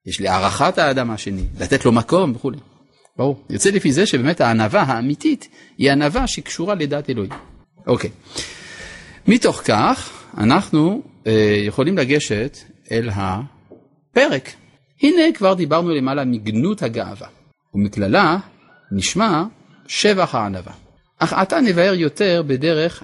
יש 0.06 0.19
לי 0.19 0.27
הערכת 0.27 0.77
האדם 0.77 1.12
השני, 1.12 1.43
לתת 1.60 1.86
לו 1.86 1.91
מקום 1.91 2.32
וכולי. 2.36 2.58
ברור. 3.17 3.43
יוצא 3.49 3.69
לפי 3.69 3.91
זה 3.91 4.06
שבאמת 4.06 4.41
הענווה 4.41 4.82
האמיתית 4.82 5.49
היא 5.77 5.91
ענווה 5.91 6.27
שקשורה 6.27 6.75
לדעת 6.75 7.10
אלוהים. 7.10 7.32
אוקיי. 7.88 8.10
מתוך 9.27 9.62
כך 9.65 10.20
אנחנו 10.37 11.01
אה, 11.27 11.55
יכולים 11.65 11.97
לגשת 11.97 12.57
אל 12.91 13.09
הפרק. 13.13 14.49
הנה 15.03 15.21
כבר 15.33 15.53
דיברנו 15.53 15.89
למעלה 15.89 16.25
מגנות 16.25 16.83
הגאווה, 16.83 17.27
ומכללה 17.73 18.37
נשמע 18.91 19.43
שבח 19.87 20.35
הענווה. 20.35 20.73
אך 21.19 21.33
עתה 21.33 21.59
נבהר 21.59 21.93
יותר 21.93 22.43
בדרך 22.47 23.03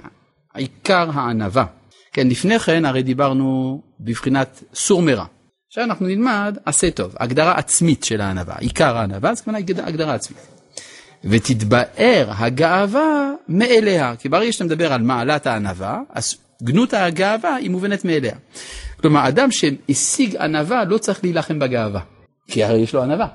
עיקר 0.54 1.10
הענווה. 1.14 1.66
כן, 2.14 2.28
לפני 2.28 2.60
כן 2.60 2.86
הרי 2.86 3.04
דיברנו 3.04 3.82
בבחינת 4.00 4.64
סור 4.74 5.02
מרע. 5.02 5.26
עכשיו 5.68 5.84
אנחנו 5.84 6.08
נלמד 6.08 6.58
עשה 6.66 6.92
טוב, 6.92 7.16
הגדרה 7.20 7.58
עצמית 7.58 8.04
של 8.04 8.22
הענווה, 8.22 8.56
עיקר 8.60 8.98
הענווה, 8.98 9.36
זאת 9.36 9.48
אומרת 9.48 9.64
הגדרה 9.70 10.14
עצמית. 10.14 10.40
ותתבאר 11.24 12.30
הגאווה 12.30 13.32
מאליה, 13.48 14.16
כי 14.20 14.30
ברגע 14.30 14.52
שאתה 14.52 14.64
מדבר 14.64 14.94
על 14.94 15.02
מעלת 15.02 15.48
הענווה, 15.48 16.02
אז 16.10 16.36
גנות 16.64 16.94
הגאווה 16.94 17.56
היא 17.56 17.70
מובנת 17.70 18.06
מאליה. 18.06 18.36
כלומר, 19.02 19.28
אדם 19.28 19.50
שהשיג 19.52 20.36
ענווה 20.36 20.84
לא 20.84 20.98
צריך 20.98 21.20
להילחם 21.24 21.60
בגאווה, 21.60 22.02
כי 22.48 22.64
הרי 22.64 22.80
יש 22.80 22.94
לו 22.94 23.04
ענווה. 23.04 23.28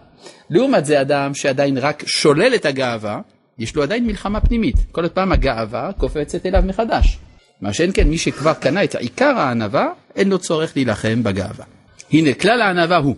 לעומת 0.50 0.84
זה 0.84 1.00
אדם 1.00 1.34
שעדיין 1.34 1.78
רק 1.78 2.02
שולל 2.06 2.54
את 2.54 2.66
הגאווה, 2.66 3.20
יש 3.58 3.76
לו 3.76 3.82
עדיין 3.82 4.06
מלחמה 4.06 4.40
פנימית. 4.40 4.76
כל 4.92 5.08
פעם 5.08 5.32
הגאווה 5.32 5.90
קופצת 5.98 6.46
אליו 6.46 6.62
מחדש. 6.66 7.18
מה 7.60 7.72
שאין 7.72 7.90
כן, 7.94 8.08
מי 8.08 8.18
שכבר 8.18 8.54
קנה 8.54 8.84
את 8.84 8.94
עיקר 8.94 9.38
הענווה, 9.38 9.92
אין 10.16 10.28
לו 10.28 10.38
צורך 10.38 10.72
להילחם 10.76 11.22
בגאווה. 11.22 11.64
הנה, 12.12 12.34
כלל 12.34 12.60
הענווה 12.60 12.96
הוא, 12.96 13.16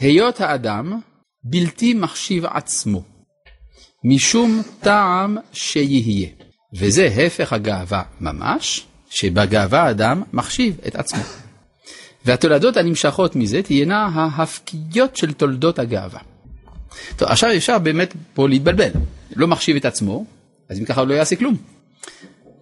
היות 0.00 0.40
האדם 0.40 1.00
בלתי 1.44 1.94
מחשיב 1.94 2.46
עצמו, 2.46 3.02
משום 4.04 4.62
טעם 4.80 5.36
שיהיה. 5.52 6.28
וזה 6.78 7.06
הפך 7.06 7.52
הגאווה 7.52 8.02
ממש, 8.20 8.86
שבגאווה 9.14 9.82
האדם 9.82 10.22
מחשיב 10.32 10.76
את 10.86 10.96
עצמו. 10.96 11.22
והתולדות 12.24 12.76
הנמשכות 12.76 13.36
מזה 13.36 13.62
תהיינה 13.62 14.08
ההפקיות 14.14 15.16
של 15.16 15.32
תולדות 15.32 15.78
הגאווה. 15.78 16.20
טוב, 17.16 17.28
עכשיו 17.28 17.50
אפשר 17.56 17.78
באמת 17.78 18.14
פה 18.34 18.48
להתבלבל. 18.48 18.90
לא 19.36 19.46
מחשיב 19.46 19.76
את 19.76 19.84
עצמו, 19.84 20.24
אז 20.68 20.78
אם 20.78 20.84
ככה 20.84 21.00
הוא 21.00 21.08
לא 21.08 21.14
יעשה 21.14 21.36
כלום. 21.36 21.56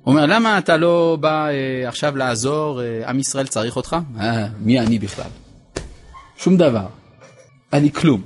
הוא 0.02 0.14
אומר, 0.14 0.26
למה 0.26 0.58
אתה 0.58 0.76
לא 0.76 1.16
בא 1.20 1.48
אה, 1.48 1.88
עכשיו 1.88 2.16
לעזור, 2.16 2.82
אה, 2.82 3.08
עם 3.08 3.18
ישראל 3.18 3.46
צריך 3.46 3.76
אותך? 3.76 3.96
אה, 4.20 4.46
מי 4.60 4.80
אני 4.80 4.98
בכלל? 4.98 5.30
שום 6.36 6.56
דבר. 6.56 6.86
אני 7.72 7.92
כלום. 7.92 8.22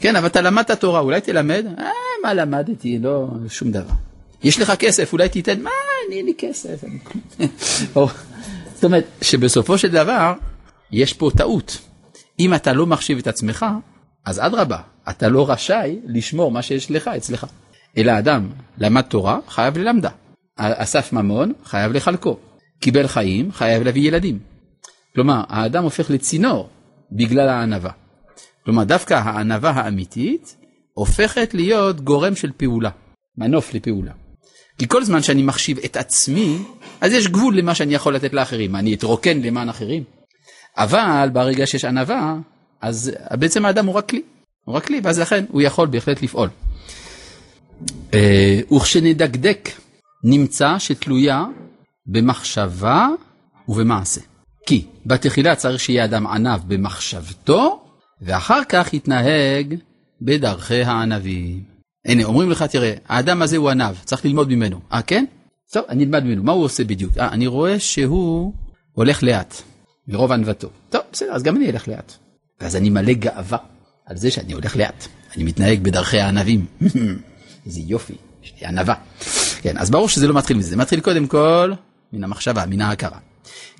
כן, 0.00 0.16
אבל 0.16 0.26
אתה 0.26 0.40
למדת 0.40 0.70
תורה, 0.70 1.00
אולי 1.00 1.20
תלמד? 1.20 1.64
אה, 1.78 1.90
מה 2.22 2.34
למדתי? 2.34 2.98
לא, 2.98 3.28
שום 3.48 3.70
דבר. 3.70 4.09
יש 4.42 4.60
לך 4.60 4.72
כסף, 4.78 5.12
אולי 5.12 5.28
תיתן? 5.28 5.62
מה, 5.62 5.70
אני 6.08 6.16
אין 6.16 6.26
לי 6.26 6.34
כסף. 6.38 6.84
זאת 8.74 8.84
אומרת, 8.84 9.04
שבסופו 9.22 9.78
של 9.78 9.88
דבר, 9.88 10.32
יש 10.92 11.12
פה 11.12 11.30
טעות. 11.36 11.78
אם 12.40 12.54
אתה 12.54 12.72
לא 12.72 12.86
מחשיב 12.86 13.18
את 13.18 13.26
עצמך, 13.26 13.66
אז 14.24 14.38
אדרבה, 14.38 14.78
אתה 15.10 15.28
לא 15.28 15.50
רשאי 15.50 15.98
לשמור 16.06 16.50
מה 16.50 16.62
שיש 16.62 16.90
לך 16.90 17.08
אצלך. 17.08 17.46
אלא 17.96 18.18
אדם 18.18 18.48
למד 18.78 19.02
תורה, 19.02 19.38
חייב 19.48 19.78
ללמדה. 19.78 20.10
אסף 20.56 21.12
ממון, 21.12 21.52
חייב 21.64 21.92
לחלקו. 21.92 22.36
קיבל 22.80 23.06
חיים, 23.06 23.52
חייב 23.52 23.82
להביא 23.82 24.08
ילדים. 24.08 24.38
כלומר, 25.14 25.42
האדם 25.48 25.84
הופך 25.84 26.10
לצינור 26.10 26.68
בגלל 27.12 27.48
הענווה. 27.48 27.90
כלומר, 28.64 28.84
דווקא 28.84 29.14
הענווה 29.14 29.70
האמיתית 29.70 30.56
הופכת 30.94 31.54
להיות 31.54 32.00
גורם 32.00 32.36
של 32.36 32.50
פעולה, 32.56 32.90
מנוף 33.38 33.74
לפעולה. 33.74 34.12
כי 34.80 34.88
כל 34.88 35.04
זמן 35.04 35.22
שאני 35.22 35.42
מחשיב 35.42 35.78
את 35.84 35.96
עצמי, 35.96 36.58
אז 37.00 37.12
יש 37.12 37.28
גבול 37.28 37.58
למה 37.58 37.74
שאני 37.74 37.94
יכול 37.94 38.14
לתת 38.14 38.32
לאחרים. 38.32 38.76
אני 38.76 38.94
אתרוקן 38.94 39.40
למען 39.40 39.68
אחרים. 39.68 40.04
אבל 40.76 41.28
ברגע 41.32 41.66
שיש 41.66 41.84
ענווה, 41.84 42.36
אז 42.80 43.12
בעצם 43.32 43.64
האדם 43.66 43.86
הוא 43.86 43.94
רק 43.94 44.08
כלי. 44.08 44.22
הוא 44.64 44.74
רק 44.74 44.86
כלי, 44.86 45.00
ואז 45.04 45.18
לכן 45.18 45.44
הוא 45.48 45.62
יכול 45.62 45.86
בהחלט 45.86 46.22
לפעול. 46.22 46.48
אה, 48.14 48.60
וכשנדקדק, 48.76 49.68
נמצא 50.24 50.78
שתלויה 50.78 51.44
במחשבה 52.06 53.08
ובמעשה. 53.68 54.20
כי 54.66 54.86
בתחילה 55.06 55.54
צריך 55.54 55.80
שיהיה 55.80 56.04
אדם 56.04 56.26
ענב 56.26 56.60
במחשבתו, 56.66 57.84
ואחר 58.22 58.60
כך 58.68 58.94
יתנהג 58.94 59.74
בדרכי 60.22 60.82
הענבים. 60.82 61.79
הנה, 62.04 62.24
אומרים 62.24 62.50
לך, 62.50 62.62
תראה, 62.62 62.94
האדם 63.08 63.42
הזה 63.42 63.56
הוא 63.56 63.70
ענב, 63.70 63.94
צריך 64.04 64.24
ללמוד 64.24 64.48
ממנו. 64.48 64.80
אה, 64.92 65.02
כן? 65.02 65.24
טוב, 65.72 65.84
אני 65.88 66.04
אלמד 66.04 66.24
ממנו. 66.24 66.42
מה 66.42 66.52
הוא 66.52 66.64
עושה 66.64 66.84
בדיוק? 66.84 67.18
אה, 67.18 67.28
אני 67.28 67.46
רואה 67.46 67.78
שהוא 67.80 68.52
הולך 68.92 69.22
לאט, 69.22 69.62
מרוב 70.08 70.32
ענוותו. 70.32 70.68
טוב, 70.90 71.02
בסדר, 71.12 71.32
אז 71.32 71.42
גם 71.42 71.56
אני 71.56 71.70
אלך 71.70 71.88
לאט. 71.88 72.12
ואז 72.60 72.76
אני 72.76 72.90
מלא 72.90 73.12
גאווה 73.12 73.58
על 74.06 74.16
זה 74.16 74.30
שאני 74.30 74.52
הולך 74.52 74.76
לאט. 74.76 75.06
אני 75.36 75.44
מתנהג 75.44 75.82
בדרכי 75.82 76.18
הענבים. 76.18 76.66
איזה 77.66 77.80
יופי, 77.80 78.14
יש 78.42 78.54
לי 78.60 78.66
ענווה. 78.66 78.94
כן, 79.60 79.78
אז 79.78 79.90
ברור 79.90 80.08
שזה 80.08 80.28
לא 80.28 80.34
מתחיל 80.34 80.56
מזה, 80.56 80.70
זה 80.70 80.76
מתחיל 80.76 81.00
קודם 81.00 81.26
כל 81.26 81.72
מן 82.12 82.24
המחשבה, 82.24 82.66
מן 82.66 82.80
ההכרה. 82.80 83.18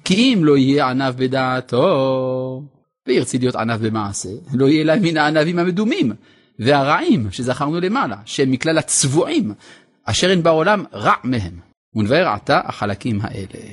כי 0.05 0.15
אם 0.15 0.45
לא 0.45 0.57
יהיה 0.57 0.91
ענב 0.91 1.15
בדעתו, 1.17 2.63
וירצי 3.07 3.39
להיות 3.39 3.57
ענב 3.57 3.87
במעשה, 3.87 4.29
לא 4.53 4.69
יהיה 4.69 4.85
להם 4.85 5.03
מן 5.03 5.17
הענבים 5.17 5.59
המדומים 5.59 6.13
והרעים 6.61 7.29
שזכרנו 7.31 7.81
למעלה, 7.81 8.17
שהם 8.25 8.51
מכלל 8.51 8.79
הצבועים, 8.79 9.55
אשר 10.05 10.31
אין 10.31 10.43
בעולם 10.43 10.85
רע 10.93 11.15
מהם. 11.25 11.71
ונבהר 11.95 12.29
עתה 12.29 12.61
החלקים 12.65 13.19
האלה. 13.23 13.65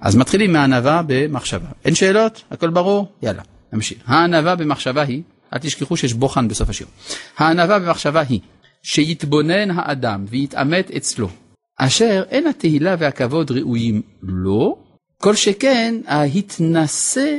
אז 0.00 0.16
מתחילים 0.16 0.52
מהענווה 0.52 1.02
במחשבה. 1.06 1.68
אין 1.84 1.94
שאלות? 1.94 2.42
הכל 2.50 2.70
ברור? 2.70 3.12
יאללה, 3.22 3.42
נמשיך. 3.72 3.98
הענווה 4.06 4.56
במחשבה 4.56 5.02
היא, 5.02 5.22
אל 5.52 5.58
תשכחו 5.58 5.96
שיש 5.96 6.14
בוחן 6.14 6.48
בסוף 6.48 6.68
השיר. 6.68 6.86
הענווה 7.38 7.78
במחשבה 7.78 8.22
היא 8.28 8.40
שיתבונן 8.82 9.70
האדם 9.70 10.24
ויתעמת 10.28 10.90
אצלו, 10.90 11.28
אשר 11.76 12.22
אין 12.30 12.46
התהילה 12.46 12.96
והכבוד 12.98 13.50
ראויים 13.50 14.02
לו, 14.22 14.78
כל 15.18 15.34
שכן 15.34 15.94
ההתנשא 16.06 17.36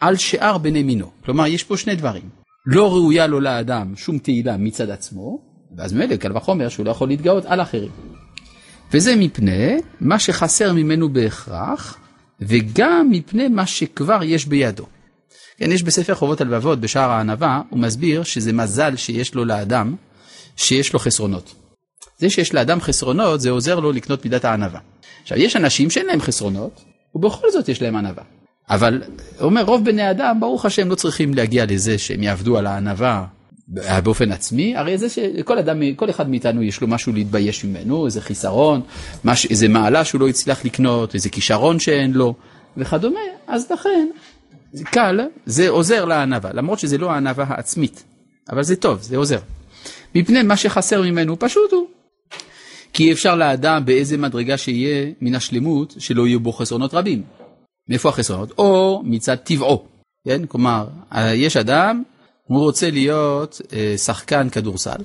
על 0.00 0.16
שאר 0.16 0.58
בני 0.58 0.82
מינו. 0.82 1.10
כלומר, 1.24 1.46
יש 1.46 1.64
פה 1.64 1.76
שני 1.76 1.96
דברים. 1.96 2.37
לא 2.70 2.92
ראויה 2.92 3.26
לו 3.26 3.40
לאדם 3.40 3.96
שום 3.96 4.18
תהילה 4.18 4.56
מצד 4.56 4.90
עצמו, 4.90 5.38
ואז 5.76 5.92
ממילא 5.92 6.16
קל 6.16 6.36
וחומר 6.36 6.68
שהוא 6.68 6.86
לא 6.86 6.90
יכול 6.90 7.08
להתגאות 7.08 7.44
על 7.46 7.60
אחרים. 7.60 7.90
וזה 8.92 9.16
מפני 9.16 9.76
מה 10.00 10.18
שחסר 10.18 10.72
ממנו 10.72 11.12
בהכרח, 11.12 11.98
וגם 12.40 13.08
מפני 13.10 13.48
מה 13.48 13.66
שכבר 13.66 14.22
יש 14.22 14.46
בידו. 14.46 14.86
כן, 15.58 15.72
יש 15.72 15.82
בספר 15.82 16.14
חובות 16.14 16.40
הלבבות, 16.40 16.80
בשער 16.80 17.10
הענווה, 17.10 17.62
הוא 17.70 17.78
מסביר 17.78 18.22
שזה 18.22 18.52
מזל 18.52 18.96
שיש 18.96 19.34
לו 19.34 19.44
לאדם, 19.44 19.94
שיש 20.56 20.92
לו 20.92 20.98
חסרונות. 20.98 21.54
זה 22.18 22.30
שיש 22.30 22.54
לאדם 22.54 22.80
חסרונות, 22.80 23.40
זה 23.40 23.50
עוזר 23.50 23.80
לו 23.80 23.92
לקנות 23.92 24.24
מידת 24.24 24.44
הענווה. 24.44 24.80
עכשיו, 25.22 25.38
יש 25.38 25.56
אנשים 25.56 25.90
שאין 25.90 26.06
להם 26.06 26.20
חסרונות, 26.20 26.84
ובכל 27.14 27.50
זאת 27.50 27.68
יש 27.68 27.82
להם 27.82 27.96
ענווה. 27.96 28.37
אבל, 28.70 29.02
הוא 29.38 29.46
אומר, 29.46 29.62
רוב 29.62 29.84
בני 29.84 30.10
אדם, 30.10 30.40
ברוך 30.40 30.64
השם, 30.64 30.88
לא 30.88 30.94
צריכים 30.94 31.34
להגיע 31.34 31.66
לזה 31.66 31.98
שהם 31.98 32.22
יעבדו 32.22 32.58
על 32.58 32.66
הענווה 32.66 33.24
באופן 34.02 34.32
עצמי, 34.32 34.76
הרי 34.76 34.98
זה 34.98 35.08
שכל 35.08 35.58
אדם, 35.58 35.94
כל 35.96 36.10
אחד 36.10 36.30
מאיתנו 36.30 36.62
יש 36.62 36.80
לו 36.80 36.88
משהו 36.88 37.12
להתבייש 37.12 37.64
ממנו, 37.64 38.06
איזה 38.06 38.20
חיסרון, 38.20 38.80
מש, 39.24 39.46
איזה 39.46 39.68
מעלה 39.68 40.04
שהוא 40.04 40.20
לא 40.20 40.28
הצליח 40.28 40.64
לקנות, 40.64 41.14
איזה 41.14 41.28
כישרון 41.28 41.78
שאין 41.78 42.12
לו, 42.12 42.34
וכדומה, 42.76 43.20
אז 43.46 43.70
לכן, 43.70 44.08
זה 44.72 44.84
קל, 44.84 45.20
זה 45.46 45.68
עוזר 45.68 46.04
לענווה, 46.04 46.50
למרות 46.52 46.78
שזה 46.78 46.98
לא 46.98 47.10
הענווה 47.10 47.44
העצמית, 47.48 48.04
אבל 48.50 48.62
זה 48.62 48.76
טוב, 48.76 48.98
זה 49.02 49.16
עוזר. 49.16 49.38
מפני 50.14 50.42
מה 50.42 50.56
שחסר 50.56 51.02
ממנו 51.02 51.38
פשוט 51.38 51.72
הוא. 51.72 51.86
כי 52.92 53.12
אפשר 53.12 53.34
לאדם 53.34 53.84
באיזה 53.84 54.18
מדרגה 54.18 54.56
שיהיה 54.56 55.10
מן 55.20 55.34
השלמות 55.34 55.94
שלא 55.98 56.26
יהיו 56.26 56.40
בו 56.40 56.52
חסרונות 56.52 56.94
רבים. 56.94 57.22
מאיפה 57.88 58.08
החסרונות? 58.08 58.52
או 58.58 59.02
מצד 59.04 59.34
טבעו, 59.34 59.84
כן? 60.24 60.46
כלומר, 60.46 60.86
יש 61.34 61.56
אדם, 61.56 62.02
הוא 62.44 62.60
רוצה 62.60 62.90
להיות 62.90 63.60
אה, 63.72 63.98
שחקן 63.98 64.48
כדורסל, 64.48 65.00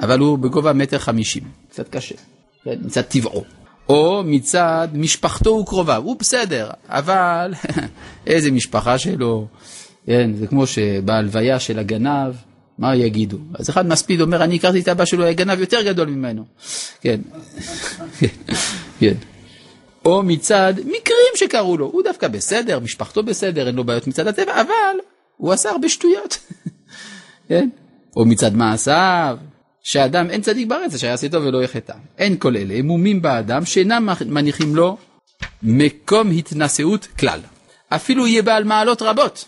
אבל 0.00 0.18
הוא 0.18 0.38
בגובה 0.38 0.72
מטר 0.72 0.98
חמישים, 0.98 1.42
קצת 1.70 1.88
קשה, 1.88 2.14
כן? 2.64 2.78
מצד 2.84 3.02
טבעו. 3.02 3.44
או 3.88 4.22
מצד 4.24 4.88
משפחתו 4.94 5.50
וקרוביו, 5.50 6.02
הוא 6.04 6.16
בסדר, 6.18 6.70
אבל 6.88 7.54
איזה 8.26 8.50
משפחה 8.50 8.98
שלו, 8.98 9.46
כן? 10.06 10.30
זה 10.34 10.46
כמו 10.46 10.66
שבהלוויה 10.66 11.60
של 11.60 11.78
הגנב, 11.78 12.34
מה 12.78 12.96
יגידו? 12.96 13.36
אז 13.54 13.70
אחד 13.70 13.86
מספיד 13.86 14.20
אומר, 14.20 14.44
אני 14.44 14.56
הכרתי 14.56 14.80
את 14.80 14.88
אבא 14.88 15.04
שלו, 15.04 15.24
היה 15.24 15.32
גנב 15.32 15.60
יותר 15.60 15.82
גדול 15.82 16.08
ממנו. 16.08 16.44
כן, 17.00 17.20
כן. 19.00 19.14
או 20.04 20.22
מצד 20.22 20.74
מקרים 20.78 21.19
שקרו 21.50 21.76
לו, 21.76 21.86
הוא 21.86 22.02
דווקא 22.02 22.28
בסדר, 22.28 22.78
משפחתו 22.78 23.22
בסדר, 23.22 23.66
אין 23.66 23.74
לו 23.74 23.84
בעיות 23.84 24.06
מצד 24.06 24.26
הטבע, 24.26 24.60
אבל 24.60 24.96
הוא 25.36 25.52
עשה 25.52 25.70
הרבה 25.70 25.88
שטויות. 25.88 26.38
כן? 27.48 27.68
או 28.16 28.24
מצד 28.24 28.54
מעשיו, 28.54 29.36
שאדם 29.82 30.30
אין 30.30 30.42
צדיק 30.42 30.68
בארץ 30.68 30.94
אשר 30.94 31.06
יעשה 31.06 31.28
טוב 31.28 31.44
ולא 31.44 31.62
יחטא. 31.64 31.92
אין 32.18 32.36
כל 32.36 32.56
אלה, 32.56 32.74
הם 32.74 32.86
מומים 32.86 33.22
באדם 33.22 33.64
שאינם 33.64 34.08
מניחים 34.26 34.76
לו 34.76 34.96
מקום 35.62 36.30
התנשאות 36.30 37.06
כלל. 37.18 37.40
אפילו 37.88 38.26
יהיה 38.26 38.42
בעל 38.42 38.64
מעלות 38.64 39.02
רבות. 39.02 39.44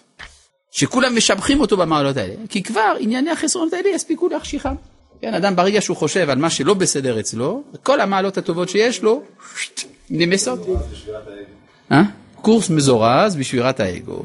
שכולם 0.70 1.16
משבחים 1.16 1.60
אותו 1.60 1.76
במעלות 1.76 2.16
האלה, 2.16 2.34
כי 2.48 2.62
כבר 2.62 2.96
ענייני 2.98 3.30
החסרונות 3.30 3.72
האלה 3.72 3.88
יספיקו 3.88 4.28
להחשיכם. 4.28 4.74
כן, 5.20 5.34
אדם 5.34 5.56
ברגע 5.56 5.80
שהוא 5.80 5.96
חושב 5.96 6.30
על 6.30 6.38
מה 6.38 6.50
שלא 6.50 6.74
בסדר 6.74 7.20
אצלו, 7.20 7.62
כל 7.82 8.00
המעלות 8.00 8.38
הטובות 8.38 8.68
שיש 8.68 9.02
לו, 9.02 9.22
נמסות. 10.10 10.60
אה? 11.92 12.02
קורס 12.34 12.70
מזורז 12.70 13.36
בשבירת 13.36 13.80
האגו. 13.80 14.22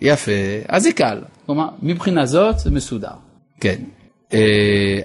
יפה, 0.00 0.32
אז 0.68 0.82
זה 0.82 0.92
קל. 0.92 1.22
כלומר, 1.46 1.68
מבחינה 1.82 2.26
זאת 2.26 2.58
זה 2.58 2.70
מסודר. 2.70 3.08
כן. 3.60 3.76
אה, 4.32 5.00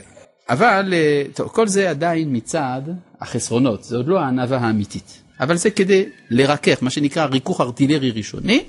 אבל, 0.49 0.93
אה, 0.93 1.23
טוב, 1.33 1.47
כל 1.47 1.67
זה 1.67 1.89
עדיין 1.89 2.27
מצד 2.31 2.81
החסרונות, 3.21 3.83
זה 3.83 3.97
עוד 3.97 4.07
לא 4.07 4.19
הענווה 4.19 4.57
האמיתית. 4.57 5.21
אבל 5.39 5.57
זה 5.57 5.69
כדי 5.69 6.05
לרכך, 6.29 6.83
מה 6.83 6.89
שנקרא 6.89 7.25
ריכוך 7.25 7.61
ארטילרי 7.61 8.11
ראשוני, 8.11 8.63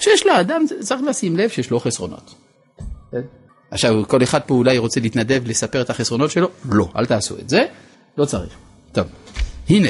שיש 0.00 0.26
לאדם, 0.26 0.64
צריך 0.80 1.02
לשים 1.02 1.36
לב 1.36 1.50
שיש 1.50 1.70
לו 1.70 1.80
חסרונות. 1.80 2.34
כן? 3.12 3.20
עכשיו, 3.70 4.08
כל 4.08 4.22
אחד 4.22 4.40
פה 4.46 4.54
אולי 4.54 4.78
רוצה 4.78 5.00
להתנדב 5.00 5.42
לספר 5.46 5.80
את 5.80 5.90
החסרונות 5.90 6.30
שלו, 6.30 6.48
לא, 6.70 6.88
אל 6.96 7.06
תעשו 7.06 7.38
את 7.38 7.48
זה, 7.48 7.64
לא 8.18 8.24
צריך. 8.24 8.52
טוב, 8.92 9.06
הנה, 9.68 9.88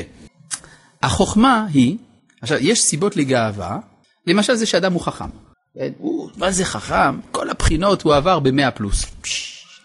החוכמה 1.03 1.67
היא, 1.73 1.97
עכשיו, 2.43 2.59
יש 2.61 2.81
סיבות 2.81 3.17
לגאווה, 3.17 3.79
למשל 4.27 4.55
זה 4.55 4.67
שאדם 4.67 4.93
הוא 4.93 5.01
חכם. 5.01 5.29
כן? 5.75 5.93
הוא, 5.99 6.31
מה 6.37 6.51
זה 6.51 6.65
חכם? 6.65 7.21
כל 7.33 7.51
הבחינות 7.51 8.03
הוא 8.03 8.15
עבר 8.15 8.39
ב-100 8.39 8.71
פלוס. 8.71 9.07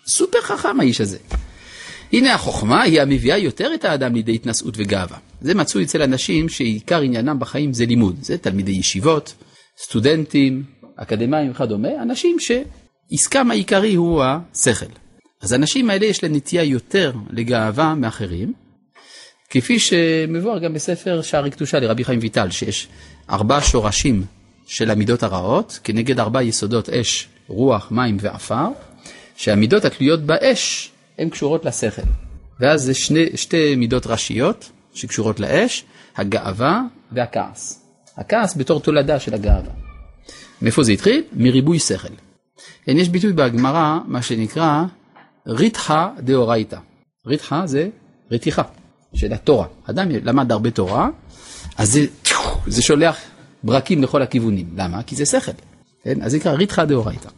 סופר 0.07 0.41
חכם 0.41 0.79
האיש 0.79 1.01
הזה. 1.01 1.17
הנה 2.13 2.33
החוכמה 2.33 2.81
היא 2.81 3.01
המביאה 3.01 3.37
יותר 3.37 3.73
את 3.73 3.85
האדם 3.85 4.15
לידי 4.15 4.35
התנשאות 4.35 4.73
וגאווה. 4.77 5.17
זה 5.41 5.53
מצוי 5.53 5.83
אצל 5.83 6.01
אנשים 6.01 6.49
שעיקר 6.49 7.01
עניינם 7.01 7.39
בחיים 7.39 7.73
זה 7.73 7.85
לימוד. 7.85 8.15
זה 8.21 8.37
תלמידי 8.37 8.71
ישיבות, 8.71 9.33
סטודנטים, 9.83 10.63
אקדמאים 10.95 11.51
וכדומה, 11.51 12.01
אנשים 12.01 12.37
שעסקם 12.39 13.51
העיקרי 13.51 13.93
הוא 13.93 14.23
השכל. 14.23 14.85
אז 15.41 15.51
האנשים 15.51 15.89
האלה 15.89 16.05
יש 16.05 16.23
להם 16.23 16.35
נטייה 16.35 16.63
יותר 16.63 17.13
לגאווה 17.29 17.95
מאחרים, 17.95 18.53
כפי 19.55 19.79
שמבואר 19.79 20.59
גם 20.59 20.73
בספר 20.73 21.21
שערי 21.21 21.51
קדושה 21.51 21.79
לרבי 21.79 22.03
חיים 22.03 22.19
ויטל, 22.21 22.49
שיש 22.49 22.87
ארבע 23.29 23.59
שורשים 23.61 24.25
של 24.67 24.91
המידות 24.91 25.23
הרעות, 25.23 25.79
כנגד 25.83 26.19
ארבע 26.19 26.43
יסודות 26.43 26.89
אש, 26.89 27.27
רוח, 27.47 27.91
מים 27.91 28.17
ועפר, 28.19 28.67
שהמידות 29.35 29.85
התלויות 29.85 30.21
באש 30.21 30.91
הן 31.17 31.29
קשורות 31.29 31.65
לשכל. 31.65 32.01
ואז 32.59 32.81
זה 32.81 32.93
שני, 32.93 33.25
שתי 33.35 33.75
מידות 33.75 34.07
ראשיות 34.07 34.71
שקשורות 34.93 35.39
לאש, 35.39 35.83
הגאווה 36.17 36.81
והכעס. 37.11 37.83
הכעס 38.17 38.57
בתור 38.57 38.79
תולדה 38.79 39.19
של 39.19 39.33
הגאווה. 39.33 39.71
מאיפה 40.61 40.83
זה 40.83 40.91
התחיל? 40.91 41.23
מריבוי 41.33 41.79
שכל. 41.79 42.07
כן, 42.85 42.97
יש 42.97 43.09
ביטוי 43.09 43.33
בגמרא, 43.33 43.99
מה 44.07 44.21
שנקרא 44.21 44.83
ריתחא 45.47 46.07
דאורייתא. 46.19 46.77
ריתחא 47.27 47.65
זה 47.65 47.89
רתיחה 48.31 48.63
של 49.13 49.33
התורה. 49.33 49.65
אדם 49.89 50.09
למד 50.09 50.51
הרבה 50.51 50.71
תורה, 50.71 51.09
אז 51.77 51.91
זה, 51.91 52.05
זה 52.67 52.81
שולח 52.81 53.17
ברקים 53.63 54.03
לכל 54.03 54.21
הכיוונים. 54.21 54.65
למה? 54.75 55.03
כי 55.03 55.15
זה 55.15 55.25
שכל. 55.25 55.51
כן? 56.03 56.21
אז 56.21 56.31
זה 56.31 56.37
נקרא 56.37 56.51
ריתחא 56.51 56.85
דאורייתא. 56.85 57.29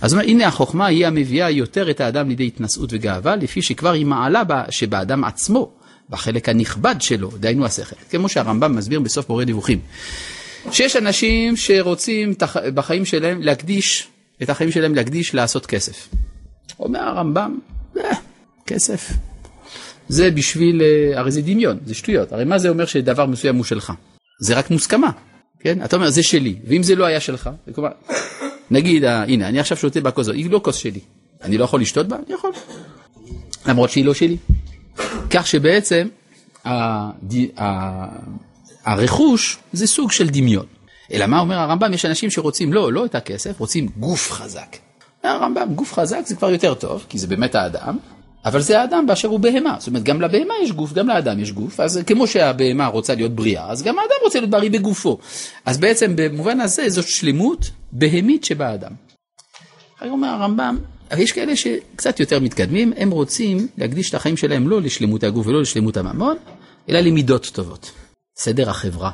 אז 0.00 0.12
אומר, 0.12 0.24
הנה 0.24 0.46
החוכמה 0.46 0.86
היא 0.86 1.06
המביאה 1.06 1.50
יותר 1.50 1.90
את 1.90 2.00
האדם 2.00 2.28
לידי 2.28 2.46
התנשאות 2.46 2.90
וגאווה, 2.92 3.36
לפי 3.36 3.62
שכבר 3.62 3.92
היא 3.92 4.06
מעלה 4.06 4.44
בה 4.44 4.64
שבאדם 4.70 5.24
עצמו, 5.24 5.70
בחלק 6.10 6.48
הנכבד 6.48 6.94
שלו, 7.00 7.30
דהיינו 7.40 7.64
השכל. 7.64 7.96
כמו 8.10 8.28
שהרמב"ם 8.28 8.76
מסביר 8.76 9.00
בסוף 9.00 9.28
מורה 9.28 9.44
דיווחים. 9.44 9.80
שיש 10.70 10.96
אנשים 10.96 11.56
שרוצים 11.56 12.34
בחיים 12.74 13.04
שלהם 13.04 13.42
להקדיש, 13.42 14.08
את 14.42 14.50
החיים 14.50 14.70
שלהם 14.70 14.94
להקדיש 14.94 15.34
לעשות 15.34 15.66
כסף. 15.66 16.08
אומר 16.80 17.00
הרמב"ם, 17.00 17.58
אה, 17.96 18.10
כסף. 18.66 19.12
זה 20.08 20.30
בשביל, 20.30 20.82
אה, 20.82 21.20
הרי 21.20 21.30
זה 21.30 21.42
דמיון, 21.42 21.78
זה 21.84 21.94
שטויות. 21.94 22.32
הרי 22.32 22.44
מה 22.44 22.58
זה 22.58 22.68
אומר 22.68 22.86
שדבר 22.86 23.26
מסוים 23.26 23.56
הוא 23.56 23.64
שלך? 23.64 23.92
זה 24.40 24.58
רק 24.58 24.70
מוסכמה. 24.70 25.10
כן? 25.60 25.84
אתה 25.84 25.96
אומר, 25.96 26.10
זה 26.10 26.22
שלי, 26.22 26.56
ואם 26.64 26.82
זה 26.82 26.94
לא 26.94 27.04
היה 27.04 27.20
שלך, 27.20 27.50
כלומר, 27.74 27.90
נגיד, 28.70 29.04
הנה, 29.04 29.48
אני 29.48 29.60
עכשיו 29.60 29.76
שותה 29.76 30.00
בכוס, 30.00 30.28
היא 30.28 30.50
לא 30.50 30.60
כוס 30.64 30.76
שלי, 30.76 31.00
אני 31.42 31.58
לא 31.58 31.64
יכול 31.64 31.80
לשתות 31.80 32.08
בה? 32.08 32.16
אני 32.16 32.34
יכול. 32.34 32.50
למרות 33.66 33.90
שהיא 33.90 34.04
לא 34.04 34.14
שלי. 34.14 34.36
כך 35.30 35.46
שבעצם 35.46 36.08
הד... 36.64 37.34
הרכוש 38.84 39.58
זה 39.72 39.86
סוג 39.86 40.12
של 40.12 40.28
דמיון. 40.28 40.66
אלא 41.12 41.26
מה 41.26 41.40
אומר 41.40 41.58
הרמב"ם? 41.58 41.92
יש 41.92 42.04
אנשים 42.04 42.30
שרוצים 42.30 42.72
לא, 42.72 42.92
לא 42.92 43.04
את 43.04 43.14
הכסף, 43.14 43.60
רוצים 43.60 43.88
גוף 43.96 44.32
חזק. 44.32 44.76
הרמב"ם, 45.22 45.74
גוף 45.74 45.92
חזק 45.92 46.20
זה 46.26 46.36
כבר 46.36 46.50
יותר 46.50 46.74
טוב, 46.74 47.06
כי 47.08 47.18
זה 47.18 47.26
באמת 47.26 47.54
האדם, 47.54 47.98
אבל 48.44 48.60
זה 48.60 48.80
האדם 48.80 49.06
באשר 49.06 49.28
הוא 49.28 49.40
בהמה. 49.40 49.76
זאת 49.78 49.88
אומרת, 49.88 50.02
גם 50.02 50.20
לבהמה 50.20 50.54
יש 50.62 50.72
גוף, 50.72 50.92
גם 50.92 51.08
לאדם 51.08 51.40
יש 51.40 51.52
גוף, 51.52 51.80
אז 51.80 52.00
כמו 52.06 52.26
שהבהמה 52.26 52.86
רוצה 52.86 53.14
להיות 53.14 53.32
בריאה, 53.32 53.70
אז 53.70 53.82
גם 53.82 53.98
האדם 53.98 54.14
רוצה 54.24 54.38
להיות 54.38 54.50
בריא 54.50 54.70
בגופו. 54.70 55.18
אז 55.64 55.78
בעצם 55.78 56.12
במובן 56.16 56.60
הזה 56.60 56.88
זאת 56.88 57.08
שלמות 57.08 57.70
בהמית 57.92 58.44
שבאדם. 58.44 58.92
אחר 59.98 60.10
אומר 60.10 60.28
הרמב"ם, 60.28 60.78
יש 61.18 61.32
כאלה 61.32 61.56
שקצת 61.56 62.20
יותר 62.20 62.40
מתקדמים, 62.40 62.92
הם 62.96 63.10
רוצים 63.10 63.68
להקדיש 63.78 64.10
את 64.10 64.14
החיים 64.14 64.36
שלהם 64.36 64.68
לא 64.68 64.80
לשלמות 64.80 65.24
הגוף 65.24 65.46
ולא 65.46 65.60
לשלמות 65.60 65.96
הממון, 65.96 66.36
אלא 66.88 67.00
למידות 67.00 67.50
טובות. 67.52 67.92
סדר 68.38 68.70
החברה. 68.70 69.10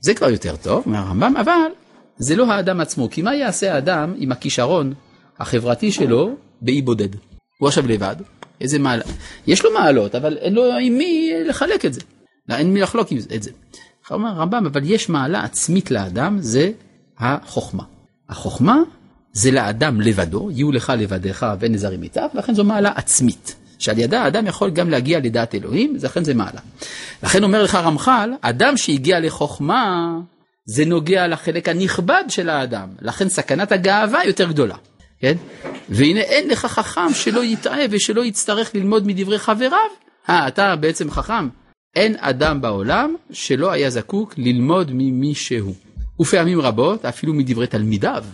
זה 0.00 0.14
כבר 0.14 0.30
יותר 0.30 0.56
טוב 0.56 0.82
מהרמב"ם, 0.86 1.36
אבל 1.36 1.70
זה 2.16 2.36
לא 2.36 2.52
האדם 2.52 2.80
עצמו, 2.80 3.10
כי 3.10 3.22
מה 3.22 3.34
יעשה 3.34 3.74
האדם 3.74 4.14
עם 4.18 4.32
הכישרון 4.32 4.94
החברתי 5.38 5.92
שלו 5.92 6.30
באי 6.60 6.82
בודד? 6.82 7.08
הוא 7.58 7.68
עכשיו 7.68 7.86
לבד, 7.88 8.16
איזה 8.60 8.78
מעל... 8.78 9.02
יש 9.46 9.64
לו 9.64 9.74
מעלות, 9.74 10.14
אבל 10.14 10.36
אין 10.36 10.54
לו 10.54 10.64
עם 10.80 10.98
מי 10.98 11.32
לחלק 11.46 11.84
את 11.84 11.94
זה. 11.94 12.00
לא, 12.48 12.54
אין 12.54 12.74
מי 12.74 12.80
לחלוק 12.80 13.08
את 13.36 13.42
זה. 13.42 13.50
אומר 14.10 14.28
הרמב"ם, 14.28 14.66
אבל 14.66 14.80
יש 14.84 15.08
מעלה 15.08 15.44
עצמית 15.44 15.90
לאדם, 15.90 16.38
זה 16.40 16.70
החוכמה. 17.18 17.82
החוכמה 18.28 18.82
זה 19.32 19.50
לאדם 19.50 20.00
לבדו, 20.00 20.50
יהיו 20.50 20.72
לך 20.72 20.92
לבדיך 20.98 21.46
ואין 21.60 21.72
לזרים 21.72 22.02
איתך, 22.02 22.20
ולכן 22.34 22.54
זו 22.54 22.64
מעלה 22.64 22.92
עצמית. 22.94 23.54
שעל 23.78 23.98
ידה 23.98 24.22
האדם 24.22 24.46
יכול 24.46 24.70
גם 24.70 24.90
להגיע 24.90 25.18
לדעת 25.18 25.54
אלוהים, 25.54 25.96
לכן 26.02 26.24
זה 26.24 26.34
מעלה. 26.34 26.60
לכן 27.22 27.44
אומר 27.44 27.62
לך 27.62 27.74
רמח"ל, 27.74 28.30
אדם 28.40 28.76
שהגיע 28.76 29.20
לחוכמה, 29.20 30.18
זה 30.66 30.84
נוגע 30.84 31.26
לחלק 31.26 31.68
הנכבד 31.68 32.24
של 32.28 32.48
האדם, 32.48 32.88
לכן 33.00 33.28
סכנת 33.28 33.72
הגאווה 33.72 34.24
יותר 34.26 34.48
גדולה. 34.48 34.76
כן? 35.20 35.34
והנה 35.88 36.20
אין 36.20 36.48
לך 36.48 36.66
חכם 36.66 37.14
שלא 37.14 37.44
יטעה 37.44 37.82
ושלא 37.90 38.24
יצטרך 38.24 38.74
ללמוד 38.74 39.06
מדברי 39.06 39.38
חבריו. 39.38 39.78
אה, 40.28 40.48
אתה 40.48 40.76
בעצם 40.76 41.10
חכם. 41.10 41.48
אין 41.96 42.16
אדם 42.18 42.60
בעולם 42.60 43.14
שלא 43.30 43.72
היה 43.72 43.90
זקוק 43.90 44.34
ללמוד 44.38 44.90
ממישהו. 44.92 45.74
ופעמים 46.20 46.60
רבות 46.60 47.04
אפילו 47.04 47.34
מדברי 47.34 47.66
תלמידיו. 47.66 48.24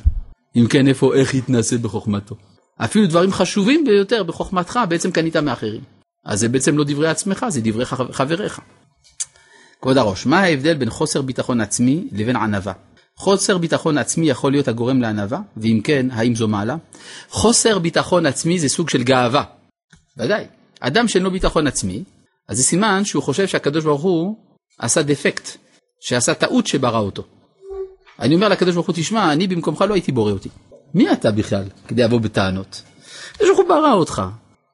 אם 0.57 0.67
כן, 0.71 0.89
איפה, 0.89 1.15
איך 1.15 1.35
יתנסה 1.35 1.79
בחוכמתו. 1.79 2.35
אפילו 2.77 3.07
דברים 3.07 3.33
חשובים 3.33 3.85
ביותר 3.85 4.23
בחוכמתך 4.23 4.81
בעצם 4.89 5.11
קנית 5.11 5.37
מאחרים. 5.37 5.81
אז 6.25 6.41
זה 6.41 6.49
בעצם 6.49 6.79
לא 6.79 6.85
דברי 6.85 7.09
עצמך, 7.09 7.47
זה 7.49 7.61
דברי 7.65 7.85
חבריך. 8.13 8.61
כבוד 9.83 9.99
הראש, 9.99 10.27
מה 10.27 10.41
ההבדל 10.41 10.75
בין 10.75 10.91
חוסר 10.91 11.23
ביטחון 11.23 11.61
עצמי 11.61 12.09
לבין 12.13 12.37
ענווה? 12.37 12.73
חוסר 13.21 13.59
ביטחון 13.59 13.99
עצמי 13.99 14.31
יכול 14.31 14.53
להיות 14.53 14.69
הגורם 14.69 15.03
לענווה, 15.03 15.41
ואם 15.57 15.81
כן, 15.85 16.07
האם 16.11 16.35
זו 16.35 16.49
מעלה? 16.49 16.77
חוסר 17.29 17.79
ביטחון 17.79 18.27
עצמי 18.27 18.59
זה 18.59 18.69
סוג 18.69 18.91
של 18.91 19.03
גאווה. 19.03 19.45
ודאי. 20.19 20.45
אדם 20.81 21.09
שאין 21.09 21.23
לו 21.23 21.31
ביטחון 21.31 21.67
עצמי, 21.67 22.05
אז 22.49 22.57
זה 22.57 22.63
סימן 22.63 23.05
שהוא 23.05 23.23
חושב 23.23 23.47
שהקדוש 23.47 23.85
ברוך 23.85 24.03
הוא 24.03 24.37
עשה 24.79 25.03
דפקט, 25.03 25.57
שעשה 26.01 26.35
טעות 26.35 26.67
שברא 26.67 26.99
אותו. 26.99 27.23
אני 28.19 28.35
אומר 28.35 28.49
לקדוש 28.49 28.75
ברוך 28.75 28.87
הוא, 28.87 28.95
תשמע, 28.95 29.33
אני 29.33 29.47
במקומך 29.47 29.85
לא 29.89 29.95
הייתי 29.95 30.13
בורא 30.13 30.33
אותי. 30.33 30.49
מי 30.95 31.13
אתה 31.13 31.31
בכלל 31.31 31.65
כדי 31.89 32.03
לבוא 32.03 32.21
בטענות? 32.21 32.83
הקדוש 33.33 33.49
ברוך 33.49 33.61
הוא 33.61 33.69
ברא 33.69 33.93
אותך, 33.93 34.23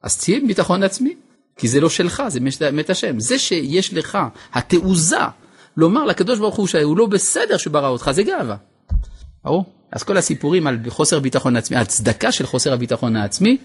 אז 0.02 0.18
תהיה 0.18 0.40
ביטחון 0.46 0.82
עצמי, 0.82 1.14
כי 1.56 1.68
זה 1.68 1.80
לא 1.80 1.88
שלך, 1.88 2.22
זה 2.28 2.40
מת 2.72 2.90
השם. 2.90 3.20
זה 3.20 3.38
שיש 3.38 3.94
לך 3.94 4.18
התעוזה 4.52 5.24
לומר 5.76 6.04
לקדוש 6.04 6.38
ברוך 6.38 6.56
הוא 6.56 6.66
שהוא 6.66 6.96
לא 6.96 7.06
בסדר 7.06 7.56
שברא 7.56 7.88
אותך, 7.88 8.10
זה 8.10 8.22
גאווה. 8.22 8.56
ברור? 9.44 9.64
אז 9.92 10.02
כל 10.02 10.16
הסיפורים 10.16 10.66
על 10.66 10.78
חוסר 10.88 11.20
ביטחון 11.20 11.56
עצמי, 11.56 11.76
הצדקה 11.76 12.32
של 12.32 12.46
חוסר 12.46 12.72
הביטחון 12.72 13.16
העצמי, 13.16 13.56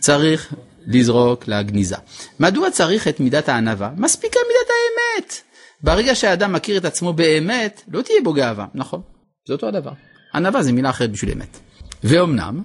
צריך 0.00 0.54
לזרוק 0.86 1.48
לגניזה. 1.48 1.96
מדוע 2.40 2.70
צריך 2.70 3.08
את 3.08 3.20
מידת 3.20 3.48
הענווה? 3.48 3.90
מספיקה 3.96 4.38
מידת 4.48 4.70
האמת. 4.70 5.40
ברגע 5.82 6.14
שהאדם 6.14 6.52
מכיר 6.52 6.76
את 6.76 6.84
עצמו 6.84 7.12
באמת, 7.12 7.82
לא 7.92 8.02
תהיה 8.02 8.18
בו 8.24 8.32
גאווה, 8.32 8.66
נכון? 8.74 9.00
זה 9.46 9.52
אותו 9.52 9.66
הדבר. 9.66 9.92
ענווה 10.34 10.62
זה 10.62 10.72
מילה 10.72 10.90
אחרת 10.90 11.10
בשביל 11.10 11.32
אמת. 11.32 11.58
ואומנם, 12.04 12.62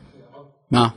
מה? 0.71 0.87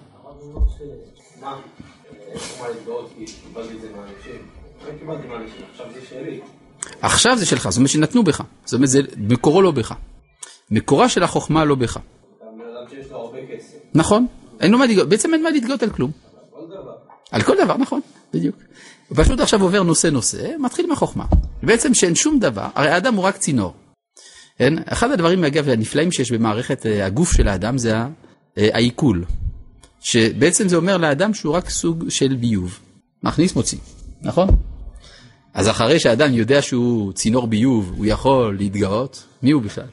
עכשיו 7.03 7.39
זה 7.39 7.47
שלך, 7.47 7.69
זאת 7.69 7.77
אומרת 7.77 7.91
שנתנו 7.91 8.25
בך, 8.25 8.43
זאת 8.65 8.75
אומרת 8.75 8.89
זה 8.89 9.01
מקורו 9.17 9.63
לא 9.63 9.71
בך. 9.71 9.95
מקורה 10.71 11.09
של 11.09 11.23
החוכמה 11.23 11.65
לא 11.65 11.75
בך. 11.75 11.99
נכון, 13.95 14.27
אין 14.61 14.71
לו 14.73 14.79
מה 14.79 14.87
להתגאות, 14.87 15.09
בעצם 15.09 15.35
אין 15.35 15.43
מה 15.43 15.51
להתגאות 15.51 15.83
על 15.83 15.91
כלום. 15.91 16.11
על 17.31 17.43
כל 17.43 17.57
דבר, 17.65 17.77
נכון, 17.77 18.01
בדיוק. 18.35 18.57
הוא 19.09 19.19
פשוט 19.25 19.41
עכשיו 19.41 19.63
עובר 19.63 19.83
נושא 19.83 20.07
נושא, 20.07 20.51
מתחיל 20.59 20.87
מהחוכמה. 20.87 21.25
בעצם 21.63 21.95
שאין 21.95 22.15
שום 22.15 22.39
דבר, 22.39 22.67
הרי 22.75 22.89
האדם 22.89 23.15
הוא 23.15 23.25
רק 23.25 23.37
צינור. 23.37 23.75
כן? 24.59 24.75
אחד 24.87 25.11
הדברים, 25.11 25.45
אגב, 25.45 25.69
הנפלאים 25.69 26.13
שיש 26.13 26.33
במערכת 26.33 26.87
אה, 26.87 27.07
הגוף 27.07 27.33
של 27.33 27.49
האדם 27.49 27.79
זה 27.79 27.95
אה, 27.97 28.09
העיכול. 28.73 29.25
שבעצם 30.01 30.69
זה 30.69 30.77
אומר 30.77 30.97
לאדם 30.97 31.35
שהוא 31.35 31.55
רק 31.55 31.71
סוג 31.71 32.05
של 32.09 32.37
ביוב. 32.37 32.79
מכניס 33.23 33.57
מוציא, 33.57 33.79
נכון? 34.23 34.49
אז 35.55 35.69
אחרי 35.69 36.01
שאדם 36.01 36.35
יודע 36.35 36.63
שהוא 36.63 37.13
צינור 37.13 37.47
ביוב, 37.47 37.93
הוא 37.97 38.07
יכול 38.07 38.57
להתגאות, 38.59 39.25
מי 39.43 39.51
הוא 39.51 39.63
בכלל? 39.63 39.87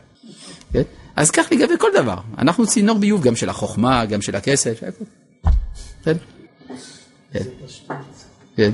כן? 0.73 0.81
אז 1.15 1.31
כך 1.31 1.47
לגבי 1.51 1.73
כל 1.79 1.89
דבר, 1.93 2.17
אנחנו 2.37 2.67
צינור 2.67 2.99
ביוב 2.99 3.21
גם 3.21 3.35
של 3.35 3.49
החוכמה, 3.49 4.05
גם 4.05 4.21
של 4.21 4.35
הכסף, 4.35 4.79
כן? 6.03 6.13
כן. 7.33 7.43
כן. 8.55 8.71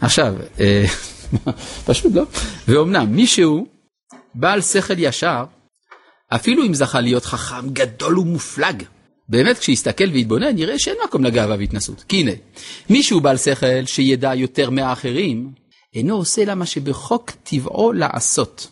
עכשיו, 0.00 0.34
אה, 0.60 0.84
פשוט 1.86 2.14
לא. 2.14 2.22
ואומנם 2.68 3.12
מישהו 3.12 3.66
בעל 4.34 4.60
שכל 4.60 4.98
ישר, 4.98 5.44
אפילו 6.28 6.66
אם 6.66 6.74
זכה 6.74 7.00
להיות 7.00 7.24
חכם 7.24 7.70
גדול 7.72 8.18
ומופלג, 8.18 8.82
באמת 9.28 9.58
כשיסתכל 9.58 10.08
ויתבונן 10.12 10.58
יראה 10.58 10.78
שאין 10.78 10.96
מקום 11.04 11.24
לגאווה 11.24 11.56
והתנסות. 11.58 12.04
כי 12.08 12.16
הנה, 12.20 12.32
מישהו 12.90 13.20
בעל 13.20 13.36
שכל 13.36 13.86
שידע 13.86 14.34
יותר 14.34 14.70
מהאחרים, 14.70 15.52
אינו 15.94 16.16
עושה 16.16 16.44
לה 16.44 16.54
מה 16.54 16.66
שבחוק 16.66 17.30
טבעו 17.30 17.92
לעשות. 17.92 18.70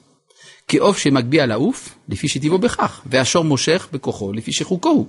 כעוף 0.68 0.98
שמגביה 0.98 1.46
לעוף, 1.46 1.94
לפי 2.09 2.28
שטבעו 2.28 2.59
בכך, 2.59 3.02
והשור 3.07 3.44
מושך 3.44 3.88
בכוחו, 3.92 4.33
לפי 4.33 4.52
שחוקו 4.52 4.88
הוא. 4.88 5.07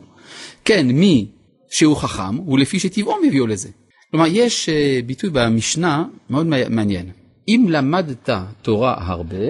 כן, 0.65 0.87
מי 0.87 1.27
שהוא 1.69 1.97
חכם, 1.97 2.35
הוא 2.35 2.59
לפי 2.59 2.79
שטבעו 2.79 3.15
מביאו 3.27 3.47
לזה. 3.47 3.69
כלומר, 4.11 4.25
יש 4.29 4.69
אה, 4.69 4.99
ביטוי 5.05 5.29
במשנה 5.29 6.05
מאוד 6.29 6.47
מעניין. 6.69 7.11
אם 7.47 7.65
למדת 7.69 8.29
תורה 8.61 8.95
הרבה, 8.97 9.45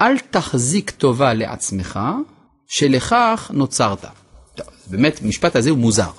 אל 0.00 0.18
תחזיק 0.18 0.90
טובה 0.90 1.34
לעצמך, 1.34 2.00
שלכך 2.68 3.50
נוצרת. 3.54 4.04
טוב, 4.54 4.66
באמת, 4.90 5.20
המשפט 5.22 5.56
הזה 5.56 5.70
הוא 5.70 5.78
מוזר. 5.78 6.10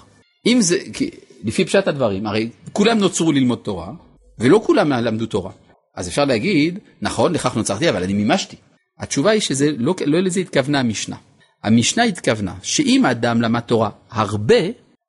אם 0.45 0.61
זה, 0.61 0.77
כי 0.93 1.09
לפי 1.43 1.65
פשט 1.65 1.87
הדברים, 1.87 2.27
הרי 2.27 2.49
כולם 2.73 2.97
נוצרו 2.97 3.31
ללמוד 3.31 3.59
תורה, 3.63 3.91
ולא 4.39 4.61
כולם 4.65 4.91
למדו 4.91 5.25
תורה. 5.25 5.51
אז 5.97 6.07
אפשר 6.07 6.25
להגיד, 6.25 6.79
נכון, 7.01 7.33
לכך 7.33 7.55
נוצרתי, 7.55 7.89
אבל 7.89 8.03
אני 8.03 8.13
מימשתי. 8.13 8.55
התשובה 8.99 9.31
היא 9.31 9.41
שזה 9.41 9.71
לא, 9.77 9.95
לא 10.05 10.19
לזה 10.19 10.39
התכוונה 10.39 10.79
המשנה. 10.79 11.15
המשנה 11.63 12.03
התכוונה 12.03 12.53
שאם 12.61 13.05
אדם 13.05 13.41
למד 13.41 13.59
תורה 13.59 13.89
הרבה 14.11 14.55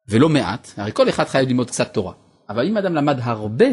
ולא 0.09 0.29
מעט, 0.29 0.71
הרי 0.77 0.91
כל 0.95 1.09
אחד 1.09 1.25
חייב 1.25 1.49
ללמוד 1.49 1.71
קצת 1.71 1.95
תורה, 1.95 2.13
אבל 2.49 2.67
אם 2.67 2.77
אדם 2.77 2.95
למד 2.95 3.19
הרבה, 3.23 3.67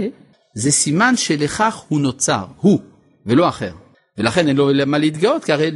זה 0.55 0.71
סימן 0.71 1.17
שלכך 1.17 1.83
הוא 1.87 2.01
נוצר, 2.01 2.45
הוא, 2.57 2.79
ולא 3.25 3.49
אחר. 3.49 3.71
ולכן 4.17 4.47
אין 4.47 4.55
לו 4.55 4.69
מה 4.85 4.97
להתגאות, 4.97 5.43
כי 5.43 5.51
הרי 5.51 5.71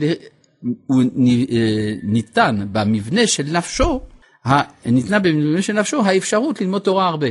הוא 0.88 1.02
אה, 1.02 1.94
ניתן 2.04 2.68
במבנה 2.72 3.28
של 3.28 3.44
נפשו, 3.52 4.02
ניתנה 4.86 5.20
במבנה 5.20 5.62
של 5.62 5.74
נפשו 5.74 6.06
האפשרות 6.06 6.62
ללמוד 6.62 6.82
תורה 6.82 7.08
הרבה. 7.08 7.28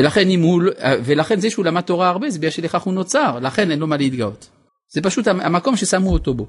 ולכן, 0.00 0.28
הוא, 0.42 0.62
אה, 0.82 0.94
ולכן 1.04 1.40
זה 1.40 1.50
שהוא 1.50 1.64
למד 1.64 1.80
תורה 1.80 2.08
הרבה 2.08 2.30
זה 2.30 2.38
בגלל 2.38 2.50
שלכך 2.50 2.82
הוא 2.82 2.94
נוצר, 2.94 3.38
לכן 3.42 3.70
אין 3.70 3.78
לו 3.78 3.86
מה 3.86 3.96
להתגאות. 3.96 4.48
זה 4.92 5.00
פשוט 5.02 5.28
המקום 5.28 5.76
ששמו 5.76 6.12
אותו 6.12 6.34
בו. 6.34 6.46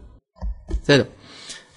בסדר. 0.84 1.04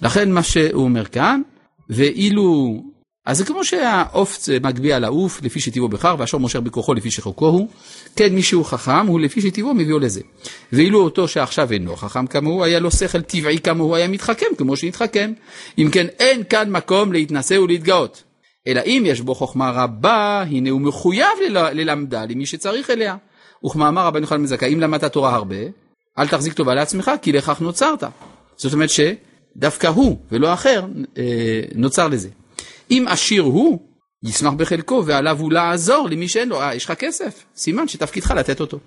לכן 0.02 0.32
מה 0.32 0.42
שהוא 0.42 0.84
אומר 0.84 1.04
כאן, 1.04 1.42
ואילו 1.90 2.80
אז 3.26 3.38
זה 3.38 3.44
כמו 3.44 3.64
שהעוף 3.64 4.38
מגביה 4.62 4.98
לעוף 4.98 5.42
לפי 5.42 5.60
שטבעו 5.60 5.88
בחר 5.88 6.16
והשור 6.18 6.40
מושך 6.40 6.60
בכוחו 6.60 6.94
לפי 6.94 7.10
שחוקו 7.10 7.46
הוא, 7.46 7.68
כן 8.16 8.34
מי 8.34 8.42
שהוא 8.42 8.64
חכם 8.64 9.06
הוא 9.06 9.20
לפי 9.20 9.40
שטבעו 9.40 9.74
מביאו 9.74 9.98
לזה. 9.98 10.20
ואילו 10.72 11.00
אותו 11.00 11.28
שעכשיו 11.28 11.72
אינו 11.72 11.96
חכם 11.96 12.26
כמוהו 12.26 12.64
היה 12.64 12.80
לו 12.80 12.90
שכל 12.90 13.22
טבעי 13.22 13.58
כמוהו 13.58 13.94
היה 13.94 14.08
מתחכם 14.08 14.46
כמו 14.58 14.76
שהתחכם. 14.76 15.32
אם 15.78 15.88
כן 15.92 16.06
אין 16.18 16.42
כאן 16.50 16.70
מקום 16.70 17.12
להתנשא 17.12 17.54
ולהתגאות. 17.54 18.22
אלא 18.66 18.80
אם 18.86 19.02
יש 19.06 19.20
בו 19.20 19.34
חוכמה 19.34 19.70
רבה 19.70 20.44
הנה 20.50 20.70
הוא 20.70 20.80
מחויב 20.80 21.38
ללמדה 21.72 22.24
למי 22.24 22.46
שצריך 22.46 22.90
אליה. 22.90 23.16
וכמאמר 23.66 24.06
רבנו 24.06 24.20
יוחנן 24.20 24.42
מזכה 24.42 24.66
אם 24.66 24.80
למדת 24.80 25.12
תורה 25.12 25.34
הרבה 25.34 25.56
אל 26.18 26.28
תחזיק 26.28 26.52
טובה 26.52 26.74
לעצמך 26.74 27.10
כי 27.22 27.32
לכך 27.32 27.60
נוצרת. 27.60 28.04
זאת 28.56 28.72
אומרת 28.72 28.88
שדווקא 28.90 29.86
הוא 29.86 30.16
ולא 30.30 30.52
אחר 30.52 30.84
אה, 31.18 31.60
נוצר 31.74 32.08
לזה. 32.08 32.28
אם 32.90 33.04
עשיר 33.08 33.42
הוא, 33.42 33.78
ישמח 34.22 34.52
בחלקו 34.52 35.02
ועליו 35.06 35.40
הוא 35.40 35.52
לעזור 35.52 36.08
למי 36.10 36.28
שאין 36.28 36.48
לו, 36.48 36.60
אה, 36.60 36.74
יש 36.74 36.84
לך 36.84 36.92
כסף, 36.92 37.44
סימן 37.56 37.88
שתפקידך 37.88 38.30
לתת 38.30 38.60
אותו. 38.60 38.78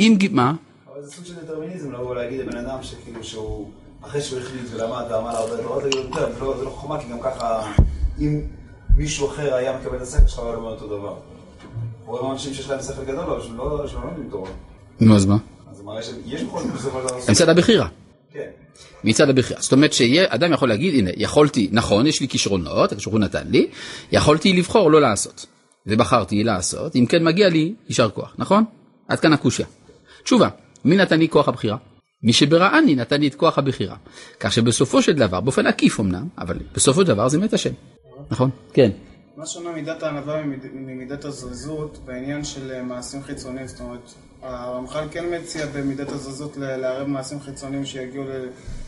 אם, 0.00 0.16
מה? 0.30 0.54
אבל 0.92 1.02
זה 1.02 1.10
סוג 1.10 1.24
של 1.24 1.34
דטרמיניזם 1.34 1.92
לבוא 1.92 2.10
ולהגיד 2.10 2.40
לבן 2.40 2.56
אדם 2.56 2.82
שכאילו 2.82 3.24
שהוא, 3.24 3.70
אחרי 4.02 4.20
שהוא 4.20 4.40
החליט 4.40 4.62
ולמד 4.72 5.04
ועמל 5.10 5.28
הרבה 5.28 5.62
תורות, 5.62 5.82
זה 5.82 5.90
לא, 6.40 6.58
זה 6.58 6.64
לא 6.64 6.70
חוכמה, 6.70 7.00
כי 7.00 7.06
גם 7.10 7.20
ככה, 7.20 7.72
אם 8.20 8.40
מישהו 8.98 9.28
אחר 9.28 9.54
היה 9.54 9.78
מקבל 9.78 9.96
את 9.96 10.02
השכל 10.02 10.26
שלך, 10.26 10.38
הוא 10.38 10.46
היה 10.46 10.56
לומד 10.56 10.70
אותו 10.70 10.86
דבר. 10.86 11.14
רואים 12.04 12.32
אנשים 12.32 12.54
שיש 12.54 12.68
להם 12.68 12.80
שכל 12.82 13.04
גדול, 13.04 13.24
אבל 13.30 13.40
שהם 13.42 13.56
לא 13.58 13.80
לומדים 14.04 14.30
תורה. 14.30 14.50
נו, 15.00 15.16
אז 15.16 15.26
מה? 15.26 15.36
אז 15.70 15.82
מראה 15.82 16.02
שיש 16.02 16.42
בכל 16.42 16.60
זאת 16.60 16.72
בסופו 16.72 17.00
של 17.00 17.06
דבר... 17.06 17.18
מצד 17.30 17.48
הבחירה. 17.48 17.88
כן. 18.32 18.48
מצד 19.04 19.30
הבחירה. 19.30 19.60
זאת 19.60 19.72
אומרת 19.72 19.92
שאדם 19.92 20.52
יכול 20.52 20.68
להגיד, 20.68 20.94
הנה, 20.94 21.10
יכולתי, 21.16 21.68
נכון, 21.72 22.06
יש 22.06 22.20
לי 22.20 22.28
כישרונות, 22.28 22.92
הוא 23.06 23.18
נתן 23.18 23.46
לי, 23.48 23.70
יכולתי 24.12 24.52
לבחור 24.52 24.90
לא 24.90 25.00
לעשות. 25.00 25.46
ובחרתי 25.86 26.44
לעשות, 26.44 26.96
אם 26.96 27.06
כן 27.06 27.24
מגיע 27.24 27.48
לי, 27.48 27.74
יישר 27.88 28.10
כוח, 28.10 28.34
נכון? 28.38 28.64
עד 29.08 29.20
כאן 29.20 29.32
הקושיה. 29.32 29.66
תשובה, 30.24 30.48
מי 30.84 30.96
נתן 30.96 31.18
לי 31.18 31.28
כוח 31.28 31.48
הבחירה? 31.48 31.76
מי 32.22 32.32
שבראני 32.32 32.94
נתן 32.94 33.20
לי 33.20 33.28
את 33.28 33.34
כוח 33.34 33.58
הבחירה. 33.58 33.96
כך 34.40 34.52
שבסופו 34.52 35.02
של 35.02 35.12
דבר, 35.12 35.40
באופן 35.40 35.66
עקיף 35.66 36.00
אמנם, 36.00 36.28
אבל 36.38 36.58
בסופו 36.74 37.00
של 37.00 37.06
דבר 37.06 37.28
זה 37.28 37.38
מת 37.38 37.52
השם. 37.52 37.72
נכון? 38.30 38.50
כן. 38.72 38.90
מה 39.36 39.46
שונה 39.46 39.72
מידת 39.72 40.02
הענווה 40.02 40.42
ממידת 40.72 41.24
הזריזות 41.24 41.98
בעניין 42.04 42.44
של 42.44 42.72
אה, 42.72 42.82
מעשים 42.82 43.22
חיצוניים? 43.22 43.66
זאת 43.66 43.80
אומרת, 43.80 44.12
הרמח"ל 44.42 45.04
כן 45.10 45.24
מציע 45.34 45.66
במידת 45.66 46.08
הזריזות 46.08 46.56
לערב 46.56 47.06
מעשים 47.06 47.40
חיצוניים 47.40 47.84
שיגיעו 47.84 48.24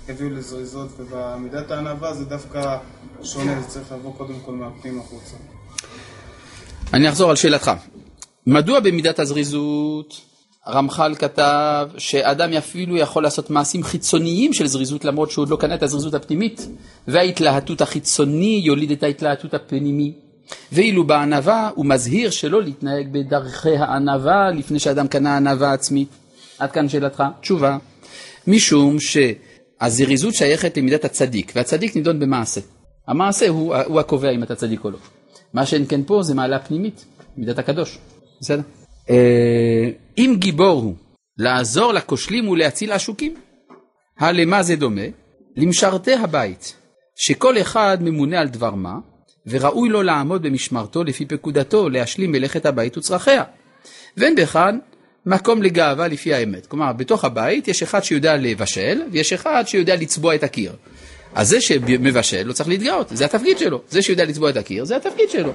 יביאו 0.09 0.31
לזריזות, 0.31 0.89
ובמידת 0.99 1.71
הענווה 1.71 2.15
זה 2.15 2.25
דווקא 2.25 2.77
שונה, 3.23 3.61
זה 3.61 3.69
צריך 3.69 3.93
לבוא 3.93 4.15
קודם 4.17 4.41
כל 4.45 4.53
מהפנים 4.53 5.01
החוצה. 5.01 5.37
אני 6.93 7.09
אחזור 7.09 7.31
על 7.31 7.37
שאלתך. 7.37 7.71
מדוע 8.47 8.81
במידת 8.81 9.19
הזריזות 9.19 10.21
הרמח"ל 10.71 11.15
כתב 11.19 11.89
שאדם 11.99 12.53
אפילו 12.53 12.97
יכול 12.97 13.23
לעשות 13.23 13.51
מעשים 13.51 13.83
חיצוניים 13.83 14.53
של 14.53 14.67
זריזות 14.67 15.05
למרות 15.05 15.31
שהוא 15.31 15.43
עוד 15.43 15.49
לא 15.49 15.57
קנה 15.57 15.75
את 15.75 15.83
הזריזות 15.83 16.15
הפנימית 16.15 16.69
וההתלהטות 17.09 17.81
החיצוני 17.81 18.61
יוליד 18.65 18.91
את 18.91 19.03
ההתלהטות 19.03 19.55
הפנימי 19.55 20.13
ואילו 20.73 21.05
בענווה 21.05 21.71
הוא 21.75 21.87
מזהיר 21.87 22.31
שלא 22.31 22.63
להתנהג 22.63 23.09
בדרכי 23.13 23.77
הענווה 23.77 24.51
לפני 24.51 24.79
שאדם 24.79 25.09
קנה 25.09 25.37
ענווה 25.37 25.73
עצמית. 25.73 26.09
עד 26.59 26.73
כאן 26.73 26.89
שאלתך. 26.89 27.23
תשובה. 27.41 27.79
משום 28.47 28.97
שהזריזות 29.01 30.35
שייכת 30.35 30.77
למידת 30.77 31.05
הצדיק, 31.05 31.53
והצדיק 31.57 31.97
נידון 31.97 32.21
במעשה. 32.21 32.61
המעשה 33.09 33.49
הוא, 33.49 33.77
הוא 33.77 34.01
הקובע 34.01 34.31
אם 34.31 34.43
אתה 34.43 34.55
צדיק 34.55 34.85
או 34.85 34.91
לא. 34.91 34.99
מה 35.55 35.67
שאין 35.67 35.85
כן 35.89 36.01
פה 36.07 36.23
זה 36.23 36.35
מעלה 36.35 36.59
פנימית, 36.59 37.05
מידת 37.37 37.59
הקדוש. 37.59 37.99
בסדר? 38.41 38.63
אם 40.21 40.37
גיבור 40.39 40.83
הוא 40.83 40.95
לעזור 41.39 41.93
לכושלים 41.93 42.49
ולהציל 42.49 42.93
עשוקים, 42.93 43.35
הלמה 44.19 44.63
זה 44.63 44.77
דומה? 44.77 45.07
למשרתי 45.57 46.15
הבית, 46.15 46.77
שכל 47.17 47.61
אחד 47.61 47.99
ממונה 48.01 48.41
על 48.41 48.49
דבר 48.49 48.75
מה, 48.75 48.95
וראוי 49.47 49.89
לו 49.89 50.03
לעמוד 50.03 50.43
במשמרתו 50.43 51.05
לפי 51.05 51.27
פקודתו 51.27 51.89
להשלים 51.89 52.33
מלאכת 52.33 52.67
הבית 52.67 52.99
וצרכיה. 52.99 53.45
ואין 54.17 54.35
בכאן 54.35 54.79
מקום 55.27 55.63
לגאווה 55.63 56.09
לפי 56.09 56.35
האמת. 56.35 56.67
כלומר, 56.67 56.93
בתוך 56.93 57.25
הבית 57.25 57.69
יש 57.69 57.83
אחד 57.83 58.05
שיודע 58.05 58.37
לבשל, 58.37 59.03
ויש 59.13 59.33
אחד 59.33 59.65
שיודע 59.67 59.97
לצבוע 59.97 60.35
את 60.35 60.43
הקיר. 60.43 60.73
אז 61.35 61.49
זה 61.49 61.61
שמבשל 61.61 62.43
לא 62.43 62.53
צריך 62.53 62.69
להתגאות, 62.69 63.09
זה 63.09 63.25
התפקיד 63.25 63.59
שלו. 63.59 63.83
זה 63.89 64.03
שיודע 64.03 64.25
לצבוע 64.25 64.51
את 64.51 64.57
הקיר, 64.57 64.85
זה 64.85 64.97
התפקיד 64.97 65.31
שלו. 65.31 65.53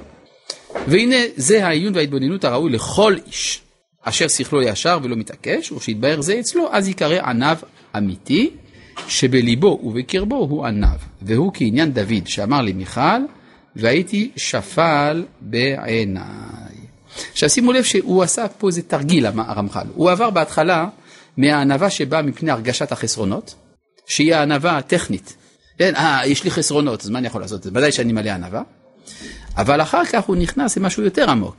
והנה, 0.88 1.16
זה 1.36 1.66
העיון 1.66 1.96
וההתבוננות 1.96 2.44
הראוי 2.44 2.72
לכל 2.72 3.16
איש, 3.28 3.65
אשר 4.08 4.28
שכלו 4.28 4.62
ישר 4.62 5.00
ולא 5.04 5.16
מתעקש, 5.16 5.72
ושיתבהר 5.72 6.22
זה 6.22 6.40
אצלו, 6.40 6.68
אז 6.72 6.88
ייקרא 6.88 7.20
עניו 7.26 7.58
אמיתי, 7.98 8.50
שבליבו 9.08 9.80
ובקרבו 9.84 10.36
הוא 10.36 10.66
עניו. 10.66 10.98
והוא 11.22 11.52
כעניין 11.54 11.94
דוד, 11.94 12.28
שאמר 12.28 12.62
למיכל, 12.62 13.22
והייתי 13.76 14.32
שפל 14.36 15.26
בעיניי. 15.42 16.76
עכשיו 17.32 17.50
שימו 17.50 17.72
לב 17.72 17.84
שהוא 17.84 18.24
עשה 18.24 18.48
פה 18.48 18.68
איזה 18.68 18.82
תרגיל 18.82 19.26
הרמח"ל, 19.26 19.88
הוא 19.96 20.12
עבר 20.12 20.30
בהתחלה 20.30 20.88
מהענווה 21.38 21.90
שבאה 21.90 22.22
מפני 22.22 22.52
הרגשת 22.52 22.92
החסרונות, 22.92 23.56
שהיא 24.08 24.36
הענווה 24.36 24.78
הטכנית. 24.78 25.36
כן, 25.78 25.96
אה, 25.96 26.22
יש 26.26 26.44
לי 26.44 26.52
חסרונות, 26.52 27.02
אז 27.02 27.10
מה 27.10 27.20
אני 27.20 27.28
יכול 27.28 27.42
לעשות? 27.42 27.66
ודאי 27.66 27.92
שאני 27.92 28.14
מלא 28.14 28.30
ענווה. 28.30 28.62
אבל 29.58 29.82
אחר 29.82 30.06
כך 30.06 30.24
הוא 30.24 30.36
נכנס 30.36 30.78
למשהו 30.78 31.04
יותר 31.04 31.30
עמוק. 31.30 31.56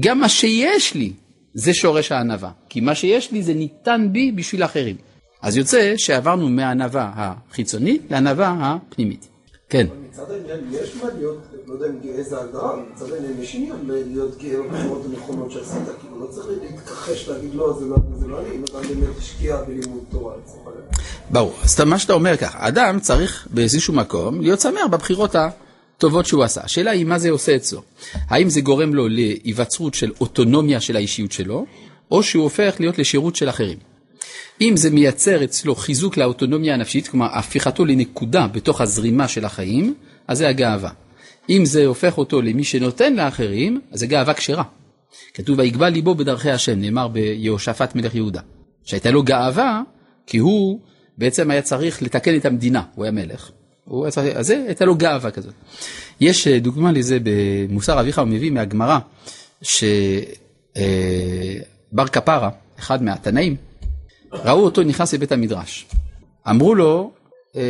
גם 0.00 0.20
מה 0.20 0.28
שיש 0.28 0.94
לי 0.94 1.12
זה 1.54 1.74
שורש 1.74 2.12
הענווה, 2.12 2.50
כי 2.68 2.80
מה 2.80 2.94
שיש 2.94 3.32
לי 3.32 3.42
זה 3.42 3.54
ניתן 3.54 4.08
בי 4.12 4.32
בשביל 4.32 4.64
אחרים. 4.64 4.96
אז 5.42 5.56
יוצא 5.56 5.94
שעברנו 5.96 6.48
מהענווה 6.48 7.12
החיצונית 7.14 8.02
לענווה 8.10 8.56
הפנימית. 8.60 9.28
כן. 9.68 9.86
מצד 10.10 10.30
העניין 10.30 10.60
יש 10.72 10.96
מה 11.02 11.08
להיות, 11.18 11.38
לא 11.66 11.74
יודע 11.74 11.86
אם 11.86 12.00
גאה 12.02 12.22
זה 12.22 12.40
הגדרה, 12.40 12.76
מצד 12.94 13.12
העניין 13.12 13.42
יש 13.42 13.54
עניין 13.54 13.76
להיות 13.86 14.38
גאה 14.38 14.62
בבחירות 14.62 15.06
הנכונות 15.06 15.50
שעשית, 15.50 15.82
כאילו 16.00 16.20
לא 16.20 16.26
צריך 16.26 16.46
להתכחש, 16.62 17.28
להגיד 17.28 17.54
לא, 17.54 17.76
זה 17.78 17.86
לא, 17.86 17.96
לא 18.28 18.40
אני, 18.40 18.56
אם 18.56 18.64
אדם 18.70 18.88
באמת 18.88 19.18
השקיע 19.18 19.56
בלימוד 19.62 20.04
תורה 20.10 20.34
לצורך 20.36 20.66
העניין. 20.66 20.84
ברור, 21.30 21.54
אז 21.64 21.80
מה 21.80 21.98
שאתה 21.98 22.12
אומר 22.12 22.36
ככה, 22.36 22.68
אדם 22.68 23.00
צריך 23.00 23.48
באיזשהו 23.50 23.94
מקום 23.94 24.40
להיות 24.40 24.60
שמח 24.60 24.86
בבחירות 24.90 25.34
הטובות 26.00 26.26
שהוא 26.26 26.44
עשה. 26.44 26.60
השאלה 26.64 26.90
היא 26.90 27.04
מה 27.04 27.18
זה 27.18 27.30
עושה 27.30 27.56
אצלו. 27.56 27.82
האם 28.28 28.50
זה 28.50 28.60
גורם 28.60 28.94
לו 28.94 29.08
להיווצרות 29.08 29.94
של 29.94 30.12
אוטונומיה 30.20 30.80
של 30.80 30.96
האישיות 30.96 31.32
שלו, 31.32 31.66
או 32.10 32.22
שהוא 32.22 32.42
הופך 32.42 32.76
להיות 32.78 32.98
לשירות 32.98 33.36
של 33.36 33.48
אחרים. 33.48 33.78
אם 34.60 34.76
זה 34.76 34.90
מייצר 34.90 35.44
אצלו 35.44 35.74
חיזוק 35.74 36.16
לאוטונומיה 36.16 36.74
הנפשית, 36.74 37.08
כלומר 37.08 37.26
הפיכתו 37.32 37.84
לנקודה 37.84 38.46
בתוך 38.46 38.80
הזרימה 38.80 39.28
של 39.28 39.44
החיים, 39.44 39.94
אז 40.28 40.38
זה 40.38 40.48
הגאווה. 40.48 40.90
אם 41.50 41.64
זה 41.64 41.86
הופך 41.86 42.18
אותו 42.18 42.42
למי 42.42 42.64
שנותן 42.64 43.14
לאחרים, 43.14 43.80
אז 43.92 44.00
זה 44.00 44.06
גאווה 44.06 44.34
כשרה. 44.34 44.64
כתוב 45.34 45.58
ויגבה 45.58 45.88
ליבו 45.88 46.14
בדרכי 46.14 46.50
השם, 46.50 46.80
נאמר 46.80 47.08
ביהושפט 47.08 47.94
מלך 47.94 48.14
יהודה. 48.14 48.40
שהייתה 48.84 49.10
לו 49.10 49.22
גאווה, 49.22 49.82
כי 50.26 50.38
הוא 50.38 50.80
בעצם 51.18 51.50
היה 51.50 51.62
צריך 51.62 52.02
לתקן 52.02 52.36
את 52.36 52.44
המדינה, 52.44 52.82
הוא 52.94 53.04
היה 53.04 53.12
מלך. 53.12 53.50
הוא 53.90 54.04
היה 54.04 54.10
צריך, 54.10 54.36
אז 54.36 54.46
זה 54.46 54.64
הייתה 54.66 54.84
לו 54.84 54.94
גאווה 54.94 55.30
כזאת. 55.30 55.54
יש 56.20 56.46
אה, 56.46 56.58
דוגמה 56.58 56.92
לזה 56.92 57.18
במוסר 57.22 58.00
אביך, 58.00 58.18
הוא 58.18 58.28
מביא 58.28 58.50
מהגמרא, 58.50 58.98
שבר 59.62 59.82
אה, 61.98 62.08
כפרה, 62.12 62.50
אחד 62.78 63.02
מהתנאים, 63.02 63.56
ראו 64.32 64.64
אותו 64.64 64.82
נכנס 64.82 65.14
לבית 65.14 65.32
המדרש. 65.32 65.86
אמרו 66.50 66.74
לו, 66.74 67.10
אה, 67.56 67.62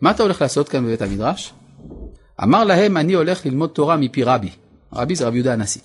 מה 0.00 0.10
אתה 0.10 0.22
הולך 0.22 0.42
לעשות 0.42 0.68
כאן 0.68 0.84
בבית 0.84 1.02
המדרש? 1.02 1.52
אמר 2.42 2.64
להם, 2.64 2.96
אני 2.96 3.12
הולך 3.12 3.46
ללמוד 3.46 3.70
תורה 3.70 3.96
מפי 3.96 4.22
רבי. 4.22 4.50
רבי 4.92 5.14
זה 5.14 5.26
רבי 5.26 5.36
יהודה 5.36 5.52
הנשיא. 5.52 5.80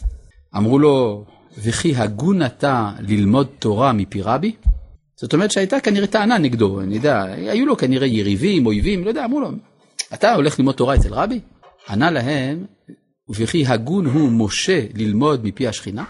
אמרו 0.58 0.80
לו, 0.80 1.26
וכי 1.58 1.96
הגון 1.96 2.46
אתה 2.46 2.92
ללמוד 3.00 3.48
תורה 3.60 3.94
מפי 3.94 4.22
רבי? 4.22 4.52
זאת 5.16 5.34
אומרת 5.34 5.52
שהייתה 5.52 5.80
כנראה 5.80 6.08
טענה 6.08 6.38
נגדו, 6.38 6.82
אני 6.82 6.96
יודע, 6.96 7.24
היו 7.24 7.66
לו 7.66 7.78
כנראה 7.78 8.08
יריבים, 8.08 8.66
אויבים, 8.66 9.04
לא 9.04 9.10
יודע, 9.10 9.26
אמרו 9.26 9.42
לו, 9.42 9.50
אתה 10.14 10.34
הולך 10.34 10.60
ללמוד 10.60 10.76
תורה 10.76 10.96
אצל 10.96 11.14
רבי? 11.14 11.40
ענה 11.90 12.12
להם, 12.12 12.66
וכי 13.30 13.66
הגון 13.68 14.06
הוא 14.06 14.32
משה 14.32 14.82
ללמוד 14.94 15.46
מפי 15.46 15.68
השכינה? 15.68 16.04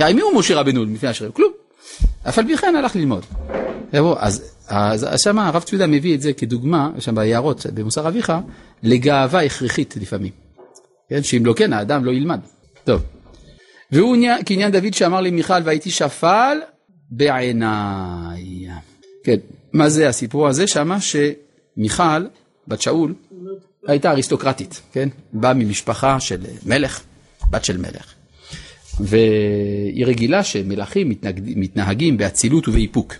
מי 0.00 0.20
הוא 0.20 0.34
משה 0.34 0.60
רבנו 0.60 0.86
מפי 0.86 1.06
השכינה? 1.06 1.30
כלום. 1.30 1.52
אף 2.28 2.38
על 2.38 2.46
פי 2.46 2.56
כן 2.56 2.76
הלך 2.76 2.96
ללמוד. 2.96 3.24
אז, 4.16 4.56
אז, 4.68 5.06
שם 5.16 5.38
הרב 5.38 5.62
צבי 5.62 5.86
מביא 5.88 6.14
את 6.14 6.20
זה 6.20 6.32
כדוגמה, 6.32 6.90
שם 6.98 7.14
ביערות, 7.14 7.66
במוסר 7.74 8.08
אביך, 8.08 8.32
לגאווה 8.82 9.44
הכרחית 9.44 9.96
לפעמים. 10.00 10.32
כן, 11.08 11.22
שאם 11.22 11.46
לא 11.46 11.52
כן, 11.52 11.72
האדם 11.72 12.04
לא 12.04 12.10
ילמד. 12.10 12.40
טוב. 12.84 13.02
והוא 13.92 14.16
כעניין 14.46 14.72
דוד 14.72 14.94
שאמר 14.94 15.20
למיכל, 15.20 15.54
והייתי 15.64 15.90
שפל 15.90 16.58
בעיניי. 17.14 18.68
כן, 19.24 19.36
מה 19.72 19.88
זה 19.88 20.08
הסיפור 20.08 20.48
הזה 20.48 20.66
שמה 20.66 20.98
שמיכל, 21.00 22.26
בת 22.68 22.82
שאול, 22.82 23.14
הייתה 23.86 24.10
אריסטוקרטית, 24.10 24.80
כן? 24.92 25.08
באה 25.32 25.54
ממשפחה 25.54 26.20
של 26.20 26.40
מלך, 26.66 27.00
בת 27.50 27.64
של 27.64 27.78
מלך. 27.78 28.14
והיא 29.00 30.06
רגילה 30.06 30.44
שמלכים 30.44 31.08
מתנהג, 31.08 31.40
מתנהגים 31.44 32.16
באצילות 32.16 32.68
ובאיפוק. 32.68 33.14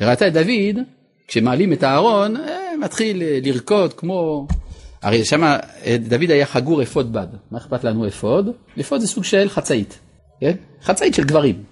ראתה 0.00 0.28
את 0.28 0.32
דוד, 0.32 0.84
כשמעלים 1.28 1.72
את 1.72 1.82
הארון, 1.82 2.36
אה, 2.36 2.76
מתחיל 2.82 3.22
לרקוד 3.42 3.92
כמו... 3.92 4.46
הרי 5.02 5.24
שם 5.24 5.56
דוד 6.00 6.30
היה 6.30 6.46
חגור 6.46 6.82
אפוד 6.82 7.12
בד. 7.12 7.26
מה 7.50 7.58
אכפת 7.58 7.84
לנו 7.84 8.08
אפוד? 8.08 8.48
אפוד 8.80 9.00
זה 9.00 9.06
סוג 9.06 9.24
של 9.24 9.48
חצאית, 9.48 9.98
כן? 10.40 10.56
חצאית 10.82 11.14
של 11.14 11.24
גברים. 11.24 11.62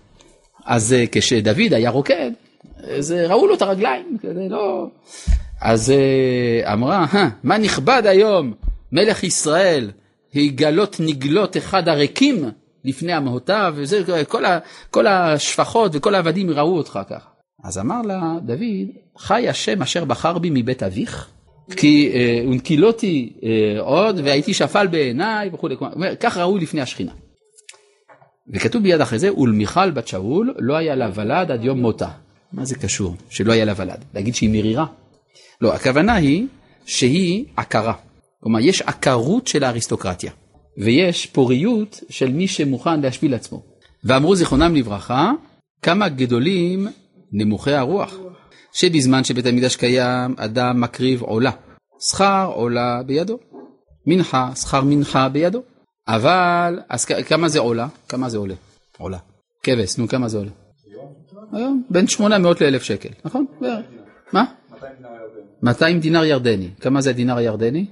אז 0.67 0.93
אה, 0.93 1.05
כשדוד 1.13 1.75
היה 1.75 1.91
רוקד, 1.91 2.31
אז 2.99 3.13
אה, 3.13 3.27
ראו 3.27 3.47
לו 3.47 3.55
את 3.55 3.63
הרגליים, 3.63 4.17
כדי 4.23 4.49
לא... 4.49 4.87
אז 5.61 5.91
אה, 5.91 6.73
אמרה, 6.73 7.07
מה 7.45 7.59
נכבד 7.59 8.03
היום, 8.07 8.53
מלך 8.93 9.25
ישראל, 9.25 9.91
היגלות 10.33 10.97
נגלות 11.01 11.57
אחד 11.57 11.89
הריקים 11.89 12.45
לפני 12.85 13.17
אמהותיו, 13.17 13.75
וזה, 13.77 14.25
כל, 14.29 14.45
ה, 14.45 14.59
כל 14.91 15.07
השפחות 15.07 15.93
וכל 15.95 16.15
העבדים 16.15 16.51
ראו 16.51 16.77
אותך 16.77 16.99
ככה. 17.09 17.29
אז 17.65 17.79
אמר 17.79 18.03
לה 18.03 18.35
דוד, 18.43 18.89
חי 19.19 19.49
השם 19.49 19.83
אשר 19.83 20.05
בחר 20.05 20.39
בי 20.39 20.51
מבית 20.53 20.83
אביך, 20.83 21.29
כי 21.77 22.13
ונקילותי 22.49 23.33
אה, 23.43 23.81
עוד 23.81 24.21
והייתי 24.25 24.55
שפל 24.55 24.87
בעיניי 24.87 25.51
וכולי, 25.53 25.77
כך 26.21 26.37
ראו 26.37 26.59
לפני 26.59 26.81
השכינה. 26.81 27.13
וכתוב 28.55 28.83
ביד 28.83 29.01
אחרי 29.01 29.19
זה, 29.19 29.35
ולמיכל 29.35 29.91
בת 29.91 30.09
שאול 30.09 30.55
לא 30.59 30.77
היה 30.77 30.95
לה 30.95 31.11
ולד 31.15 31.51
עד 31.51 31.65
יום 31.65 31.81
מותה. 31.81 32.09
מה 32.53 32.65
זה 32.65 32.75
קשור 32.75 33.15
שלא 33.29 33.53
היה 33.53 33.65
לה 33.65 33.73
ולד? 33.77 34.05
להגיד 34.15 34.35
שהיא 34.35 34.51
מרירה? 34.51 34.87
לא, 35.61 35.75
הכוונה 35.75 36.15
היא 36.15 36.47
שהיא 36.87 37.45
עקרה. 37.57 37.95
כלומר, 38.41 38.61
יש 38.61 38.83
עקרות 38.83 39.47
של 39.47 39.65
האריסטוקרטיה, 39.65 40.33
ויש 40.79 41.27
פוריות 41.27 42.01
של 42.09 42.33
מי 42.33 42.49
שמוכן 42.49 43.01
להשפיל 43.01 43.35
עצמו. 43.35 43.63
ואמרו 44.05 44.37
זיכרונם 44.37 44.75
לברכה, 44.75 45.33
כמה 45.83 46.09
גדולים 46.09 46.89
נמוכי 47.33 47.73
הרוח, 47.73 48.15
שבזמן 48.73 49.25
שבית 49.25 49.47
המקדש 49.47 49.77
קיים, 49.77 50.35
אדם 50.39 50.81
מקריב 50.81 51.23
עולה. 51.23 51.51
שכר 52.01 52.51
עולה 52.55 53.03
בידו. 53.07 53.39
מנחה, 54.07 54.51
שכר 54.55 54.81
מנחה 54.81 55.29
בידו. 55.29 55.63
אבל, 56.09 56.81
אז 56.89 57.05
כמה 57.05 57.49
זה 57.49 57.59
עולה? 57.59 57.87
כמה 58.09 58.29
זה 58.29 58.39
עולה? 58.39 58.55
עולה. 58.99 59.19
כבש, 59.63 59.99
נו, 59.99 60.09
כמה 60.09 60.29
זה 60.29 60.39
עולה? 60.39 60.51
היום? 61.53 61.83
בין 61.91 62.07
800 62.09 62.61
ל-1,000 62.61 62.83
שקל, 62.83 63.09
נכון? 63.25 63.47
מה? 64.33 64.45
200 65.63 66.01
דינר 66.01 66.25
ירדני. 66.25 66.71
כמה 66.81 67.01
זה 67.01 67.11
הדינר 67.11 67.37
הירדני? 67.37 67.87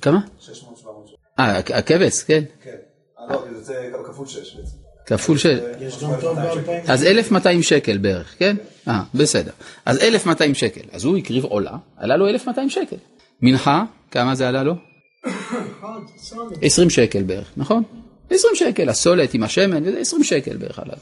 כמה? 0.00 0.18
600-700 0.40 0.48
אה, 1.38 1.58
הכבש, 1.58 2.22
כן. 2.22 2.44
כן. 2.62 2.76
לא, 3.28 3.44
זה 3.52 3.90
כפול 4.06 4.26
6 4.26 4.56
בעצם. 4.56 4.76
כפול 5.06 5.38
6. 5.38 5.46
יש 5.80 6.02
גם 6.02 6.10
טוב 6.20 6.38
ב-2000. 6.38 6.92
אז 6.92 7.04
1,200 7.04 7.62
שקל 7.62 7.98
בערך, 7.98 8.34
כן? 8.38 8.56
אה, 8.88 9.02
בסדר. 9.14 9.52
אז 9.84 9.98
1,200 10.02 10.54
שקל. 10.54 10.80
אז 10.92 11.04
הוא 11.04 11.16
הקריב 11.16 11.44
עולה, 11.44 11.76
עלה 11.96 12.16
לו 12.16 12.28
1,200 12.28 12.70
שקל. 12.70 12.96
מנחה, 13.42 13.84
כמה 14.10 14.34
זה 14.34 14.48
עלה 14.48 14.62
לו? 14.62 14.74
20 16.62 16.90
שקל 16.90 17.22
בערך, 17.22 17.52
נכון? 17.56 17.82
20 18.30 18.54
שקל, 18.54 18.88
הסולת 18.88 19.34
עם 19.34 19.42
השמן, 19.42 19.96
20 20.00 20.24
שקל 20.24 20.56
בערך 20.56 20.78
עליו. 20.78 20.98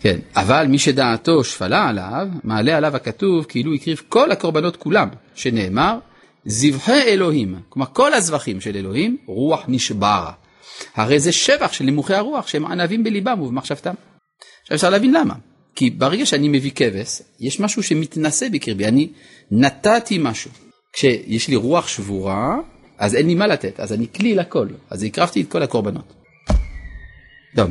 כן, 0.00 0.18
אבל 0.36 0.66
מי 0.66 0.78
שדעתו 0.78 1.44
שפלה 1.44 1.88
עליו, 1.88 2.28
מעלה 2.44 2.76
עליו 2.76 2.96
הכתוב 2.96 3.44
כאילו 3.44 3.74
הקריב 3.74 4.02
כל 4.08 4.30
הקורבנות 4.30 4.76
כולם, 4.76 5.08
שנאמר, 5.34 5.98
זבחי 6.46 7.02
אלוהים, 7.02 7.56
כלומר 7.68 7.86
כל 7.92 8.14
הזבחים 8.14 8.60
של 8.60 8.76
אלוהים, 8.76 9.16
רוח 9.26 9.64
נשבר. 9.68 10.28
הרי 10.94 11.18
זה 11.20 11.32
שבח 11.32 11.72
של 11.72 11.84
נמוכי 11.84 12.14
הרוח 12.14 12.46
שהם 12.46 12.66
ענבים 12.66 13.04
בליבם 13.04 13.40
ובמחשבתם. 13.40 13.94
עכשיו 14.62 14.74
אפשר 14.74 14.90
להבין 14.90 15.14
למה. 15.14 15.34
כי 15.74 15.90
ברגע 15.90 16.26
שאני 16.26 16.48
מביא 16.48 16.70
כבש, 16.74 17.22
יש 17.40 17.60
משהו 17.60 17.82
שמתנשא 17.82 18.48
בקרבי, 18.48 18.86
אני 18.86 19.08
נתתי 19.50 20.18
משהו. 20.20 20.50
כשיש 20.92 21.48
לי 21.48 21.56
רוח 21.56 21.88
שבורה, 21.88 22.56
אז 23.04 23.14
אין 23.14 23.26
לי 23.26 23.34
מה 23.34 23.46
לתת, 23.46 23.80
אז 23.80 23.92
אני 23.92 24.06
כלי 24.16 24.34
לכל, 24.34 24.68
אז 24.90 25.02
הקרבתי 25.02 25.42
את 25.42 25.50
כל 25.50 25.62
הקורבנות. 25.62 26.12
טוב. 27.56 27.70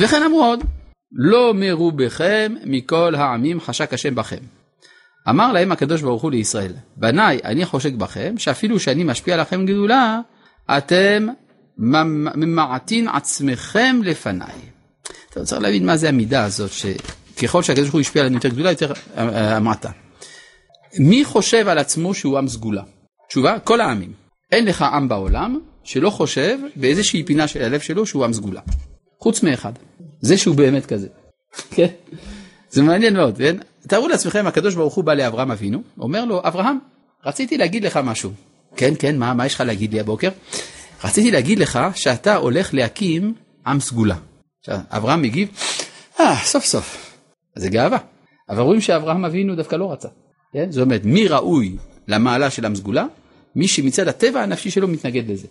וכן 0.00 0.22
אמרו 0.22 0.44
עוד, 0.44 0.64
לא 1.12 1.54
מרובכם 1.54 2.54
מכל 2.64 3.14
העמים 3.14 3.60
חשק 3.60 3.92
השם 3.92 4.14
בכם. 4.14 4.42
אמר 5.28 5.52
להם 5.52 5.72
הקדוש 5.72 6.02
ברוך 6.02 6.22
הוא 6.22 6.30
לישראל, 6.30 6.72
בניי 6.96 7.40
אני 7.44 7.64
חושק 7.64 7.92
בכם, 7.92 8.34
שאפילו 8.38 8.80
שאני 8.80 9.04
משפיע 9.04 9.34
עליכם 9.34 9.66
גדולה, 9.66 10.20
אתם 10.78 11.26
ממעטין 12.36 13.08
עצמכם 13.08 14.00
לפניי. 14.04 14.60
אתה 15.30 15.44
צריך 15.44 15.62
להבין 15.62 15.86
מה 15.86 15.96
זה 15.96 16.08
המידה 16.08 16.44
הזאת, 16.44 16.70
שככל 16.70 17.62
שהקדוש 17.62 17.84
ברוך 17.84 17.94
הוא 17.94 18.00
השפיע 18.00 18.22
עלינו 18.22 18.36
יותר 18.36 18.48
גדולה, 18.48 18.70
יותר 18.70 18.92
המעטה. 19.16 19.90
מי 20.98 21.24
חושב 21.24 21.68
על 21.68 21.78
עצמו 21.78 22.14
שהוא 22.14 22.38
עם 22.38 22.48
סגולה? 22.48 22.82
תשובה, 23.28 23.58
כל 23.58 23.80
העמים. 23.80 24.25
אין 24.52 24.64
לך 24.64 24.82
עם 24.82 25.08
בעולם 25.08 25.60
שלא 25.84 26.10
חושב 26.10 26.58
באיזושהי 26.76 27.22
פינה 27.22 27.48
של 27.48 27.62
הלב 27.62 27.80
שלו 27.80 28.06
שהוא 28.06 28.24
עם 28.24 28.32
סגולה. 28.32 28.60
חוץ 29.20 29.42
מאחד. 29.42 29.72
זה 30.20 30.38
שהוא 30.38 30.56
באמת 30.56 30.86
כזה. 30.86 31.08
כן? 31.74 31.86
זה 32.70 32.82
מעניין 32.82 33.16
מאוד, 33.16 33.38
כן? 33.38 33.56
תארו 33.88 34.08
לעצמכם, 34.08 34.46
הקדוש 34.46 34.74
ברוך 34.74 34.94
הוא 34.94 35.04
בא 35.04 35.14
לאברהם 35.14 35.50
אבינו, 35.50 35.82
אומר 35.98 36.24
לו, 36.24 36.40
אברהם, 36.44 36.78
רציתי 37.24 37.58
להגיד 37.58 37.84
לך 37.84 38.00
משהו. 38.04 38.30
כן, 38.76 38.92
כן, 38.98 39.18
מה, 39.18 39.34
מה 39.34 39.46
יש 39.46 39.54
לך 39.54 39.60
להגיד 39.60 39.92
לי 39.92 40.00
הבוקר? 40.00 40.30
רציתי 41.04 41.30
להגיד 41.30 41.58
לך 41.58 41.78
שאתה 41.94 42.36
הולך 42.36 42.74
להקים 42.74 43.34
עם 43.66 43.80
סגולה. 43.80 44.16
עכשיו, 44.60 44.78
אברהם 44.90 45.22
מגיב, 45.22 45.48
אה, 46.20 46.36
סוף 46.36 46.64
סוף. 46.64 47.16
אז 47.56 47.62
זה 47.62 47.68
גאווה. 47.68 47.98
אבל 48.48 48.62
רואים 48.62 48.80
שאברהם 48.80 49.24
אבינו 49.24 49.56
דווקא 49.56 49.76
לא 49.76 49.92
רצה. 49.92 50.08
כן? 50.52 50.70
זאת 50.70 50.82
אומרת, 50.82 51.04
מי 51.04 51.28
ראוי 51.28 51.76
למעלה 52.08 52.50
של 52.50 52.66
עם 52.66 52.74
סגולה? 52.74 53.06
מי 53.56 53.68
שמצד 53.68 54.08
הטבע 54.08 54.42
הנפשי 54.42 54.70
שלו 54.70 54.88
מתנגד 54.88 55.30
לזה. 55.30 55.46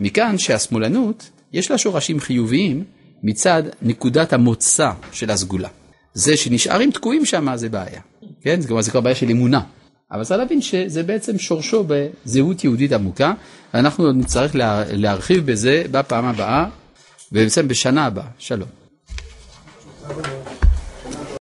מכאן 0.00 0.38
שהשמאלנות, 0.38 1.30
יש 1.52 1.70
לה 1.70 1.78
שורשים 1.78 2.20
חיוביים 2.20 2.84
מצד 3.22 3.62
נקודת 3.82 4.32
המוצא 4.32 4.90
של 5.12 5.30
הסגולה. 5.30 5.68
זה 6.14 6.36
שנשארים 6.36 6.90
תקועים 6.90 7.24
שם 7.24 7.56
זה 7.56 7.68
בעיה. 7.68 8.00
כן? 8.40 8.62
כלומר 8.66 8.82
זה 8.82 8.90
כבר 8.90 9.00
בעיה 9.00 9.14
של 9.14 9.30
אמונה. 9.30 9.60
אבל 10.12 10.24
צריך 10.24 10.40
להבין 10.40 10.62
שזה 10.62 11.02
בעצם 11.02 11.38
שורשו 11.38 11.84
בזהות 11.86 12.64
יהודית 12.64 12.92
עמוקה, 12.92 13.32
ואנחנו 13.74 14.04
עוד 14.04 14.16
נצטרך 14.16 14.54
לה, 14.54 14.84
להרחיב 14.92 15.46
בזה 15.52 15.82
בפעם 15.90 16.24
הבאה, 16.24 16.66
ובעצם 17.32 17.68
בשנה 17.68 18.06
הבאה. 18.06 18.26
שלום. 18.38 18.68